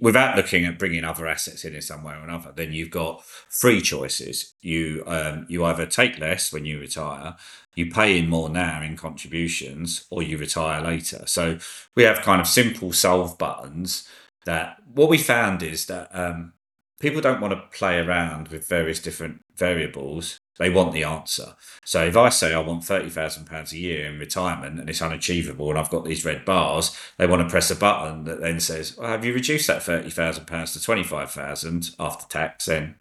without 0.00 0.36
looking 0.36 0.64
at 0.64 0.78
bringing 0.78 1.04
other 1.04 1.26
assets 1.26 1.64
in 1.64 1.74
in 1.74 1.82
some 1.82 2.04
way 2.04 2.14
or 2.14 2.22
another, 2.22 2.52
then 2.54 2.72
you've 2.72 2.90
got 2.90 3.24
three 3.50 3.80
choices. 3.80 4.54
You 4.60 5.02
um, 5.06 5.46
you 5.48 5.64
either 5.64 5.86
take 5.86 6.18
less 6.18 6.52
when 6.52 6.64
you 6.64 6.78
retire, 6.78 7.34
you 7.74 7.90
pay 7.90 8.18
in 8.18 8.28
more 8.28 8.48
now 8.48 8.80
in 8.82 8.96
contributions, 8.96 10.06
or 10.10 10.22
you 10.22 10.38
retire 10.38 10.80
later. 10.82 11.24
So 11.26 11.58
we 11.96 12.04
have 12.04 12.22
kind 12.22 12.40
of 12.40 12.46
simple 12.46 12.92
solve 12.92 13.36
buttons. 13.38 14.08
That 14.44 14.76
what 14.92 15.08
we 15.08 15.18
found 15.18 15.62
is 15.62 15.86
that 15.86 16.08
um, 16.12 16.52
people 17.00 17.20
don't 17.20 17.40
want 17.40 17.52
to 17.52 17.76
play 17.76 17.98
around 17.98 18.48
with 18.48 18.68
various 18.68 19.00
different 19.00 19.40
variables. 19.56 20.38
They 20.58 20.70
want 20.70 20.92
the 20.92 21.04
answer. 21.04 21.54
So 21.84 22.04
if 22.04 22.16
I 22.16 22.28
say 22.28 22.52
I 22.52 22.60
want 22.60 22.84
thirty 22.84 23.08
thousand 23.08 23.46
pounds 23.46 23.72
a 23.72 23.78
year 23.78 24.06
in 24.06 24.18
retirement 24.18 24.78
and 24.78 24.88
it's 24.88 25.02
unachievable, 25.02 25.70
and 25.70 25.78
I've 25.78 25.90
got 25.90 26.04
these 26.04 26.24
red 26.24 26.44
bars, 26.44 26.96
they 27.16 27.26
want 27.26 27.42
to 27.42 27.50
press 27.50 27.70
a 27.70 27.76
button 27.76 28.24
that 28.24 28.40
then 28.40 28.60
says, 28.60 28.96
well, 28.96 29.08
"Have 29.08 29.24
you 29.24 29.32
reduced 29.32 29.66
that 29.68 29.82
thirty 29.82 30.10
thousand 30.10 30.46
pounds 30.46 30.72
to 30.74 30.82
twenty 30.82 31.02
five 31.02 31.30
thousand 31.30 31.94
after 31.98 32.26
tax?" 32.28 32.66
Then, 32.66 32.96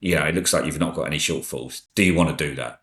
you 0.00 0.14
know, 0.14 0.24
it 0.24 0.34
looks 0.34 0.52
like 0.52 0.64
you've 0.64 0.80
not 0.80 0.94
got 0.94 1.06
any 1.06 1.18
shortfalls. 1.18 1.82
Do 1.94 2.02
you 2.02 2.14
want 2.14 2.36
to 2.36 2.48
do 2.48 2.54
that? 2.56 2.80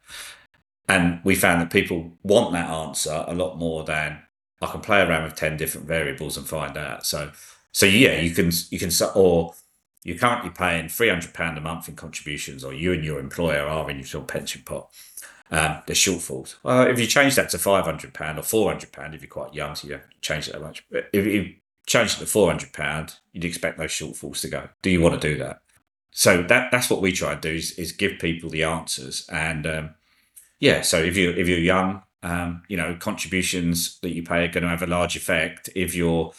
And 0.88 1.20
we 1.24 1.36
found 1.36 1.62
that 1.62 1.72
people 1.72 2.18
want 2.24 2.54
that 2.54 2.70
answer 2.70 3.26
a 3.28 3.34
lot 3.34 3.58
more 3.58 3.84
than 3.84 4.20
I 4.62 4.68
can 4.68 4.82
play 4.82 5.02
around 5.02 5.24
with 5.24 5.36
ten 5.36 5.58
different 5.58 5.88
variables 5.88 6.38
and 6.38 6.48
find 6.48 6.78
out. 6.78 7.06
So, 7.06 7.32
so 7.72 7.86
yeah, 7.86 8.22
you 8.22 8.32
can 8.32 8.52
you 8.70 8.78
can 8.78 8.92
or 9.16 9.56
you're 10.04 10.18
currently 10.18 10.50
paying 10.50 10.86
£300 10.86 11.58
a 11.58 11.62
month 11.62 11.88
in 11.88 11.96
contributions, 11.96 12.64
or 12.64 12.74
you 12.74 12.94
and 12.94 13.04
your 13.04 13.20
employer 13.20 13.66
are 13.66 13.90
in 13.90 14.04
your 14.06 14.24
pension 14.24 14.62
pot. 14.66 14.90
Um, 15.52 15.82
there's 15.86 16.00
shortfalls. 16.00 16.56
Well, 16.64 16.88
if 16.88 17.00
you 17.00 17.06
change 17.06 17.36
that 17.36 17.50
to 17.50 17.58
£500 17.58 18.04
or 18.04 18.74
£400, 18.74 19.14
if 19.14 19.22
you're 19.22 19.30
quite 19.30 19.54
young, 19.54 19.76
so 19.76 19.88
you 19.88 19.94
don't 19.96 20.22
change 20.22 20.48
it 20.48 20.54
that 20.54 20.62
much. 20.62 20.86
But 20.90 21.10
if 21.14 21.26
you 21.26 21.56
change 21.86 22.16
it 22.16 22.20
to 22.20 22.26
£400, 22.26 23.18
you'd 23.32 23.46
expect 23.46 23.78
those 23.78 23.92
shortfalls 23.92 24.42
to 24.42 24.50
go. 24.50 24.70
Do 24.82 24.90
you 24.90 25.02
want 25.02 25.22
to 25.22 25.28
do 25.28 25.38
that? 25.40 25.62
So 26.12 26.44
that 26.44 26.72
that's 26.72 26.90
what 26.90 27.02
we 27.02 27.12
try 27.12 27.34
and 27.34 27.42
do 27.42 27.50
is, 27.50 27.72
is 27.72 27.92
give 27.92 28.20
people 28.20 28.50
the 28.50 28.64
answers. 28.64 29.28
And 29.32 29.66
um, 29.66 29.96
yeah, 30.60 30.82
so 30.82 31.00
if 31.00 31.18
you 31.18 31.32
if 31.32 31.48
you're 31.48 31.58
young, 31.58 32.04
um, 32.22 32.64
you 32.68 32.78
know, 32.78 32.96
contributions 32.96 34.00
that 34.02 34.14
you 34.14 34.24
pay 34.24 34.46
are 34.46 34.52
going 34.52 34.64
to 34.64 34.70
have 34.70 34.84
a 34.84 34.88
large 34.88 35.16
effect. 35.16 35.70
If 35.76 35.96
you're 35.96 36.32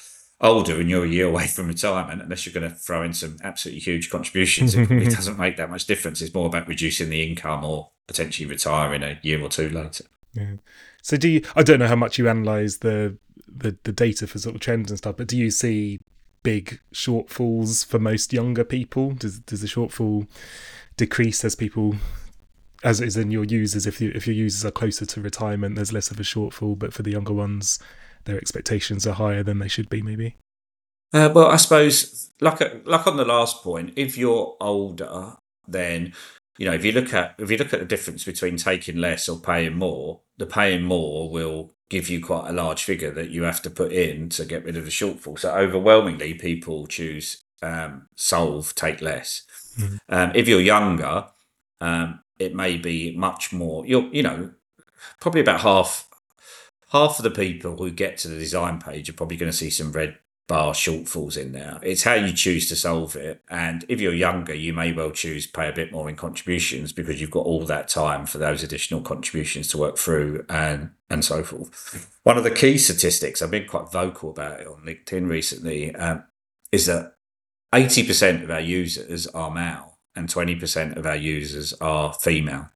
older 0.44 0.78
and 0.78 0.90
you're 0.90 1.04
a 1.04 1.08
year 1.08 1.26
away 1.26 1.46
from 1.46 1.68
retirement, 1.68 2.22
unless 2.22 2.46
you're 2.46 2.52
going 2.52 2.70
to 2.70 2.76
throw 2.76 3.02
in 3.02 3.14
some 3.14 3.38
absolutely 3.42 3.80
huge 3.80 4.10
contributions, 4.10 4.74
it, 4.74 4.88
doesn't 5.14 5.38
make 5.38 5.56
that 5.56 5.70
much 5.70 5.86
difference. 5.86 6.20
It's 6.20 6.34
more 6.34 6.46
about 6.46 6.68
reducing 6.68 7.08
the 7.08 7.26
income 7.26 7.64
or 7.64 7.90
potentially 8.06 8.48
retiring 8.48 9.02
a 9.02 9.18
year 9.22 9.42
or 9.42 9.48
two 9.48 9.70
later. 9.70 10.04
Yeah. 10.34 10.56
So 11.02 11.16
do 11.16 11.28
you? 11.28 11.42
I 11.56 11.62
don't 11.62 11.78
know 11.78 11.88
how 11.88 11.96
much 11.96 12.18
you 12.18 12.28
analyze 12.28 12.78
the, 12.78 13.16
the 13.48 13.76
the 13.84 13.92
data 13.92 14.26
for 14.26 14.38
sort 14.38 14.54
of 14.54 14.60
trends 14.60 14.90
and 14.90 14.98
stuff, 14.98 15.16
but 15.16 15.28
do 15.28 15.36
you 15.36 15.50
see 15.50 16.00
big 16.42 16.80
shortfalls 16.92 17.84
for 17.84 17.98
most 17.98 18.32
younger 18.32 18.64
people? 18.64 19.12
Does 19.12 19.40
does 19.40 19.60
the 19.60 19.66
shortfall 19.66 20.26
decrease 20.96 21.44
as 21.44 21.54
people 21.54 21.96
as 22.82 23.00
is 23.00 23.16
in 23.16 23.30
your 23.30 23.44
users? 23.44 23.86
If 23.86 24.00
you, 24.00 24.12
if 24.14 24.26
your 24.26 24.36
users 24.36 24.64
are 24.64 24.70
closer 24.70 25.06
to 25.06 25.20
retirement, 25.20 25.76
there's 25.76 25.92
less 25.92 26.10
of 26.10 26.20
a 26.20 26.24
shortfall, 26.24 26.78
but 26.78 26.92
for 26.92 27.02
the 27.02 27.12
younger 27.12 27.32
ones, 27.32 27.78
their 28.24 28.38
expectations 28.38 29.06
are 29.06 29.14
higher 29.14 29.42
than 29.42 29.58
they 29.58 29.68
should 29.68 29.88
be, 29.88 30.02
maybe? 30.02 30.36
Uh, 31.12 31.30
well, 31.32 31.46
I 31.46 31.56
suppose, 31.56 32.30
like 32.40 32.60
like 32.86 33.06
on 33.06 33.16
the 33.16 33.24
last 33.24 33.62
point, 33.62 33.92
if 33.94 34.18
you're 34.18 34.56
older, 34.60 35.34
then 35.68 36.12
you 36.58 36.66
know 36.66 36.74
if 36.74 36.84
you 36.84 36.92
look 36.92 37.14
at 37.14 37.36
if 37.38 37.50
you 37.50 37.56
look 37.56 37.72
at 37.72 37.78
the 37.78 37.86
difference 37.86 38.24
between 38.24 38.56
taking 38.56 38.96
less 38.96 39.28
or 39.28 39.38
paying 39.38 39.76
more, 39.76 40.22
the 40.38 40.46
paying 40.46 40.82
more 40.82 41.30
will 41.30 41.70
give 41.88 42.08
you 42.08 42.20
quite 42.20 42.48
a 42.48 42.52
large 42.52 42.82
figure 42.82 43.12
that 43.12 43.30
you 43.30 43.44
have 43.44 43.62
to 43.62 43.70
put 43.70 43.92
in 43.92 44.28
to 44.30 44.44
get 44.44 44.64
rid 44.64 44.76
of 44.76 44.84
the 44.84 44.90
shortfall. 44.90 45.38
So 45.38 45.54
overwhelmingly, 45.54 46.34
people 46.34 46.88
choose 46.88 47.44
um, 47.62 48.08
solve, 48.16 48.74
take 48.74 49.00
less. 49.00 49.42
Mm-hmm. 49.78 49.96
Um, 50.08 50.32
if 50.34 50.48
you're 50.48 50.60
younger, 50.60 51.26
um, 51.80 52.20
it 52.40 52.56
may 52.56 52.76
be 52.76 53.16
much 53.16 53.52
more. 53.52 53.86
You're 53.86 54.08
you 54.12 54.24
know 54.24 54.50
probably 55.20 55.42
about 55.42 55.60
half 55.60 56.08
half 56.90 57.18
of 57.18 57.24
the 57.24 57.30
people 57.30 57.76
who 57.76 57.90
get 57.90 58.18
to 58.18 58.28
the 58.28 58.38
design 58.38 58.80
page 58.80 59.08
are 59.08 59.14
probably 59.14 59.36
going 59.36 59.50
to 59.50 59.56
see 59.56 59.70
some 59.70 59.92
red 59.92 60.18
bar 60.46 60.74
shortfalls 60.74 61.38
in 61.38 61.52
there. 61.52 61.78
It's 61.82 62.02
how 62.02 62.14
you 62.14 62.32
choose 62.32 62.68
to 62.68 62.76
solve 62.76 63.16
it. 63.16 63.42
And 63.48 63.84
if 63.88 64.00
you're 64.00 64.14
younger, 64.14 64.54
you 64.54 64.74
may 64.74 64.92
well 64.92 65.10
choose 65.10 65.46
pay 65.46 65.68
a 65.68 65.72
bit 65.72 65.90
more 65.90 66.08
in 66.08 66.16
contributions 66.16 66.92
because 66.92 67.20
you've 67.20 67.30
got 67.30 67.46
all 67.46 67.64
that 67.64 67.88
time 67.88 68.26
for 68.26 68.38
those 68.38 68.62
additional 68.62 69.00
contributions 69.00 69.68
to 69.68 69.78
work 69.78 69.96
through 69.96 70.44
and 70.48 70.90
and 71.08 71.24
so 71.24 71.42
forth. 71.42 72.20
One 72.24 72.36
of 72.36 72.44
the 72.44 72.50
key 72.50 72.76
statistics, 72.76 73.40
I've 73.40 73.50
been 73.50 73.68
quite 73.68 73.90
vocal 73.90 74.30
about 74.30 74.60
it 74.60 74.66
on 74.66 74.82
LinkedIn 74.84 75.28
recently, 75.28 75.94
um, 75.94 76.24
is 76.72 76.86
that 76.86 77.14
80% 77.72 78.42
of 78.42 78.50
our 78.50 78.60
users 78.60 79.26
are 79.28 79.50
male 79.50 79.98
and 80.16 80.28
20% 80.28 80.96
of 80.96 81.06
our 81.06 81.16
users 81.16 81.72
are 81.74 82.12
female. 82.12 82.70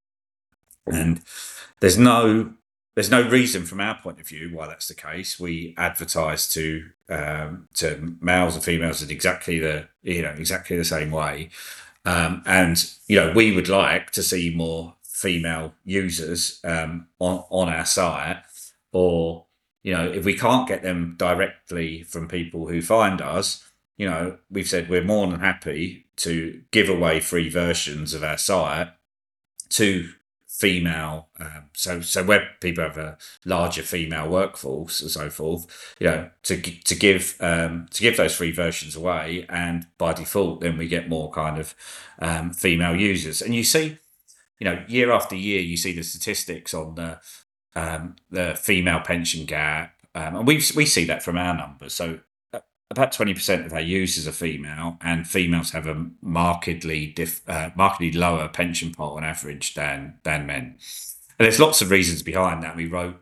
And 0.87 1.21
there's 1.81 1.99
no 1.99 2.55
there's 2.99 3.13
no 3.13 3.23
reason 3.23 3.65
from 3.65 3.81
our 3.81 3.97
point 3.97 4.19
of 4.19 4.27
view 4.27 4.51
why 4.53 4.67
that's 4.67 4.89
the 4.89 4.95
case. 4.95 5.39
We 5.39 5.73
advertise 5.79 6.53
to 6.55 6.91
um, 7.09 7.69
to 7.75 8.17
males 8.21 8.57
and 8.57 8.65
females 8.65 9.01
in 9.01 9.09
exactly 9.09 9.61
the 9.61 9.87
you 10.03 10.21
know 10.21 10.35
exactly 10.37 10.77
the 10.77 10.85
same 10.85 11.13
way, 11.13 11.51
um, 12.05 12.43
and 12.45 12.77
you 13.07 13.15
know 13.15 13.33
we 13.33 13.55
would 13.55 13.69
like 13.69 14.11
to 14.11 14.23
see 14.25 14.53
more 14.53 14.97
female 15.05 15.75
users 15.85 16.59
um, 16.65 17.07
on 17.21 17.45
on 17.51 17.69
our 17.69 17.85
site, 17.85 18.43
or 18.91 19.47
you 19.85 19.95
know 19.95 20.11
if 20.11 20.25
we 20.25 20.35
can't 20.35 20.67
get 20.67 20.83
them 20.83 21.15
directly 21.17 22.03
from 22.03 22.27
people 22.27 22.67
who 22.67 22.83
find 22.83 23.23
us, 23.23 23.65
you 23.97 24.11
know 24.11 24.39
we've 24.51 24.69
said 24.69 24.89
we're 24.89 25.05
more 25.05 25.29
than 25.29 25.39
happy 25.39 26.07
to 26.17 26.63
give 26.73 26.89
away 26.89 27.21
free 27.21 27.49
versions 27.49 28.13
of 28.13 28.25
our 28.25 28.39
site 28.39 28.89
to 29.69 30.09
female, 30.59 31.29
um, 31.39 31.71
so 31.73 32.01
so 32.01 32.25
where 32.25 32.49
people 32.61 32.83
have 32.83 32.99
a 32.99 33.17
larger 33.45 33.83
female 33.83 34.29
workforce 34.29 35.01
and 35.01 35.11
so 35.11 35.31
forth, 35.31 35.95
you 36.01 36.07
know, 36.09 36.31
to 36.43 36.61
to 36.61 36.95
give 36.97 37.37
um, 37.41 37.87
to 37.93 38.03
give 38.03 38.17
those 38.17 38.35
free 38.35 38.51
versions 38.51 38.97
away, 38.97 39.47
and 39.49 39.87
by 39.99 40.13
default, 40.13 40.61
then 40.61 40.77
we 40.77 40.89
get 40.89 41.09
more 41.09 41.31
kind 41.31 41.59
of 41.59 41.75
um, 42.19 42.53
female 42.53 42.97
users, 42.97 43.41
and 43.41 43.55
you 43.55 43.63
see, 43.63 43.99
you 44.59 44.65
know, 44.65 44.85
year 44.89 45.13
after 45.13 45.37
year, 45.37 45.61
you 45.61 45.77
see 45.77 45.93
the 45.93 46.03
statistics 46.03 46.75
on 46.75 46.97
the 46.97 47.21
um, 47.77 48.17
the 48.31 48.57
female 48.61 49.01
pension 49.01 49.47
gap, 49.47 49.95
um, 50.17 50.35
and 50.37 50.47
we 50.47 50.57
we 50.75 50.87
see 50.87 51.05
that 51.05 51.23
from 51.23 51.39
our 51.39 51.57
numbers. 51.57 51.95
So 51.95 52.19
about 52.91 53.13
20% 53.13 53.67
of 53.67 53.73
our 53.73 53.81
users 53.81 54.27
are 54.27 54.33
female, 54.33 54.97
and 55.03 55.29
females 55.29 55.73
have 55.73 55.87
a 55.87 56.07
markedly 56.23 57.07
diff, 57.07 57.47
uh, 57.49 57.71
markedly 57.77 58.13
lower 58.13 58.49
pension 58.49 58.93
pot 58.95 59.17
on 59.17 59.25
average 59.25 59.75
than 59.75 60.19
than 60.23 60.47
men. 60.47 60.79
And 61.39 61.47
there's 61.47 61.61
lots 61.61 61.83
of 61.83 61.91
reasons 61.91 62.23
behind 62.23 62.63
that. 62.63 62.77
We 62.77 62.87
wrote 62.87 63.21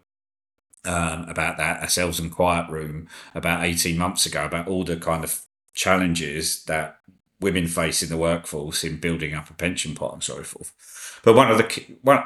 um, 0.84 1.28
about 1.28 1.56
that 1.58 1.82
ourselves 1.82 2.20
in 2.20 2.30
Quiet 2.30 2.70
Room 2.70 3.08
about 3.34 3.64
18 3.64 3.98
months 3.98 4.24
ago 4.24 4.44
about 4.44 4.68
all 4.68 4.84
the 4.84 4.96
kind 4.96 5.24
of 5.24 5.42
challenges 5.74 6.64
that 6.64 7.00
women 7.40 7.66
face 7.66 8.02
in 8.02 8.08
the 8.08 8.16
workforce 8.16 8.84
in 8.84 8.98
building 8.98 9.34
up 9.34 9.50
a 9.50 9.54
pension 9.54 9.94
pot 9.94 10.14
and 10.14 10.22
so 10.22 10.42
forth. 10.42 11.20
But 11.24 11.34
one 11.34 11.50
of 11.50 11.58
the 11.58 11.96
one 12.02 12.22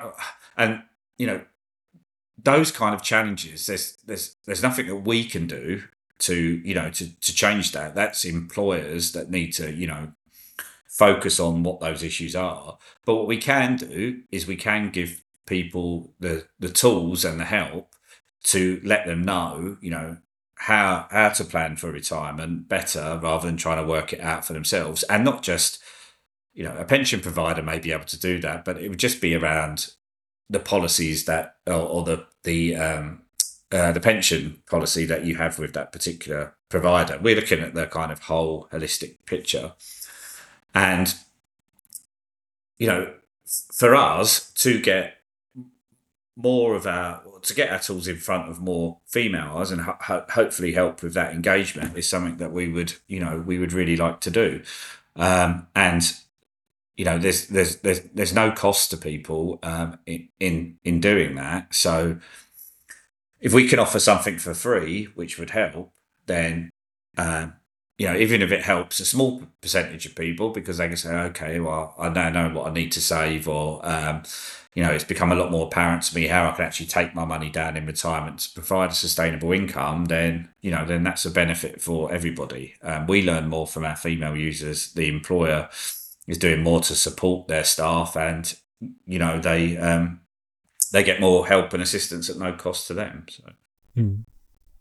and 0.57 0.82
you 1.16 1.26
know 1.26 1.43
those 2.43 2.70
kind 2.70 2.95
of 2.95 3.03
challenges 3.03 3.66
there's 3.66 3.97
there's 4.07 4.36
there's 4.47 4.62
nothing 4.62 4.86
that 4.86 4.97
we 4.97 5.24
can 5.24 5.47
do 5.47 5.82
to 6.21 6.61
you 6.64 6.75
know 6.75 6.91
to 6.91 7.21
to 7.21 7.35
change 7.35 7.73
that. 7.73 7.95
That's 7.95 8.25
employers 8.25 9.12
that 9.12 9.31
need 9.31 9.53
to 9.55 9.73
you 9.73 9.87
know 9.87 10.12
focus 10.87 11.41
on 11.41 11.62
what 11.62 11.81
those 11.81 12.03
issues 12.03 12.37
are. 12.37 12.79
But 13.05 13.14
what 13.16 13.27
we 13.27 13.39
can 13.39 13.77
do 13.77 14.23
is 14.31 14.47
we 14.47 14.57
can 14.57 14.91
give 14.91 15.23
people 15.47 16.14
the 16.21 16.47
the 16.59 16.68
tools 16.68 17.25
and 17.25 17.41
the 17.41 17.45
help 17.45 17.95
to 18.43 18.81
let 18.85 19.07
them 19.07 19.23
know 19.23 19.77
you 19.81 19.91
know 19.91 20.18
how 20.55 21.07
how 21.11 21.31
to 21.31 21.45
plan 21.45 21.77
for 21.77 21.91
retirement 21.91 22.68
better 22.68 23.18
rather 23.23 23.47
than 23.47 23.57
trying 23.57 23.83
to 23.83 23.89
work 23.89 24.12
it 24.12 24.21
out 24.21 24.45
for 24.45 24.53
themselves. 24.53 25.03
And 25.05 25.25
not 25.25 25.43
just 25.43 25.83
you 26.53 26.64
know 26.64 26.77
a 26.77 26.85
pension 26.85 27.21
provider 27.21 27.62
may 27.62 27.79
be 27.79 27.93
able 27.93 28.05
to 28.05 28.18
do 28.18 28.41
that 28.41 28.64
but 28.64 28.77
it 28.77 28.89
would 28.89 28.99
just 28.99 29.21
be 29.21 29.35
around 29.35 29.95
the 30.51 30.59
policies 30.59 31.25
that 31.25 31.57
or, 31.66 31.75
or 31.75 32.05
the 32.05 32.27
the 32.43 32.77
um, 32.77 33.23
uh, 33.73 33.93
the 33.93 34.01
pension 34.01 34.62
policy 34.68 35.05
that 35.05 35.25
you 35.25 35.37
have 35.37 35.59
with 35.59 35.73
that 35.75 35.93
particular 35.93 36.55
provider. 36.68 37.18
We're 37.21 37.37
looking 37.37 37.61
at 37.61 37.75
the 37.75 37.87
kind 37.87 38.11
of 38.11 38.21
whole 38.21 38.68
holistic 38.73 39.16
picture. 39.27 39.73
And, 40.75 41.14
you 42.79 42.87
know, 42.87 43.14
for 43.73 43.95
us 43.95 44.51
to 44.53 44.81
get 44.81 45.18
more 46.37 46.75
of 46.75 46.87
our, 46.87 47.23
to 47.43 47.55
get 47.55 47.71
our 47.71 47.79
tools 47.79 48.09
in 48.09 48.16
front 48.16 48.49
of 48.49 48.61
more 48.61 48.99
females 49.07 49.71
and 49.71 49.83
ho- 49.83 50.25
hopefully 50.31 50.73
help 50.73 51.03
with 51.03 51.14
that 51.14 51.33
engagement 51.33 51.97
is 51.97 52.09
something 52.09 52.39
that 52.39 52.53
we 52.53 52.68
would, 52.68 52.95
you 53.09 53.21
know, 53.21 53.43
we 53.47 53.59
would 53.59 53.73
really 53.73 53.97
like 53.97 54.21
to 54.21 54.31
do. 54.31 54.62
Um, 55.16 55.66
and, 55.75 56.12
you 56.97 57.05
know, 57.05 57.18
there's, 57.18 57.49
there's, 57.49 57.77
there's, 57.77 58.01
there's 58.14 58.33
no 58.33 58.53
cost 58.53 58.91
to 58.91 58.97
people 58.97 59.59
um, 59.62 59.99
in, 60.07 60.29
in, 60.39 60.79
in 60.85 61.01
doing 61.01 61.35
that. 61.35 61.75
So, 61.75 62.18
if 63.41 63.53
we 63.53 63.68
can 63.68 63.78
offer 63.78 63.99
something 63.99 64.38
for 64.38 64.55
free, 64.55 65.07
which 65.14 65.38
would 65.38 65.51
help, 65.51 65.93
then 66.26 66.70
um, 67.16 67.55
you 68.01 68.07
know, 68.07 68.16
even 68.16 68.41
if 68.41 68.51
it 68.51 68.62
helps 68.62 68.99
a 68.99 69.05
small 69.05 69.43
percentage 69.61 70.07
of 70.07 70.14
people 70.14 70.49
because 70.49 70.78
they 70.78 70.88
can 70.88 70.97
say, 70.97 71.11
okay, 71.11 71.61
well, 71.61 71.95
I 71.99 72.09
now 72.09 72.30
know 72.30 72.49
what 72.49 72.66
I 72.66 72.72
need 72.72 72.93
to 72.93 73.01
save, 73.03 73.47
or, 73.47 73.86
um, 73.86 74.22
you 74.74 74.82
know, 74.82 74.91
it's 74.91 75.05
become 75.05 75.30
a 75.30 75.34
lot 75.34 75.51
more 75.51 75.66
apparent 75.66 76.05
to 76.05 76.14
me 76.14 76.26
how 76.26 76.49
I 76.49 76.53
can 76.53 76.64
actually 76.64 76.86
take 76.86 77.14
my 77.14 77.26
money 77.26 77.51
down 77.51 77.76
in 77.76 77.84
retirement 77.84 78.38
to 78.38 78.55
provide 78.55 78.93
a 78.93 78.95
sustainable 78.95 79.53
income, 79.53 80.07
then, 80.07 80.49
you 80.62 80.70
know, 80.70 80.86
then 80.86 81.03
that's 81.05 81.26
a 81.26 81.30
benefit 81.30 81.82
for 81.82 82.11
everybody. 82.11 82.72
Um, 82.82 83.07
we 83.07 83.22
learn 83.22 83.49
more 83.49 83.66
from 83.66 83.84
our 83.84 83.97
female 83.97 84.34
users. 84.34 84.95
The 84.95 85.07
employer 85.11 85.68
is 86.26 86.38
doing 86.38 86.62
more 86.62 86.80
to 86.80 86.95
support 86.95 87.49
their 87.49 87.64
staff 87.64 88.16
and, 88.16 88.57
you 89.05 89.18
know, 89.18 89.38
they, 89.38 89.76
um, 89.76 90.22
they 90.93 91.03
get 91.03 91.20
more 91.20 91.47
help 91.47 91.72
and 91.72 91.82
assistance 91.82 92.28
at 92.28 92.38
no 92.38 92.53
cost 92.53 92.86
to 92.88 92.95
them. 92.95 93.26
So. 93.28 93.45
Mm. 93.97 94.24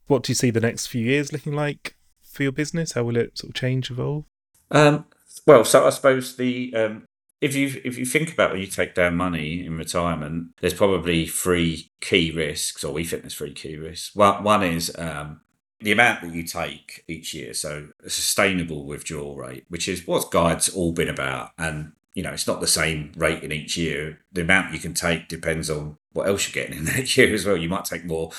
What 0.07 0.23
do 0.23 0.31
you 0.31 0.35
see 0.35 0.49
the 0.49 0.59
next 0.59 0.87
few 0.87 1.03
years 1.03 1.31
looking 1.31 1.53
like? 1.53 1.95
for 2.29 2.43
your 2.43 2.51
business? 2.51 2.93
How 2.93 3.03
will 3.03 3.17
it 3.17 3.37
sort 3.37 3.49
of 3.49 3.55
change, 3.55 3.91
evolve? 3.91 4.25
Um, 4.71 5.05
well, 5.45 5.65
so 5.65 5.85
I 5.85 5.89
suppose 5.89 6.35
the 6.35 6.73
um, 6.75 7.05
if 7.41 7.55
you 7.55 7.81
if 7.83 7.97
you 7.97 8.05
think 8.05 8.31
about 8.31 8.51
when 8.51 8.61
you 8.61 8.67
take 8.67 8.95
down 8.95 9.15
money 9.15 9.65
in 9.65 9.77
retirement, 9.77 10.49
there's 10.61 10.73
probably 10.73 11.25
three 11.25 11.89
key 12.01 12.31
risks, 12.31 12.83
or 12.83 12.93
we 12.93 13.03
think 13.03 13.23
there's 13.23 13.35
three 13.35 13.53
key 13.53 13.75
risks. 13.75 14.15
One 14.15 14.43
one 14.43 14.63
is 14.63 14.95
um, 14.97 15.41
the 15.79 15.91
amount 15.91 16.21
that 16.21 16.33
you 16.33 16.43
take 16.43 17.03
each 17.07 17.33
year, 17.33 17.53
so 17.53 17.89
a 18.05 18.09
sustainable 18.09 18.85
withdrawal 18.85 19.35
rate, 19.35 19.65
which 19.69 19.87
is 19.87 20.05
what 20.05 20.31
Guiide's 20.31 20.69
all 20.69 20.91
been 20.91 21.09
about, 21.09 21.51
and 21.57 21.93
you 22.19 22.23
know 22.23 22.33
it's 22.33 22.47
not 22.47 22.59
the 22.59 22.67
same 22.67 23.13
rate 23.15 23.43
in 23.43 23.53
each 23.53 23.77
year. 23.77 24.19
The 24.29 24.41
amount 24.41 24.73
you 24.73 24.79
can 24.79 24.93
take 24.93 25.29
depends 25.29 25.69
on 25.69 25.97
what 26.11 26.27
else 26.27 26.45
you're 26.45 26.61
getting 26.61 26.79
in 26.79 26.85
that 26.91 27.15
year 27.15 27.33
as 27.33 27.45
well. 27.45 27.55
You 27.55 27.69
might 27.69 27.85
take 27.85 28.03
more 28.03 28.31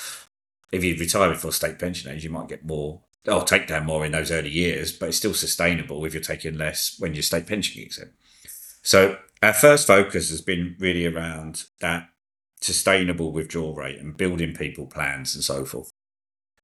if 0.71 0.85
you 0.85 0.95
retire 0.97 1.31
before 1.31 1.53
state 1.53 1.79
pension 1.79 2.11
age, 2.11 2.23
you 2.23 2.31
might 2.31 2.49
get 2.49 2.65
more 2.65 3.01
I'll 3.29 3.45
take 3.45 3.67
down 3.67 3.87
more 3.87 4.05
in 4.05 4.13
those 4.13 4.31
early 4.31 4.51
years, 4.51 4.93
but 4.93 5.09
it's 5.09 5.19
still 5.19 5.35
sustainable 5.35 6.05
if 6.05 6.15
you're 6.15 6.23
taking 6.23 6.57
less 6.57 6.97
when 6.99 7.15
your 7.15 7.23
state 7.23 7.47
pension 7.47 7.83
kicks 7.83 7.99
in. 7.99 8.11
So 8.83 9.19
our 9.43 9.53
first 9.53 9.87
focus 9.87 10.31
has 10.31 10.41
been 10.41 10.77
really 10.79 11.07
around 11.07 11.65
that 11.81 12.09
sustainable 12.61 13.33
withdrawal 13.33 13.75
rate 13.75 13.99
and 13.99 14.17
building 14.17 14.55
people 14.55 14.87
plans 14.87 15.35
and 15.35 15.43
so 15.43 15.65
forth. 15.65 15.91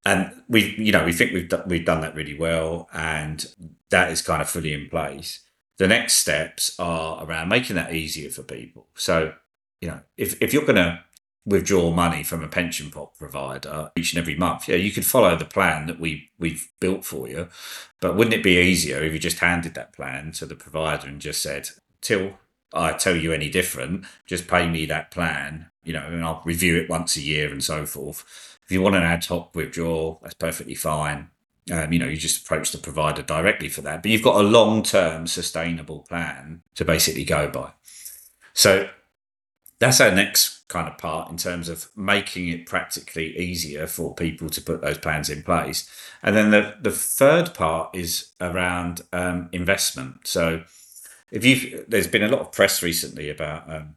And 0.04 0.30
we, 0.48 0.74
you 0.78 0.92
know, 0.92 1.04
we 1.04 1.12
think 1.12 1.32
we've 1.32 1.52
we've 1.66 1.84
done 1.84 2.00
that 2.02 2.14
really 2.14 2.38
well, 2.38 2.88
and 2.92 3.44
that 3.90 4.12
is 4.12 4.22
kind 4.22 4.40
of 4.40 4.48
fully 4.48 4.72
in 4.72 4.88
place. 4.88 5.40
The 5.78 5.88
next 5.88 6.14
steps 6.14 6.74
are 6.78 7.24
around 7.24 7.48
making 7.48 7.76
that 7.76 7.94
easier 7.94 8.30
for 8.30 8.42
people. 8.42 8.86
So, 8.94 9.34
you 9.80 9.88
know, 9.88 10.00
if 10.16 10.40
if 10.42 10.52
you're 10.52 10.64
going 10.64 10.76
to 10.76 11.04
withdraw 11.46 11.92
money 11.92 12.24
from 12.24 12.42
a 12.42 12.48
pension 12.48 12.90
pot 12.90 13.16
provider 13.16 13.92
each 13.96 14.12
and 14.12 14.20
every 14.20 14.34
month. 14.34 14.68
Yeah, 14.68 14.76
you 14.76 14.90
could 14.90 15.06
follow 15.06 15.36
the 15.36 15.44
plan 15.44 15.86
that 15.86 16.00
we 16.00 16.30
we've 16.38 16.68
built 16.80 17.04
for 17.04 17.28
you, 17.28 17.48
but 18.00 18.16
wouldn't 18.16 18.34
it 18.34 18.42
be 18.42 18.58
easier 18.58 19.02
if 19.02 19.12
you 19.12 19.18
just 19.18 19.38
handed 19.38 19.74
that 19.74 19.92
plan 19.92 20.32
to 20.32 20.46
the 20.46 20.56
provider 20.56 21.06
and 21.06 21.20
just 21.20 21.40
said, 21.40 21.70
"Till 22.00 22.38
I 22.72 22.92
tell 22.92 23.16
you 23.16 23.32
any 23.32 23.48
different, 23.48 24.04
just 24.26 24.48
pay 24.48 24.68
me 24.68 24.86
that 24.86 25.10
plan, 25.12 25.70
you 25.84 25.92
know, 25.92 26.06
and 26.06 26.24
I'll 26.24 26.42
review 26.44 26.76
it 26.76 26.90
once 26.90 27.16
a 27.16 27.22
year 27.22 27.50
and 27.50 27.62
so 27.62 27.86
forth." 27.86 28.24
If 28.64 28.72
you 28.72 28.82
want 28.82 28.96
an 28.96 29.04
ad 29.04 29.24
hoc 29.24 29.54
withdrawal, 29.54 30.18
that's 30.22 30.34
perfectly 30.34 30.74
fine. 30.74 31.30
Um, 31.70 31.92
you 31.92 31.98
know, 31.98 32.06
you 32.06 32.16
just 32.16 32.44
approach 32.44 32.70
the 32.70 32.78
provider 32.78 33.22
directly 33.22 33.68
for 33.68 33.80
that, 33.82 34.02
but 34.02 34.10
you've 34.10 34.22
got 34.22 34.36
a 34.36 34.48
long-term 34.48 35.26
sustainable 35.26 36.00
plan 36.08 36.62
to 36.76 36.84
basically 36.84 37.24
go 37.24 37.48
by. 37.48 37.72
So 38.52 38.88
that's 39.78 40.00
our 40.00 40.12
next 40.12 40.68
kind 40.68 40.88
of 40.88 40.98
part 40.98 41.30
in 41.30 41.36
terms 41.36 41.68
of 41.68 41.88
making 41.96 42.48
it 42.48 42.66
practically 42.66 43.36
easier 43.36 43.86
for 43.86 44.14
people 44.14 44.48
to 44.50 44.60
put 44.60 44.80
those 44.80 44.98
plans 44.98 45.28
in 45.28 45.42
place. 45.42 45.88
And 46.22 46.36
then 46.36 46.50
the, 46.50 46.76
the 46.80 46.90
third 46.90 47.54
part 47.54 47.94
is 47.94 48.32
around 48.40 49.02
um, 49.12 49.48
investment. 49.52 50.26
So 50.26 50.62
if 51.30 51.44
you 51.44 51.84
there's 51.88 52.06
been 52.06 52.22
a 52.22 52.28
lot 52.28 52.40
of 52.40 52.52
press 52.52 52.82
recently 52.82 53.28
about 53.30 53.70
um, 53.70 53.96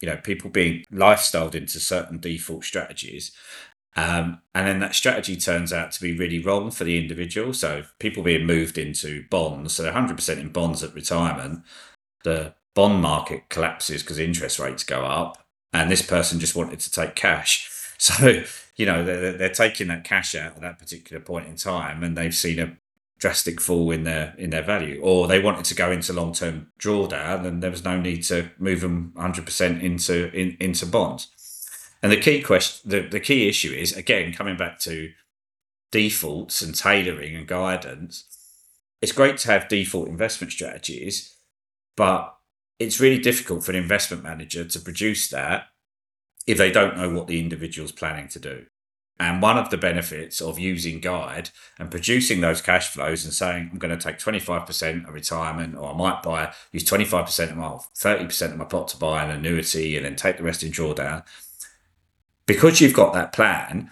you 0.00 0.08
know 0.08 0.16
people 0.16 0.50
being 0.50 0.84
lifestyled 0.92 1.54
into 1.54 1.80
certain 1.80 2.18
default 2.18 2.64
strategies. 2.64 3.32
Um, 3.98 4.42
and 4.54 4.68
then 4.68 4.78
that 4.78 4.94
strategy 4.94 5.36
turns 5.36 5.72
out 5.72 5.90
to 5.90 6.00
be 6.00 6.16
really 6.16 6.38
wrong 6.38 6.70
for 6.70 6.84
the 6.84 6.96
individual. 6.96 7.52
So 7.52 7.82
people 7.98 8.22
being 8.22 8.46
moved 8.46 8.78
into 8.78 9.24
bonds, 9.28 9.72
so 9.72 9.90
100% 9.90 10.38
in 10.38 10.50
bonds 10.50 10.84
at 10.84 10.94
retirement, 10.94 11.64
the 12.22 12.54
bond 12.76 13.02
market 13.02 13.48
collapses 13.48 14.04
because 14.04 14.20
interest 14.20 14.60
rates 14.60 14.84
go 14.84 15.04
up, 15.04 15.44
and 15.72 15.90
this 15.90 16.02
person 16.02 16.38
just 16.38 16.54
wanted 16.54 16.78
to 16.80 16.90
take 16.90 17.14
cash. 17.14 17.74
So, 18.00 18.44
you 18.76 18.86
know, 18.86 19.02
they're, 19.02 19.32
they're 19.32 19.48
taking 19.48 19.88
that 19.88 20.04
cash 20.04 20.36
out 20.36 20.54
at 20.54 20.60
that 20.60 20.78
particular 20.78 21.20
point 21.20 21.48
in 21.48 21.56
time, 21.56 22.04
and 22.04 22.16
they've 22.16 22.32
seen 22.32 22.60
a 22.60 22.76
drastic 23.18 23.60
fall 23.60 23.90
in 23.90 24.04
their 24.04 24.36
in 24.38 24.50
their 24.50 24.62
value, 24.62 25.00
or 25.02 25.26
they 25.26 25.42
wanted 25.42 25.64
to 25.64 25.74
go 25.74 25.90
into 25.90 26.12
long 26.12 26.32
term 26.32 26.70
drawdown, 26.78 27.44
and 27.44 27.60
there 27.60 27.72
was 27.72 27.82
no 27.82 28.00
need 28.00 28.22
to 28.26 28.52
move 28.56 28.82
them 28.82 29.12
100% 29.16 29.82
into 29.82 30.30
in, 30.32 30.56
into 30.60 30.86
bonds. 30.86 31.26
And 32.02 32.12
the 32.12 32.20
key 32.20 32.42
question, 32.42 32.90
the, 32.90 33.00
the 33.00 33.20
key 33.20 33.48
issue 33.48 33.72
is 33.72 33.96
again 33.96 34.32
coming 34.32 34.56
back 34.56 34.78
to 34.80 35.10
defaults 35.90 36.62
and 36.62 36.74
tailoring 36.74 37.34
and 37.34 37.46
guidance. 37.46 38.24
It's 39.00 39.12
great 39.12 39.38
to 39.38 39.52
have 39.52 39.68
default 39.68 40.08
investment 40.08 40.52
strategies, 40.52 41.36
but 41.96 42.34
it's 42.78 43.00
really 43.00 43.18
difficult 43.18 43.64
for 43.64 43.72
an 43.72 43.78
investment 43.78 44.22
manager 44.22 44.64
to 44.64 44.80
produce 44.80 45.28
that 45.30 45.66
if 46.46 46.58
they 46.58 46.70
don't 46.70 46.96
know 46.96 47.10
what 47.10 47.26
the 47.26 47.40
individual's 47.40 47.92
planning 47.92 48.28
to 48.28 48.38
do. 48.38 48.66
And 49.20 49.42
one 49.42 49.58
of 49.58 49.70
the 49.70 49.76
benefits 49.76 50.40
of 50.40 50.60
using 50.60 51.00
Guiide 51.00 51.50
and 51.78 51.90
producing 51.90 52.40
those 52.40 52.62
cash 52.62 52.88
flows 52.88 53.24
and 53.24 53.34
saying, 53.34 53.70
I'm 53.72 53.78
going 53.78 53.96
to 53.96 54.02
take 54.02 54.18
25% 54.18 55.08
of 55.08 55.14
retirement, 55.14 55.76
or 55.76 55.92
I 55.92 55.96
might 55.96 56.22
buy, 56.22 56.54
use 56.70 56.84
25% 56.84 57.50
of 57.50 57.56
my, 57.56 57.78
30% 57.96 58.52
of 58.52 58.56
my 58.56 58.64
pot 58.64 58.88
to 58.88 58.96
buy 58.96 59.24
an 59.24 59.30
annuity 59.30 59.96
and 59.96 60.06
then 60.06 60.14
take 60.14 60.36
the 60.36 60.44
rest 60.44 60.62
in 60.62 60.70
drawdown. 60.70 61.24
Because 62.48 62.80
you've 62.80 62.94
got 62.94 63.12
that 63.12 63.32
plan, 63.32 63.90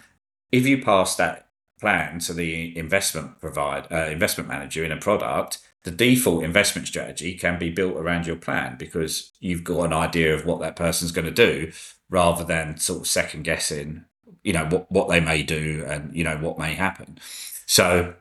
if 0.51 0.65
you 0.65 0.81
pass 0.81 1.15
that 1.15 1.47
plan 1.79 2.17
to 2.21 2.33
the 2.33 2.75
investment 2.75 3.39
provide 3.39 3.87
uh, 3.91 4.07
investment 4.09 4.49
manager 4.49 4.83
in 4.83 4.91
a 4.91 4.97
product, 4.97 5.59
the 5.83 5.91
default 5.91 6.43
investment 6.43 6.87
strategy 6.87 7.35
can 7.35 7.59
be 7.59 7.69
built 7.69 7.95
around 7.95 8.25
your 8.25 8.35
plan 8.35 8.75
because 8.77 9.31
you've 9.39 9.63
got 9.63 9.83
an 9.83 9.93
idea 9.93 10.33
of 10.33 10.43
what 10.43 10.59
that 10.59 10.75
person's 10.75 11.11
going 11.11 11.27
to 11.27 11.31
do 11.31 11.71
rather 12.09 12.43
than 12.43 12.77
sort 12.77 13.01
of 13.01 13.07
second 13.07 13.43
guessing 13.43 14.05
you 14.43 14.53
know 14.53 14.65
what, 14.65 14.91
what 14.91 15.07
they 15.07 15.19
may 15.19 15.43
do 15.43 15.83
and 15.87 16.15
you 16.15 16.23
know 16.23 16.37
what 16.37 16.57
may 16.57 16.73
happen. 16.73 17.19
So 17.67 18.15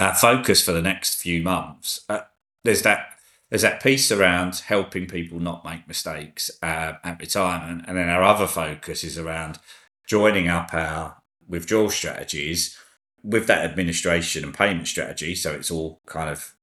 our 0.00 0.14
focus 0.14 0.64
for 0.64 0.72
the 0.72 0.82
next 0.82 1.16
few 1.16 1.42
months 1.42 2.04
uh, 2.08 2.20
there's 2.62 2.82
that 2.82 3.13
there's 3.54 3.62
that 3.62 3.80
piece 3.80 4.10
around 4.10 4.56
helping 4.66 5.06
people 5.06 5.38
not 5.38 5.64
make 5.64 5.86
mistakes 5.86 6.50
uh, 6.60 6.94
at 7.04 7.20
retirement 7.20 7.84
and 7.86 7.96
then 7.96 8.08
our 8.08 8.20
other 8.20 8.48
focus 8.48 9.04
is 9.04 9.16
around 9.16 9.60
joining 10.08 10.48
up 10.48 10.74
our 10.74 11.18
withdrawal 11.46 11.88
strategies 11.88 12.76
with 13.22 13.46
that 13.46 13.64
administration 13.64 14.42
and 14.42 14.54
payment 14.54 14.88
strategy 14.88 15.36
so 15.36 15.52
it's 15.52 15.70
all 15.70 16.00
kind 16.04 16.28
of 16.28 16.56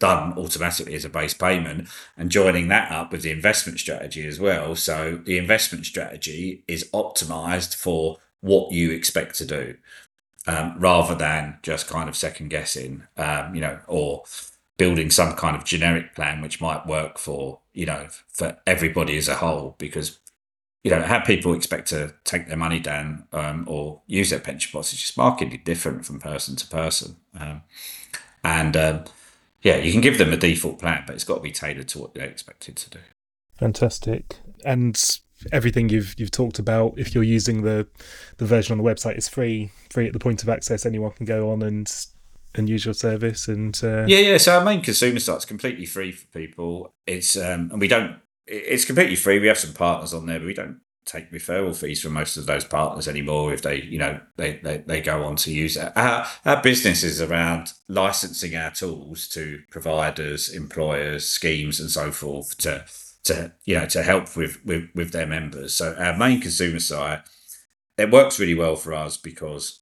done 0.00 0.32
automatically 0.38 0.94
as 0.94 1.04
a 1.04 1.10
base 1.10 1.34
payment 1.34 1.86
and 2.16 2.30
joining 2.30 2.68
that 2.68 2.90
up 2.90 3.12
with 3.12 3.20
the 3.20 3.30
investment 3.30 3.78
strategy 3.78 4.26
as 4.26 4.40
well. 4.40 4.74
So 4.74 5.20
the 5.22 5.36
investment 5.36 5.84
strategy 5.84 6.64
is 6.66 6.88
optimized 6.94 7.74
for 7.76 8.16
what 8.40 8.72
you 8.72 8.90
expect 8.90 9.36
to 9.36 9.44
do 9.44 9.76
um, 10.46 10.76
rather 10.78 11.14
than 11.14 11.58
just 11.62 11.88
kind 11.88 12.08
of 12.08 12.16
second 12.16 12.48
guessing, 12.48 13.02
um, 13.18 13.54
you 13.54 13.60
know, 13.60 13.80
or 13.86 14.22
building 14.82 15.10
some 15.12 15.32
kind 15.34 15.54
of 15.54 15.64
generic 15.64 16.12
plan 16.12 16.42
which 16.42 16.60
might 16.60 16.84
work 16.88 17.16
for, 17.16 17.60
you 17.72 17.86
know, 17.86 18.08
for 18.26 18.58
everybody 18.66 19.16
as 19.16 19.28
a 19.28 19.36
whole 19.36 19.76
because 19.78 20.18
you 20.82 20.90
know, 20.90 21.00
how 21.02 21.20
people 21.20 21.54
expect 21.54 21.86
to 21.90 22.12
take 22.24 22.48
their 22.48 22.56
money 22.56 22.80
down 22.80 23.24
um, 23.32 23.64
or 23.68 24.02
use 24.08 24.30
their 24.30 24.40
pension 24.40 24.72
pots 24.72 24.92
is 24.92 24.98
just 24.98 25.16
markedly 25.16 25.58
different 25.58 26.04
from 26.04 26.18
person 26.18 26.56
to 26.56 26.66
person. 26.66 27.14
Um, 27.38 27.62
and 28.42 28.76
um, 28.76 29.04
yeah, 29.62 29.76
you 29.76 29.92
can 29.92 30.00
give 30.00 30.18
them 30.18 30.32
a 30.32 30.36
default 30.36 30.80
plan, 30.80 31.04
but 31.06 31.14
it's 31.14 31.22
got 31.22 31.36
to 31.36 31.40
be 31.40 31.52
tailored 31.52 31.86
to 31.90 32.00
what 32.00 32.14
they're 32.14 32.26
expected 32.26 32.74
to 32.74 32.90
do. 32.90 32.98
Fantastic. 33.60 34.38
And 34.64 35.00
everything 35.52 35.90
you've 35.90 36.16
you've 36.18 36.32
talked 36.32 36.58
about, 36.58 36.94
if 36.96 37.14
you're 37.14 37.22
using 37.22 37.62
the 37.62 37.86
the 38.38 38.46
version 38.46 38.76
on 38.76 38.84
the 38.84 38.90
website, 38.90 39.16
is 39.16 39.28
free, 39.28 39.70
free 39.90 40.08
at 40.08 40.12
the 40.12 40.18
point 40.18 40.42
of 40.42 40.48
access. 40.48 40.84
Anyone 40.84 41.12
can 41.12 41.26
go 41.26 41.52
on 41.52 41.62
and 41.62 41.88
and 42.54 42.68
use 42.68 42.84
your 42.84 42.94
service. 42.94 43.48
And 43.48 43.78
uh... 43.82 44.04
yeah, 44.06 44.18
yeah. 44.18 44.36
So 44.38 44.58
our 44.58 44.64
main 44.64 44.82
consumer 44.82 45.20
site's 45.20 45.44
completely 45.44 45.86
free 45.86 46.12
for 46.12 46.26
people. 46.26 46.94
It's 47.06 47.36
um, 47.36 47.70
and 47.72 47.80
we 47.80 47.88
don't. 47.88 48.16
It's 48.46 48.84
completely 48.84 49.16
free. 49.16 49.38
We 49.38 49.46
have 49.46 49.58
some 49.58 49.72
partners 49.72 50.12
on 50.12 50.26
there, 50.26 50.38
but 50.38 50.46
we 50.46 50.54
don't 50.54 50.80
take 51.04 51.32
referral 51.32 51.74
fees 51.74 52.00
from 52.00 52.12
most 52.12 52.36
of 52.36 52.46
those 52.46 52.64
partners 52.64 53.08
anymore 53.08 53.52
if 53.52 53.62
they 53.62 53.82
you 53.82 53.98
know 53.98 54.20
they 54.36 54.60
they, 54.62 54.78
they 54.86 55.00
go 55.00 55.24
on 55.24 55.34
to 55.34 55.52
use 55.52 55.76
it 55.76 55.92
our, 55.96 56.26
our 56.44 56.62
business 56.62 57.02
is 57.02 57.20
around 57.20 57.72
licensing 57.88 58.54
our 58.54 58.70
tools 58.70 59.26
to 59.26 59.60
providers 59.70 60.48
employers 60.48 61.28
schemes 61.28 61.80
and 61.80 61.90
so 61.90 62.12
forth 62.12 62.56
to 62.56 62.84
to 63.24 63.52
you 63.64 63.76
know 63.76 63.86
to 63.86 64.02
help 64.02 64.36
with 64.36 64.64
with, 64.64 64.88
with 64.94 65.10
their 65.10 65.26
members 65.26 65.74
so 65.74 65.94
our 65.98 66.16
main 66.16 66.40
consumer 66.40 66.78
site 66.78 67.20
it 67.98 68.10
works 68.10 68.38
really 68.38 68.54
well 68.54 68.76
for 68.76 68.94
us 68.94 69.16
because 69.16 69.80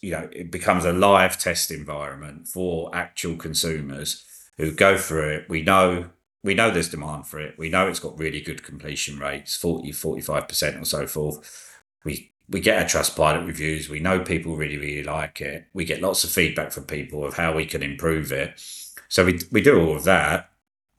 you 0.00 0.12
know, 0.12 0.28
it 0.32 0.50
becomes 0.50 0.84
a 0.84 0.92
live 0.92 1.38
test 1.38 1.70
environment 1.70 2.48
for 2.48 2.94
actual 2.94 3.36
consumers 3.36 4.24
who 4.56 4.70
go 4.72 4.96
through 4.96 5.28
it. 5.28 5.48
We 5.48 5.62
know 5.62 6.10
we 6.44 6.54
know 6.54 6.70
there's 6.70 6.88
demand 6.88 7.26
for 7.26 7.40
it. 7.40 7.58
We 7.58 7.68
know 7.68 7.88
it's 7.88 7.98
got 8.00 8.18
really 8.18 8.40
good 8.40 8.62
completion 8.62 9.18
rates, 9.18 9.56
40, 9.56 9.90
45% 9.90 10.80
or 10.80 10.84
so 10.84 11.06
forth. 11.06 11.82
We 12.04 12.32
we 12.48 12.60
get 12.60 12.80
our 12.80 12.88
Trustpilot 12.88 13.46
reviews. 13.46 13.88
We 13.88 14.00
know 14.00 14.20
people 14.20 14.56
really, 14.56 14.78
really 14.78 15.04
like 15.04 15.40
it. 15.40 15.66
We 15.74 15.84
get 15.84 16.00
lots 16.00 16.24
of 16.24 16.30
feedback 16.30 16.72
from 16.72 16.84
people 16.84 17.24
of 17.24 17.34
how 17.34 17.54
we 17.54 17.66
can 17.66 17.82
improve 17.82 18.32
it. 18.32 18.60
So 19.08 19.24
we 19.24 19.40
we 19.50 19.60
do 19.60 19.80
all 19.80 19.96
of 19.96 20.04
that. 20.04 20.50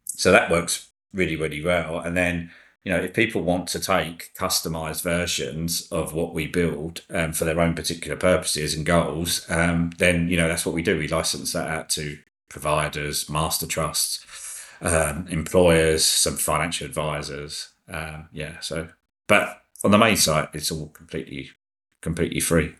So 0.06 0.32
that 0.32 0.52
works 0.52 0.90
really, 1.14 1.36
really 1.36 1.64
well. 1.64 2.00
And 2.00 2.16
then 2.18 2.52
you 2.90 2.96
know, 2.96 3.04
if 3.04 3.14
people 3.14 3.44
want 3.44 3.68
to 3.68 3.80
take 3.80 4.34
customized 4.34 5.04
versions 5.04 5.88
of 5.92 6.16
what 6.16 6.34
we 6.34 6.48
build 6.48 7.02
um, 7.12 7.34
for 7.34 7.46
their 7.46 7.62
own 7.62 7.76
particular 7.76 8.18
purposes 8.18 8.74
and 8.74 8.84
goals, 8.84 9.46
um, 9.48 9.92
then 10.00 10.28
you 10.28 10.36
know 10.36 10.48
that's 10.48 10.66
what 10.66 10.74
we 10.74 10.82
do. 10.82 10.98
We 10.98 11.08
license 11.08 11.54
that 11.54 11.68
out 11.68 11.90
to 11.92 12.18
providers, 12.50 13.30
master 13.30 13.68
trusts, 13.68 14.26
um, 14.82 15.28
employers, 15.30 16.04
some 16.04 16.36
financial 16.36 16.88
advisors. 16.88 17.70
Um, 17.88 18.28
yeah, 18.34 18.60
so 18.60 18.88
but 19.28 19.62
on 19.84 19.92
the 19.92 20.00
main 20.00 20.18
site, 20.18 20.50
it's 20.54 20.72
all 20.72 20.88
completely 20.88 21.52
completely 22.02 22.40
free. 22.40 22.74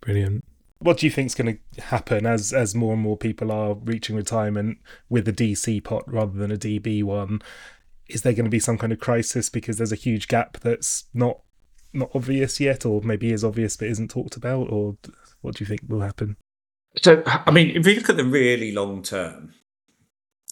Brilliant. 0.00 0.44
What 0.80 0.98
do 0.98 1.06
you 1.06 1.12
think 1.12 1.26
is 1.26 1.36
going 1.36 1.60
to 1.76 1.82
happen 1.82 2.26
as 2.26 2.52
as 2.52 2.74
more 2.74 2.94
and 2.94 3.02
more 3.02 3.16
people 3.16 3.52
are 3.52 3.74
reaching 3.74 4.16
retirement 4.16 4.78
with 5.08 5.28
a 5.28 5.32
DC 5.32 5.84
pot 5.84 6.02
rather 6.12 6.36
than 6.36 6.50
a 6.50 6.56
DB 6.56 7.04
one? 7.04 7.42
Is 8.08 8.22
there 8.22 8.32
going 8.32 8.44
to 8.44 8.50
be 8.50 8.60
some 8.60 8.78
kind 8.78 8.92
of 8.92 9.00
crisis 9.00 9.48
because 9.48 9.78
there's 9.78 9.92
a 9.92 9.96
huge 9.96 10.28
gap 10.28 10.58
that's 10.60 11.06
not 11.12 11.40
not 11.92 12.10
obvious 12.14 12.60
yet, 12.60 12.84
or 12.84 13.00
maybe 13.02 13.32
is 13.32 13.44
obvious 13.44 13.76
but 13.76 13.88
isn't 13.88 14.10
talked 14.10 14.36
about, 14.36 14.70
or 14.70 14.96
what 15.40 15.56
do 15.56 15.64
you 15.64 15.68
think 15.68 15.80
will 15.88 16.00
happen? 16.00 16.36
So, 17.02 17.22
I 17.26 17.50
mean, 17.50 17.76
if 17.76 17.84
we 17.84 17.94
look 17.94 18.08
at 18.08 18.16
the 18.16 18.24
really 18.24 18.72
long 18.72 19.02
term, 19.02 19.54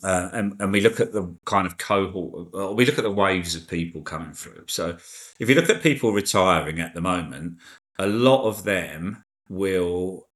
uh, 0.02 0.28
and, 0.32 0.55
and 0.61 0.72
we 0.72 0.80
look 0.80 1.00
at 1.00 1.12
the 1.12 1.34
kind 1.44 1.66
of 1.66 1.78
cohort, 1.78 2.48
or 2.52 2.74
we 2.74 2.84
look 2.84 2.98
at 2.98 3.05
the 3.05 3.11
waves 3.11 3.55
of 3.55 3.68
people 3.68 4.02
coming 4.02 4.32
through. 4.32 4.64
So, 4.68 4.96
if 5.38 5.48
you 5.48 5.55
look 5.55 5.70
at 5.70 5.82
people 5.82 6.12
retiring 6.12 6.80
at 6.80 6.94
the 6.94 7.00
moment, 7.00 7.59
a 7.98 8.07
lot 8.07 8.44
of 8.44 8.64
them 8.64 9.22
will 9.48 10.28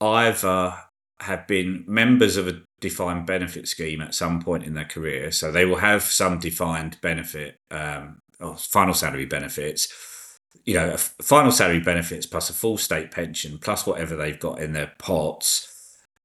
either 0.00 0.74
have 1.20 1.46
been 1.46 1.84
members 1.86 2.36
of 2.36 2.48
a 2.48 2.60
defined 2.84 3.24
benefit 3.24 3.66
scheme 3.66 4.02
at 4.02 4.14
some 4.14 4.42
point 4.42 4.62
in 4.62 4.74
their 4.74 4.84
career. 4.84 5.32
So 5.32 5.50
they 5.50 5.64
will 5.64 5.78
have 5.78 6.02
some 6.02 6.38
defined 6.38 6.98
benefit 7.00 7.58
um, 7.70 8.20
or 8.38 8.58
final 8.58 8.92
salary 8.92 9.24
benefits. 9.24 9.88
You 10.66 10.74
know, 10.74 10.96
final 10.98 11.50
salary 11.50 11.80
benefits 11.80 12.26
plus 12.26 12.50
a 12.50 12.52
full 12.52 12.76
state 12.76 13.10
pension 13.10 13.58
plus 13.58 13.86
whatever 13.86 14.16
they've 14.16 14.38
got 14.38 14.60
in 14.60 14.74
their 14.74 14.92
pots. 14.98 15.70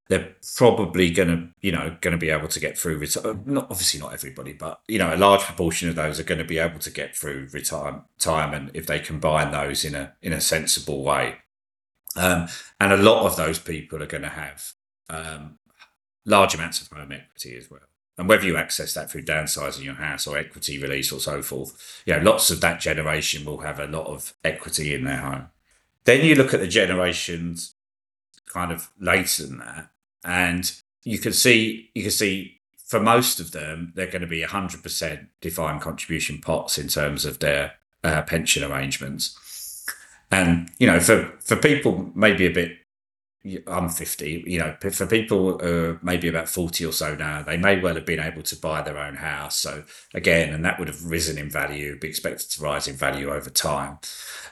They're 0.10 0.36
probably 0.58 1.12
going 1.12 1.30
to, 1.30 1.48
you 1.62 1.72
know, 1.72 1.96
going 2.02 2.12
to 2.12 2.18
be 2.18 2.30
able 2.30 2.50
to 2.50 2.60
get 2.60 2.78
through. 2.78 3.00
Reti- 3.00 3.46
not 3.46 3.68
obviously 3.72 4.02
not 4.02 4.14
everybody, 4.14 4.52
but 4.52 4.82
you 4.90 4.98
know, 4.98 5.14
a 5.14 5.16
large 5.16 5.42
proportion 5.42 5.88
of 5.88 5.96
those 5.96 6.20
are 6.20 6.24
going 6.24 6.40
to 6.40 6.54
be 6.56 6.58
able 6.58 6.80
to 6.80 6.92
get 6.92 7.16
through 7.16 7.48
retirement 7.54 8.72
if 8.74 8.86
they 8.86 9.00
combine 9.00 9.52
those 9.52 9.86
in 9.86 9.96
a 9.96 10.14
in 10.22 10.34
a 10.34 10.42
sensible 10.42 11.04
way. 11.04 11.36
Um, 12.18 12.48
and 12.82 12.92
a 12.92 12.98
lot 12.98 13.26
of 13.26 13.38
those 13.38 13.60
people 13.60 14.04
are 14.04 14.08
going 14.08 14.24
to 14.24 14.30
have 14.30 14.74
um, 15.10 15.59
large 16.30 16.54
amounts 16.54 16.82
of 16.82 16.88
home 16.88 17.12
equity 17.12 17.58
as 17.58 17.70
well. 17.70 17.82
And 18.18 18.28
whether 18.28 18.46
you 18.46 18.58
access 18.58 18.94
that 18.94 19.10
through 19.10 19.24
downsizing 19.24 19.84
your 19.84 19.96
house 19.96 20.28
or 20.28 20.38
equity 20.38 20.78
release 20.78 21.12
or 21.12 21.20
so 21.20 21.42
forth, 21.42 22.04
you 22.06 22.14
know, 22.14 22.22
lots 22.22 22.52
of 22.52 22.62
that 22.62 22.80
generation 22.82 23.46
will 23.46 23.60
have 23.60 23.80
a 23.80 23.88
lot 23.88 24.08
of 24.08 24.34
equity 24.44 24.94
in 24.94 25.06
their 25.06 25.18
home. 25.18 25.50
Then 26.04 26.26
you 26.26 26.36
look 26.36 26.54
at 26.54 26.60
the 26.60 26.68
generations 26.68 27.76
kind 28.46 28.72
of 28.72 28.90
later 29.00 29.48
than 29.48 29.60
that, 29.60 29.90
and 30.24 30.72
you 31.04 31.18
can 31.18 31.34
see 31.34 31.92
you 31.94 32.04
can 32.04 32.12
see 32.12 32.60
for 32.86 33.00
most 33.00 33.40
of 33.40 33.52
them 33.52 33.94
they're 33.96 34.08
going 34.08 34.22
to 34.22 34.28
be 34.28 34.42
100% 34.42 35.28
defined 35.40 35.82
contribution 35.82 36.40
pots 36.42 36.78
in 36.78 36.88
terms 36.88 37.24
of 37.24 37.40
their 37.40 37.74
uh, 38.04 38.22
pension 38.24 38.64
arrangements. 38.64 39.86
And 40.32 40.70
you 40.78 40.88
know, 40.88 41.00
for 41.00 41.34
for 41.40 41.56
people 41.56 42.12
maybe 42.16 42.46
a 42.46 42.52
bit 42.52 42.80
I'm 43.68 43.88
50, 43.88 44.44
you 44.46 44.60
know, 44.60 44.76
for 44.92 45.06
people 45.06 45.62
uh, 45.64 45.98
maybe 46.02 46.28
about 46.28 46.50
40 46.50 46.86
or 46.86 46.92
so 46.92 47.16
now, 47.16 47.42
they 47.42 47.56
may 47.56 47.80
well 47.80 47.96
have 47.96 48.06
been 48.06 48.20
able 48.20 48.42
to 48.44 48.56
buy 48.56 48.82
their 48.82 48.98
own 48.98 49.16
house. 49.16 49.56
So 49.56 49.86
again, 50.14 50.54
and 50.54 50.66
that 50.66 50.78
would 50.78 50.90
have 50.90 51.06
risen 51.06 51.38
in 51.38 51.50
value, 51.50 51.98
be 51.98 52.10
expected 52.10 52.50
to 52.52 52.62
rise 52.62 52.88
in 52.88 52.96
value 52.96 53.32
over 53.32 53.50
time. 53.50 54.00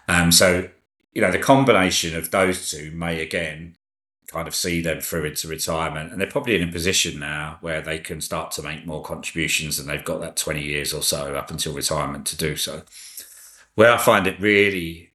Um, 0.08 0.32
so, 0.32 0.70
you 1.14 1.22
know, 1.22 1.32
the 1.32 1.40
combination 1.40 2.16
of 2.16 2.32
those 2.32 2.72
two 2.72 2.92
may 2.92 3.22
again 3.22 3.76
kind 4.28 4.48
of 4.48 4.56
see 4.56 4.82
them 4.82 5.02
through 5.02 5.26
into 5.26 5.50
retirement. 5.50 6.12
And 6.12 6.22
they're 6.22 6.30
probably 6.30 6.56
in 6.56 6.68
a 6.68 6.72
position 6.72 7.20
now 7.20 7.58
where 7.62 7.82
they 7.82 8.00
can 8.00 8.22
start 8.22 8.52
to 8.52 8.62
make 8.62 8.86
more 8.86 9.02
contributions 9.02 9.80
and 9.80 9.90
they've 9.90 10.04
got 10.04 10.22
that 10.22 10.38
20 10.38 10.62
years 10.62 10.94
or 10.94 11.02
so 11.02 11.36
up 11.36 11.52
until 11.52 11.74
retirement 11.74 12.26
to 12.28 12.38
do 12.38 12.56
so. 12.56 12.84
Where 13.76 13.92
I 13.92 13.98
find 13.98 14.28
it 14.28 14.40
really 14.40 15.07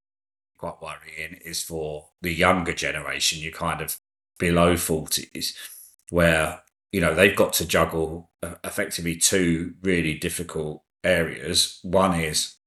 quite 0.63 0.81
worrying 0.81 1.41
is 1.45 1.61
for 1.61 2.11
the 2.21 2.33
younger 2.33 2.73
generation, 2.73 3.41
you 3.41 3.51
kind 3.51 3.81
of 3.81 3.97
below 4.39 4.75
40s, 4.75 5.55
where, 6.11 6.63
you 6.93 7.01
know, 7.01 7.15
they've 7.17 7.35
got 7.35 7.53
to 7.55 7.67
juggle 7.67 8.31
uh, 8.45 8.55
effectively 8.63 9.17
two 9.17 9.75
really 9.83 10.15
difficult 10.15 10.85
areas. 11.03 11.81
One 11.83 12.15
is 12.15 12.59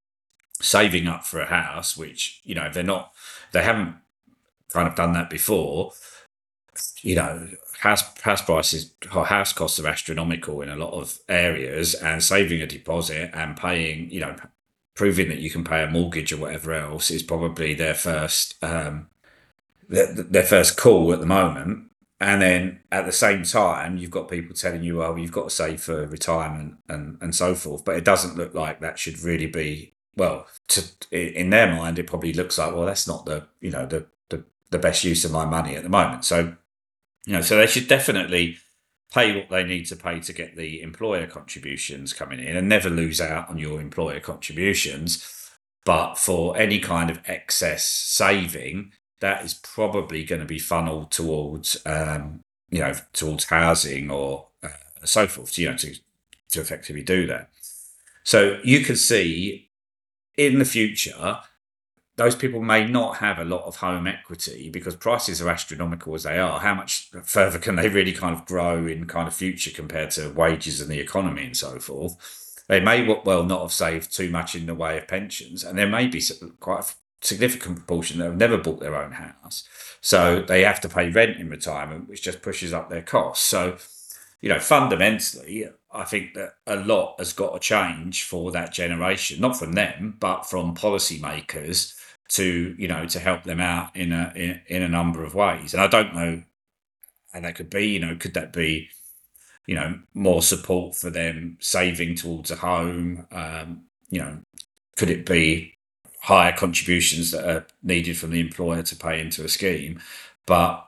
saving 0.62 1.08
up 1.08 1.26
for 1.26 1.40
a 1.40 1.46
house, 1.46 1.96
which, 1.96 2.42
you 2.44 2.54
know, 2.54 2.70
they're 2.70 2.84
not, 2.84 3.14
they 3.54 3.64
haven't 3.64 3.96
kind 4.74 4.90
of 4.90 4.96
done 4.96 5.14
that 5.14 5.30
before. 5.30 5.94
You 7.02 7.16
know, 7.16 7.48
house 7.80 8.04
house 8.22 8.42
prices 8.42 8.92
house 9.10 9.54
costs 9.54 9.80
are 9.80 9.88
astronomical 9.88 10.62
in 10.62 10.68
a 10.68 10.76
lot 10.76 10.92
of 10.92 11.20
areas 11.30 11.94
and 11.94 12.22
saving 12.22 12.62
a 12.62 12.68
deposit 12.68 13.30
and 13.34 13.56
paying 13.56 14.10
you 14.10 14.20
know 14.20 14.36
proving 14.96 15.28
that 15.30 15.40
you 15.40 15.50
can 15.50 15.64
pay 15.64 15.84
a 15.84 15.92
mortgage 15.92 16.34
or 16.34 16.38
whatever 16.38 16.74
else 16.74 17.12
is 17.12 17.22
probably 17.22 17.74
their 17.74 17.94
first 17.94 18.56
um, 18.64 19.10
their, 19.88 20.12
their 20.14 20.44
first 20.44 20.78
call 20.78 21.14
at 21.14 21.20
the 21.20 21.26
moment. 21.26 21.92
And 22.20 22.42
then 22.42 22.80
at 22.94 23.06
the 23.06 23.12
same 23.12 23.44
time, 23.44 23.98
you've 23.98 24.10
got 24.10 24.30
people 24.30 24.56
telling 24.56 24.84
you, 24.84 24.98
"Well, 24.98 25.18
you've 25.18 25.34
got 25.34 25.44
to 25.44 25.50
save 25.50 25.82
for 25.82 26.08
retirement 26.08 26.78
and 26.88 27.18
and 27.22 27.36
so 27.36 27.54
forth." 27.56 27.84
But 27.84 27.98
it 27.98 28.06
doesn't 28.06 28.38
look 28.38 28.54
like 28.54 28.80
that 28.80 28.98
should 28.98 29.20
really 29.20 29.48
be 29.48 29.94
well. 30.16 30.48
To, 30.70 30.84
in 31.12 31.50
their 31.50 31.68
mind, 31.68 32.00
it 32.00 32.08
probably 32.08 32.32
looks 32.32 32.58
like, 32.58 32.74
well, 32.74 32.86
that's 32.86 33.08
not 33.08 33.26
the 33.26 33.48
you 33.60 33.70
know 33.70 33.86
the 33.86 34.06
the, 34.30 34.46
the 34.72 34.80
best 34.80 35.04
use 35.04 35.26
of 35.26 35.32
my 35.32 35.46
money 35.46 35.76
at 35.76 35.84
the 35.84 35.90
moment. 35.90 36.24
So 36.24 36.56
you 37.26 37.34
know, 37.34 37.42
so 37.42 37.58
they 37.58 37.68
should 37.68 37.90
definitely 37.90 38.58
pay 39.14 39.36
what 39.36 39.50
they 39.50 39.64
need 39.64 39.86
to 39.86 39.96
pay 39.96 40.20
to 40.20 40.34
get 40.34 40.56
the 40.56 40.82
employer 40.82 41.28
contributions 41.28 42.14
coming 42.14 42.40
in 42.40 42.58
and 42.58 42.68
never 42.68 42.90
lose 42.90 43.22
out 43.22 43.50
on 43.50 43.58
your 43.58 43.80
employer 43.80 44.20
contributions. 44.20 45.50
But 45.86 46.16
for 46.16 46.58
any 46.58 46.80
kind 46.80 47.10
of 47.10 47.22
excess 47.26 47.86
saving, 47.88 48.92
that 49.20 49.46
is 49.46 49.54
probably 49.54 50.24
going 50.24 50.42
to 50.42 50.48
be 50.48 50.60
funneled 50.60 51.12
towards, 51.12 51.78
um, 51.86 52.42
you 52.70 52.80
know, 52.80 52.94
towards 53.14 53.46
housing 53.46 54.10
or 54.10 54.48
uh, 54.64 54.70
so 55.04 55.28
forth, 55.28 55.58
you 55.58 55.70
know, 55.70 55.78
to, 55.78 55.96
to 56.52 56.62
effectively 56.62 57.04
do 57.04 57.28
that. 57.28 57.50
So 58.24 58.60
you 58.64 58.82
can 58.82 58.96
see 58.96 59.70
in 60.38 60.60
the 60.60 60.66
future, 60.66 61.40
those 62.18 62.36
people 62.36 62.62
may 62.62 62.86
not 62.88 63.18
have 63.18 63.40
a 63.40 63.46
lot 63.46 63.64
of 63.66 63.78
home 63.78 64.08
equity 64.08 64.70
because 64.70 64.96
prices 64.96 65.42
are 65.42 65.50
astronomical 65.50 66.16
as 66.16 66.24
they 66.24 66.40
are. 66.40 66.60
How 66.62 66.74
much 66.74 67.12
further 67.24 67.60
can 67.60 67.76
they 67.76 67.90
really 67.90 68.14
kind 68.14 68.34
of 68.34 68.46
grow 68.46 68.88
in 68.88 69.06
kind 69.06 69.28
of 69.28 69.34
future 69.34 69.72
compared 69.72 70.12
to 70.12 70.30
wages 70.30 70.80
and 70.80 70.90
the 70.90 71.00
economy 71.00 71.44
and 71.46 71.58
so 71.58 71.78
forth? 71.80 72.64
They 72.68 72.80
may 72.80 73.06
well 73.26 73.44
not 73.44 73.62
have 73.62 73.74
saved 73.74 74.16
too 74.16 74.32
much 74.32 74.56
in 74.56 74.66
the 74.66 74.74
way 74.74 74.98
of 74.98 75.08
pensions, 75.08 75.64
and 75.64 75.78
there 75.78 75.88
may 75.88 76.08
be 76.08 76.24
quite 76.60 76.86
a 76.86 76.94
significant 77.26 77.78
proportion 77.78 78.20
that 78.20 78.26
have 78.26 78.38
never 78.38 78.58
bought 78.58 78.80
their 78.80 78.96
own 78.96 79.12
house. 79.12 79.68
So 80.02 80.42
they 80.42 80.64
have 80.64 80.82
to 80.82 80.90
pay 80.90 81.10
rent 81.10 81.38
in 81.38 81.50
retirement, 81.50 82.08
which 82.08 82.24
just 82.24 82.42
pushes 82.42 82.74
up 82.74 82.90
their 82.90 83.02
costs. 83.02 83.46
So, 83.46 83.78
you 84.42 84.50
know, 84.50 84.60
fundamentally, 84.60 85.68
I 85.92 86.06
think 86.06 86.34
that 86.34 86.56
a 86.66 86.78
lot 86.78 87.16
has 87.20 87.34
got 87.34 87.54
to 87.54 87.60
change 87.60 88.24
for 88.24 88.52
that 88.52 88.74
generation, 88.74 89.42
not 89.42 89.58
from 89.58 89.74
them, 89.74 90.16
but 90.20 90.44
from 90.44 90.76
policymakers 90.76 91.94
to 92.28 92.76
you 92.78 92.88
know 92.88 93.06
to 93.06 93.20
help 93.20 93.44
them 93.44 93.60
out 93.60 93.96
in 93.96 94.12
a 94.12 94.32
in, 94.36 94.62
in 94.68 94.82
a 94.82 94.90
number 94.90 95.24
of 95.24 95.36
ways. 95.36 95.74
And 95.74 95.82
i 95.82 95.88
don't 95.88 96.16
know 96.16 96.44
and 97.34 97.46
that 97.46 97.56
could 97.56 97.70
be 97.70 97.88
you 97.88 98.00
know 98.00 98.16
could 98.16 98.34
that 98.34 98.54
be 98.54 98.90
you 99.68 99.76
know 99.76 100.00
more 100.14 100.42
support 100.42 100.96
for 100.96 101.10
them 101.10 101.58
saving 101.60 102.16
towards 102.16 102.50
a 102.50 102.56
home? 102.56 103.28
Um, 103.32 103.84
you 104.10 104.22
know 104.22 104.40
could 104.98 105.10
it 105.10 105.26
be 105.26 105.74
higher 106.22 106.54
contributions 106.54 107.32
that 107.32 107.48
are 107.48 107.68
needed 107.84 108.18
from 108.18 108.32
the 108.32 108.40
employer 108.40 108.82
to 108.84 108.96
pay 108.96 109.20
into 109.22 109.44
a 109.44 109.50
scheme? 109.50 110.00
But 110.46 110.88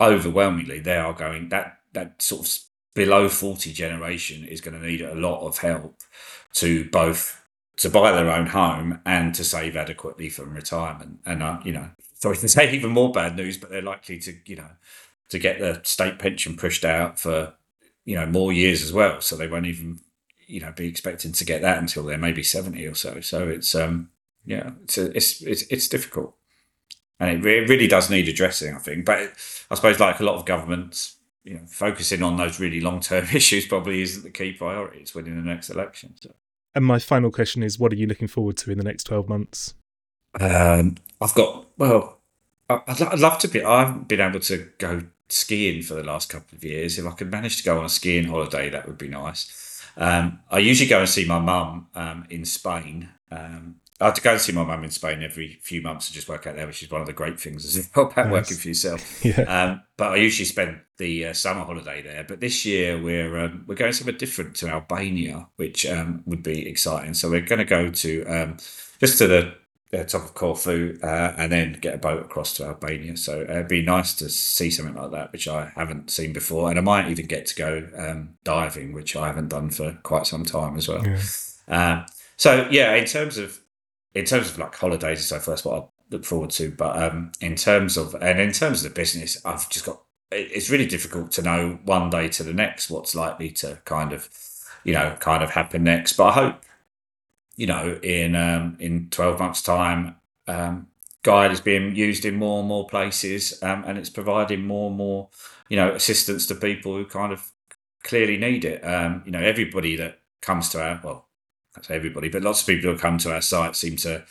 overwhelmingly 0.00 0.80
they 0.80 0.96
are 0.96 1.12
going 1.12 1.48
that 1.48 1.78
that 1.92 2.22
sort 2.22 2.46
of 2.46 2.58
below 2.94 3.28
40 3.28 3.72
generation 3.72 4.44
is 4.44 4.60
going 4.60 4.78
to 4.78 4.86
need 4.86 5.00
a 5.00 5.14
lot 5.14 5.46
of 5.46 5.58
help 5.58 6.02
to 6.54 6.84
both 6.90 7.39
to 7.80 7.88
buy 7.88 8.12
their 8.12 8.30
own 8.30 8.46
home 8.46 9.00
and 9.06 9.34
to 9.34 9.42
save 9.42 9.74
adequately 9.74 10.28
from 10.28 10.52
retirement. 10.54 11.18
And 11.24 11.42
uh, 11.42 11.60
you 11.64 11.72
know, 11.72 11.88
sorry 12.14 12.36
to 12.36 12.48
say 12.48 12.72
even 12.74 12.90
more 12.90 13.10
bad 13.10 13.36
news, 13.36 13.56
but 13.56 13.70
they're 13.70 13.82
likely 13.82 14.18
to 14.20 14.34
you 14.46 14.56
know 14.56 14.70
to 15.30 15.38
get 15.38 15.58
the 15.58 15.80
state 15.82 16.18
pension 16.18 16.56
pushed 16.56 16.84
out 16.84 17.18
for 17.18 17.54
you 18.04 18.14
know 18.14 18.26
more 18.26 18.52
years 18.52 18.82
as 18.82 18.92
well. 18.92 19.20
So 19.20 19.34
they 19.34 19.48
won't 19.48 19.66
even 19.66 19.98
you 20.46 20.60
know 20.60 20.72
be 20.72 20.88
expecting 20.88 21.32
to 21.32 21.44
get 21.44 21.62
that 21.62 21.78
until 21.78 22.04
they're 22.04 22.18
maybe 22.18 22.42
seventy 22.42 22.86
or 22.86 22.94
so. 22.94 23.20
So 23.20 23.48
it's 23.48 23.74
um 23.74 24.10
yeah 24.44 24.72
it's 24.84 24.98
a, 24.98 25.16
it's, 25.16 25.42
it's 25.42 25.62
it's 25.62 25.88
difficult, 25.88 26.34
and 27.18 27.30
it, 27.30 27.44
re- 27.44 27.64
it 27.64 27.68
really 27.68 27.88
does 27.88 28.10
need 28.10 28.28
addressing. 28.28 28.74
I 28.74 28.78
think, 28.78 29.06
but 29.06 29.32
I 29.70 29.74
suppose 29.74 29.98
like 29.98 30.20
a 30.20 30.24
lot 30.24 30.36
of 30.36 30.46
governments. 30.46 31.16
You 31.42 31.54
know, 31.54 31.62
focusing 31.66 32.22
on 32.22 32.36
those 32.36 32.60
really 32.60 32.82
long-term 32.82 33.28
issues 33.34 33.66
probably 33.66 34.02
isn't 34.02 34.24
the 34.24 34.30
key 34.30 34.52
priority. 34.52 34.98
It's 34.98 35.14
winning 35.14 35.36
the 35.36 35.50
next 35.50 35.70
election. 35.70 36.14
So. 36.20 36.34
And 36.74 36.84
my 36.84 36.98
final 36.98 37.30
question 37.30 37.62
is, 37.62 37.78
what 37.78 37.92
are 37.92 37.96
you 37.96 38.06
looking 38.06 38.28
forward 38.28 38.56
to 38.58 38.70
in 38.70 38.78
the 38.78 38.84
next 38.84 39.04
twelve 39.04 39.28
months? 39.28 39.74
Um, 40.38 40.96
I've 41.20 41.34
got 41.34 41.66
well, 41.76 42.20
I'd, 42.68 43.02
I'd 43.02 43.18
love 43.18 43.38
to 43.40 43.48
be. 43.48 43.62
I 43.62 43.80
haven't 43.84 44.08
been 44.08 44.20
able 44.20 44.40
to 44.40 44.68
go 44.78 45.02
skiing 45.28 45.82
for 45.82 45.94
the 45.94 46.04
last 46.04 46.28
couple 46.28 46.56
of 46.56 46.64
years. 46.64 46.98
If 46.98 47.06
I 47.06 47.12
could 47.12 47.30
manage 47.30 47.56
to 47.58 47.64
go 47.64 47.78
on 47.78 47.84
a 47.84 47.88
skiing 47.88 48.28
holiday, 48.28 48.70
that 48.70 48.86
would 48.86 48.98
be 48.98 49.08
nice. 49.08 49.84
Um, 49.96 50.40
I 50.50 50.58
usually 50.60 50.88
go 50.88 51.00
and 51.00 51.08
see 51.08 51.24
my 51.24 51.40
mum 51.40 51.88
um, 51.94 52.26
in 52.30 52.44
Spain. 52.44 53.08
Um, 53.30 53.79
I 54.00 54.06
have 54.06 54.14
to 54.14 54.22
go 54.22 54.32
and 54.32 54.40
see 54.40 54.52
my 54.52 54.64
mum 54.64 54.82
in 54.82 54.90
Spain 54.90 55.22
every 55.22 55.58
few 55.62 55.82
months 55.82 56.06
to 56.06 56.14
just 56.14 56.28
work 56.28 56.46
out 56.46 56.56
there, 56.56 56.66
which 56.66 56.82
is 56.82 56.90
one 56.90 57.02
of 57.02 57.06
the 57.06 57.12
great 57.12 57.38
things 57.38 57.64
as 57.66 57.90
well 57.94 58.06
about 58.06 58.26
nice. 58.26 58.32
working 58.32 58.56
for 58.56 58.68
yourself. 58.68 59.24
Yeah. 59.24 59.42
Um, 59.42 59.82
but 59.96 60.12
I 60.12 60.16
usually 60.16 60.46
spend 60.46 60.80
the 60.96 61.26
uh, 61.26 61.32
summer 61.34 61.62
holiday 61.62 62.00
there. 62.00 62.24
But 62.24 62.40
this 62.40 62.64
year 62.64 63.00
we're 63.00 63.36
um, 63.38 63.64
we're 63.66 63.74
going 63.74 63.92
somewhere 63.92 64.16
different 64.16 64.56
to 64.56 64.68
Albania, 64.68 65.48
which 65.56 65.84
um, 65.86 66.22
would 66.24 66.42
be 66.42 66.66
exciting. 66.66 67.12
So 67.12 67.28
we're 67.28 67.42
going 67.42 67.58
to 67.58 67.66
go 67.66 67.90
to 67.90 68.24
um, 68.24 68.56
just 68.98 69.18
to 69.18 69.26
the 69.26 69.54
uh, 69.92 70.04
top 70.04 70.22
of 70.22 70.34
Corfu 70.34 70.98
uh, 71.02 71.34
and 71.36 71.52
then 71.52 71.78
get 71.80 71.94
a 71.94 71.98
boat 71.98 72.22
across 72.22 72.54
to 72.56 72.64
Albania. 72.64 73.16
So 73.16 73.42
it'd 73.42 73.68
be 73.68 73.82
nice 73.82 74.14
to 74.14 74.30
see 74.30 74.70
something 74.70 74.94
like 74.94 75.10
that, 75.10 75.32
which 75.32 75.48
I 75.48 75.72
haven't 75.74 76.10
seen 76.10 76.32
before. 76.32 76.70
And 76.70 76.78
I 76.78 76.82
might 76.82 77.10
even 77.10 77.26
get 77.26 77.46
to 77.46 77.54
go 77.54 77.88
um, 77.96 78.36
diving, 78.44 78.92
which 78.92 79.16
I 79.16 79.26
haven't 79.26 79.48
done 79.48 79.70
for 79.70 79.98
quite 80.02 80.26
some 80.26 80.44
time 80.44 80.76
as 80.76 80.88
well. 80.88 81.04
Yeah. 81.06 81.20
Um, 81.68 82.06
so 82.36 82.68
yeah, 82.70 82.94
in 82.94 83.04
terms 83.04 83.36
of 83.36 83.60
in 84.14 84.24
terms 84.24 84.50
of 84.50 84.58
like 84.58 84.74
holidays 84.74 85.18
and 85.18 85.26
so 85.26 85.38
forth, 85.38 85.64
what 85.64 85.82
I 85.82 85.86
look 86.10 86.24
forward 86.24 86.50
to. 86.50 86.70
But 86.70 87.02
um, 87.02 87.32
in 87.40 87.56
terms 87.56 87.96
of 87.96 88.14
and 88.14 88.40
in 88.40 88.52
terms 88.52 88.84
of 88.84 88.90
the 88.90 88.94
business, 88.94 89.44
I've 89.44 89.68
just 89.68 89.86
got 89.86 90.02
it's 90.32 90.70
really 90.70 90.86
difficult 90.86 91.32
to 91.32 91.42
know 91.42 91.78
one 91.84 92.10
day 92.10 92.28
to 92.28 92.42
the 92.42 92.52
next 92.52 92.88
what's 92.90 93.14
likely 93.14 93.50
to 93.50 93.80
kind 93.84 94.12
of 94.12 94.28
you 94.84 94.92
know 94.92 95.16
kind 95.20 95.42
of 95.42 95.50
happen 95.50 95.84
next. 95.84 96.14
But 96.14 96.26
I 96.26 96.32
hope 96.32 96.62
you 97.56 97.66
know 97.66 97.98
in 98.02 98.34
um, 98.34 98.76
in 98.80 99.08
twelve 99.10 99.38
months' 99.38 99.62
time. 99.62 100.16
Um, 100.46 100.88
Guiide 101.22 101.52
is 101.52 101.60
being 101.60 101.94
used 101.94 102.24
in 102.24 102.36
more 102.36 102.60
and 102.60 102.68
more 102.68 102.86
places 102.86 103.62
um, 103.62 103.84
and 103.86 103.98
it's 103.98 104.08
providing 104.08 104.66
more 104.66 104.88
and 104.88 104.96
more 104.96 105.28
you 105.68 105.76
know 105.76 105.92
assistance 105.92 106.46
to 106.46 106.54
people 106.54 106.96
who 106.96 107.04
kind 107.04 107.30
of 107.30 107.52
clearly 108.02 108.38
need 108.38 108.64
it 108.64 108.80
um, 108.82 109.22
you 109.26 109.30
know 109.30 109.40
everybody 109.40 109.96
that 109.96 110.20
comes 110.40 110.70
to 110.70 110.82
our 110.82 110.98
well 111.04 111.28
Say 111.82 111.94
everybody, 111.94 112.28
but 112.28 112.42
lots 112.42 112.60
of 112.60 112.66
people 112.66 112.90
who 112.90 112.98
come 112.98 113.16
to 113.18 113.32
our 113.32 113.40
site 113.40 113.76
seem 113.76 113.96
to, 113.96 114.24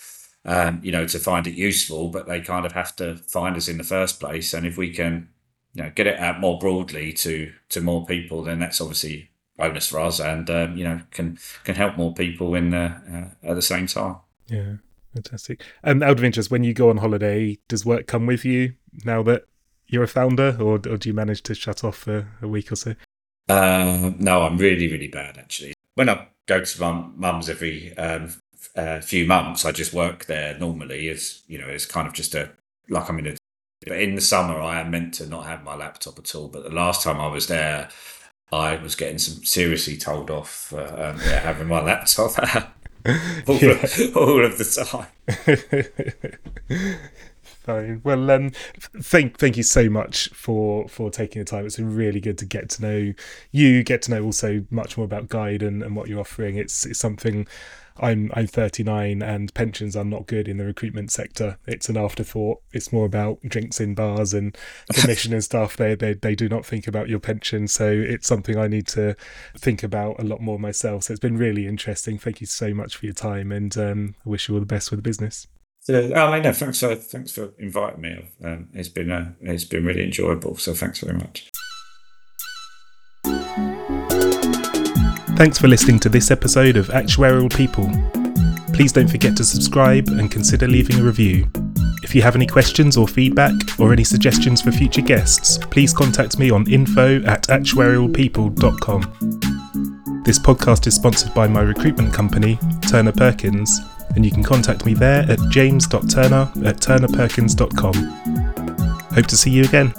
um, 0.46 0.82
you 0.84 0.92
know, 0.92 1.08
to 1.08 1.18
find 1.20 1.48
it 1.48 1.54
useful, 1.54 2.10
but 2.10 2.28
they 2.28 2.42
kind 2.42 2.66
of 2.66 2.74
have 2.74 2.96
to 2.98 3.16
find 3.16 3.56
us 3.56 3.68
in 3.68 3.78
the 3.78 3.84
first 3.84 4.20
place. 4.20 4.54
And 4.54 4.68
if 4.68 4.78
we 4.78 4.94
can, 4.94 5.30
you 5.74 5.84
know, 5.84 5.92
get 5.96 6.06
it 6.06 6.20
out 6.20 6.40
more 6.40 6.60
broadly 6.60 7.14
to 7.14 7.52
to 7.70 7.82
more 7.82 8.06
people, 8.06 8.44
then 8.44 8.60
that's 8.60 8.82
obviously 8.82 9.30
bonus 9.58 9.88
for 9.88 10.00
us, 10.00 10.20
and 10.20 10.50
um, 10.50 10.78
you 10.78 10.84
know, 10.84 11.02
can 11.12 11.40
can 11.64 11.76
help 11.76 11.98
more 11.98 12.14
people 12.14 12.56
in 12.56 12.74
uh, 12.74 13.00
uh, 13.44 13.50
at 13.50 13.56
the 13.56 13.62
same 13.62 13.88
time. 13.88 14.18
Yeah, 14.48 14.76
fantastic. 15.14 15.64
And 15.82 16.04
out 16.04 16.18
of 16.18 16.24
interest, 16.24 16.52
when 16.52 16.64
you 16.64 16.74
go 16.74 16.90
on 16.90 16.98
holiday, 16.98 17.58
does 17.68 17.86
work 17.86 18.06
come 18.06 18.26
with 18.26 18.44
you 18.44 18.74
now 19.06 19.24
that 19.24 19.46
you're 19.88 20.04
a 20.04 20.08
founder, 20.08 20.58
or, 20.60 20.76
or 20.76 20.98
do 20.98 21.10
you 21.10 21.14
manage 21.14 21.42
to 21.44 21.56
shut 21.56 21.84
off 21.84 21.98
for 21.98 22.28
a 22.42 22.48
week 22.48 22.72
or 22.72 22.76
so? 22.76 22.96
Uh, 23.48 24.12
no, 24.20 24.44
I'm 24.44 24.58
really, 24.58 24.92
really 24.92 25.08
bad 25.08 25.38
actually. 25.38 25.74
When 25.96 26.10
I 26.10 26.28
go 26.48 26.64
to 26.64 26.82
my 26.82 27.06
mum's 27.16 27.50
every 27.50 27.96
um, 27.98 28.34
uh, 28.76 29.00
few 29.02 29.26
months. 29.26 29.66
I 29.66 29.72
just 29.72 29.94
work 29.94 30.26
there 30.26 30.58
normally 30.58 31.10
as 31.10 31.44
you 31.48 31.58
know, 31.58 31.68
it's 31.68 31.86
kind 31.86 32.08
of 32.08 32.14
just 32.14 32.36
a 32.36 32.52
like 32.90 33.10
I'm 33.10 33.20
in 33.20 33.28
a. 33.28 33.36
But 33.86 34.02
in 34.02 34.16
the 34.16 34.22
summer, 34.22 34.60
I 34.60 34.82
am 34.82 34.92
meant 34.92 35.14
to 35.16 35.26
not 35.26 35.46
have 35.46 35.64
my 35.64 35.76
laptop 35.76 36.20
at 36.20 36.36
all. 36.36 36.50
But 36.50 36.64
the 36.64 36.76
last 36.76 37.02
time 37.02 37.20
I 37.20 37.28
was 37.28 37.48
there, 37.48 37.90
I 38.52 38.76
was 38.76 38.96
getting 38.96 39.20
some 39.20 39.44
seriously 39.46 39.96
told 39.96 40.30
off 40.30 40.50
for 40.50 40.82
um, 40.82 41.18
yeah, 41.26 41.40
having 41.40 41.68
my 41.68 41.82
laptop 41.82 42.38
all, 43.48 43.56
yeah. 43.56 43.72
of, 43.72 44.18
all 44.18 44.44
of 44.44 44.58
the 44.58 44.66
time. 44.92 45.08
Fine. 47.60 48.02
Well, 48.06 48.32
um, 48.32 48.52
thank 49.02 49.38
thank 49.38 49.58
you 49.58 49.64
so 49.64 49.90
much 49.90 50.30
for 50.30 50.88
for 50.88 51.12
taking 51.12 51.42
the 51.42 51.46
time. 51.46 51.66
It's 51.66 51.76
been 51.76 51.94
really 51.94 52.22
good 52.22 52.38
to 52.38 52.46
get 52.46 52.70
to 52.72 52.82
know 52.82 53.14
you, 53.52 53.84
get 53.84 54.02
to 54.04 54.12
know 54.12 54.24
also 54.24 54.66
much 54.72 54.98
more 54.98 55.06
about 55.06 55.28
Guiide 55.28 55.62
and, 55.62 55.84
and 55.84 55.96
what 55.96 56.08
you're 56.08 56.22
offering. 56.22 56.56
It's 56.56 56.86
it's 56.86 57.00
something. 57.00 57.48
I'm 58.02 58.32
I'm 58.34 58.48
39 58.48 59.22
and 59.22 59.54
pensions 59.54 59.98
are 59.98 60.06
not 60.06 60.26
good 60.26 60.48
in 60.48 60.56
the 60.56 60.64
recruitment 60.64 61.12
sector. 61.12 61.58
It's 61.68 61.90
an 61.90 61.98
afterthought. 61.98 62.62
It's 62.72 62.94
more 62.94 63.06
about 63.06 63.42
drinks 63.42 63.82
in 63.82 63.94
bars 63.94 64.34
and 64.34 64.58
commission 64.94 65.34
and 65.34 65.44
stuff. 65.44 65.76
They, 65.76 65.96
they 65.96 66.14
they 66.14 66.36
do 66.36 66.48
not 66.48 66.66
think 66.66 66.88
about 66.88 67.10
your 67.10 67.20
pension. 67.20 67.68
So 67.68 67.90
it's 67.92 68.26
something 68.26 68.58
I 68.58 68.70
need 68.70 68.88
to 68.88 69.18
think 69.58 69.84
about 69.84 70.18
a 70.18 70.24
lot 70.24 70.40
more 70.40 70.58
myself. 70.58 71.04
So 71.04 71.14
it's 71.14 71.20
been 71.20 71.38
really 71.38 71.68
interesting. 71.68 72.18
Thank 72.18 72.40
you 72.40 72.48
so 72.48 72.74
much 72.74 72.96
for 72.96 73.06
your 73.06 73.16
time 73.16 73.52
and 73.52 73.78
um, 73.78 74.16
I 74.26 74.30
wish 74.30 74.48
you 74.48 74.56
all 74.56 74.62
the 74.62 74.66
best 74.66 74.92
with 74.92 75.00
the 75.00 75.04
business. 75.04 75.46
So, 75.90 76.12
oh, 76.16 76.28
I 76.28 76.40
know. 76.40 76.54
Thanks 76.54 76.80
for 76.82 76.94
thanks 76.94 77.32
for 77.32 77.52
inviting 77.58 78.02
me. 78.02 78.30
Um, 78.44 78.68
it's 78.76 78.90
been 78.90 79.10
uh, 79.10 79.32
it's 79.42 79.64
been 79.64 79.84
really 79.84 80.04
enjoyable. 80.04 80.56
So 80.56 80.76
thanks 80.76 81.00
very 81.00 81.18
much. 81.18 81.50
Thanks 85.36 85.58
for 85.58 85.68
listening 85.68 86.00
to 86.02 86.10
this 86.10 86.30
episode 86.30 86.78
of 86.78 86.90
Actuarial 86.90 87.52
People. 87.52 87.90
Please 88.72 88.92
don't 88.92 89.08
forget 89.08 89.36
to 89.38 89.44
subscribe 89.44 90.10
and 90.10 90.30
consider 90.30 90.68
leaving 90.68 91.00
a 91.00 91.04
review. 91.04 91.50
If 92.04 92.14
you 92.14 92.22
have 92.22 92.36
any 92.36 92.46
questions 92.46 92.96
or 92.96 93.08
feedback 93.08 93.56
or 93.80 93.92
any 93.92 94.04
suggestions 94.04 94.62
for 94.62 94.72
future 94.72 95.02
guests, 95.02 95.58
please 95.58 95.92
contact 95.92 96.38
me 96.38 96.52
on 96.52 96.70
info 96.70 97.24
at 97.24 97.48
actuarialpeople.com. 97.48 100.22
This 100.24 100.38
podcast 100.38 100.86
is 100.86 100.94
sponsored 100.94 101.34
by 101.34 101.48
my 101.48 101.62
recruitment 101.62 102.14
company, 102.14 102.60
Turner 102.88 103.12
Perkins, 103.12 103.82
and 104.16 104.26
you 104.26 104.32
can 104.32 104.44
contact 104.44 104.86
me 104.86 104.94
there 104.94 105.26
at 105.30 105.40
james.turner 105.50 106.52
at 106.66 106.78
turnerperkins.com. 106.78 107.94
Hope 109.14 109.28
to 109.28 109.38
see 109.38 109.52
you 109.52 109.64
again. 109.64 109.94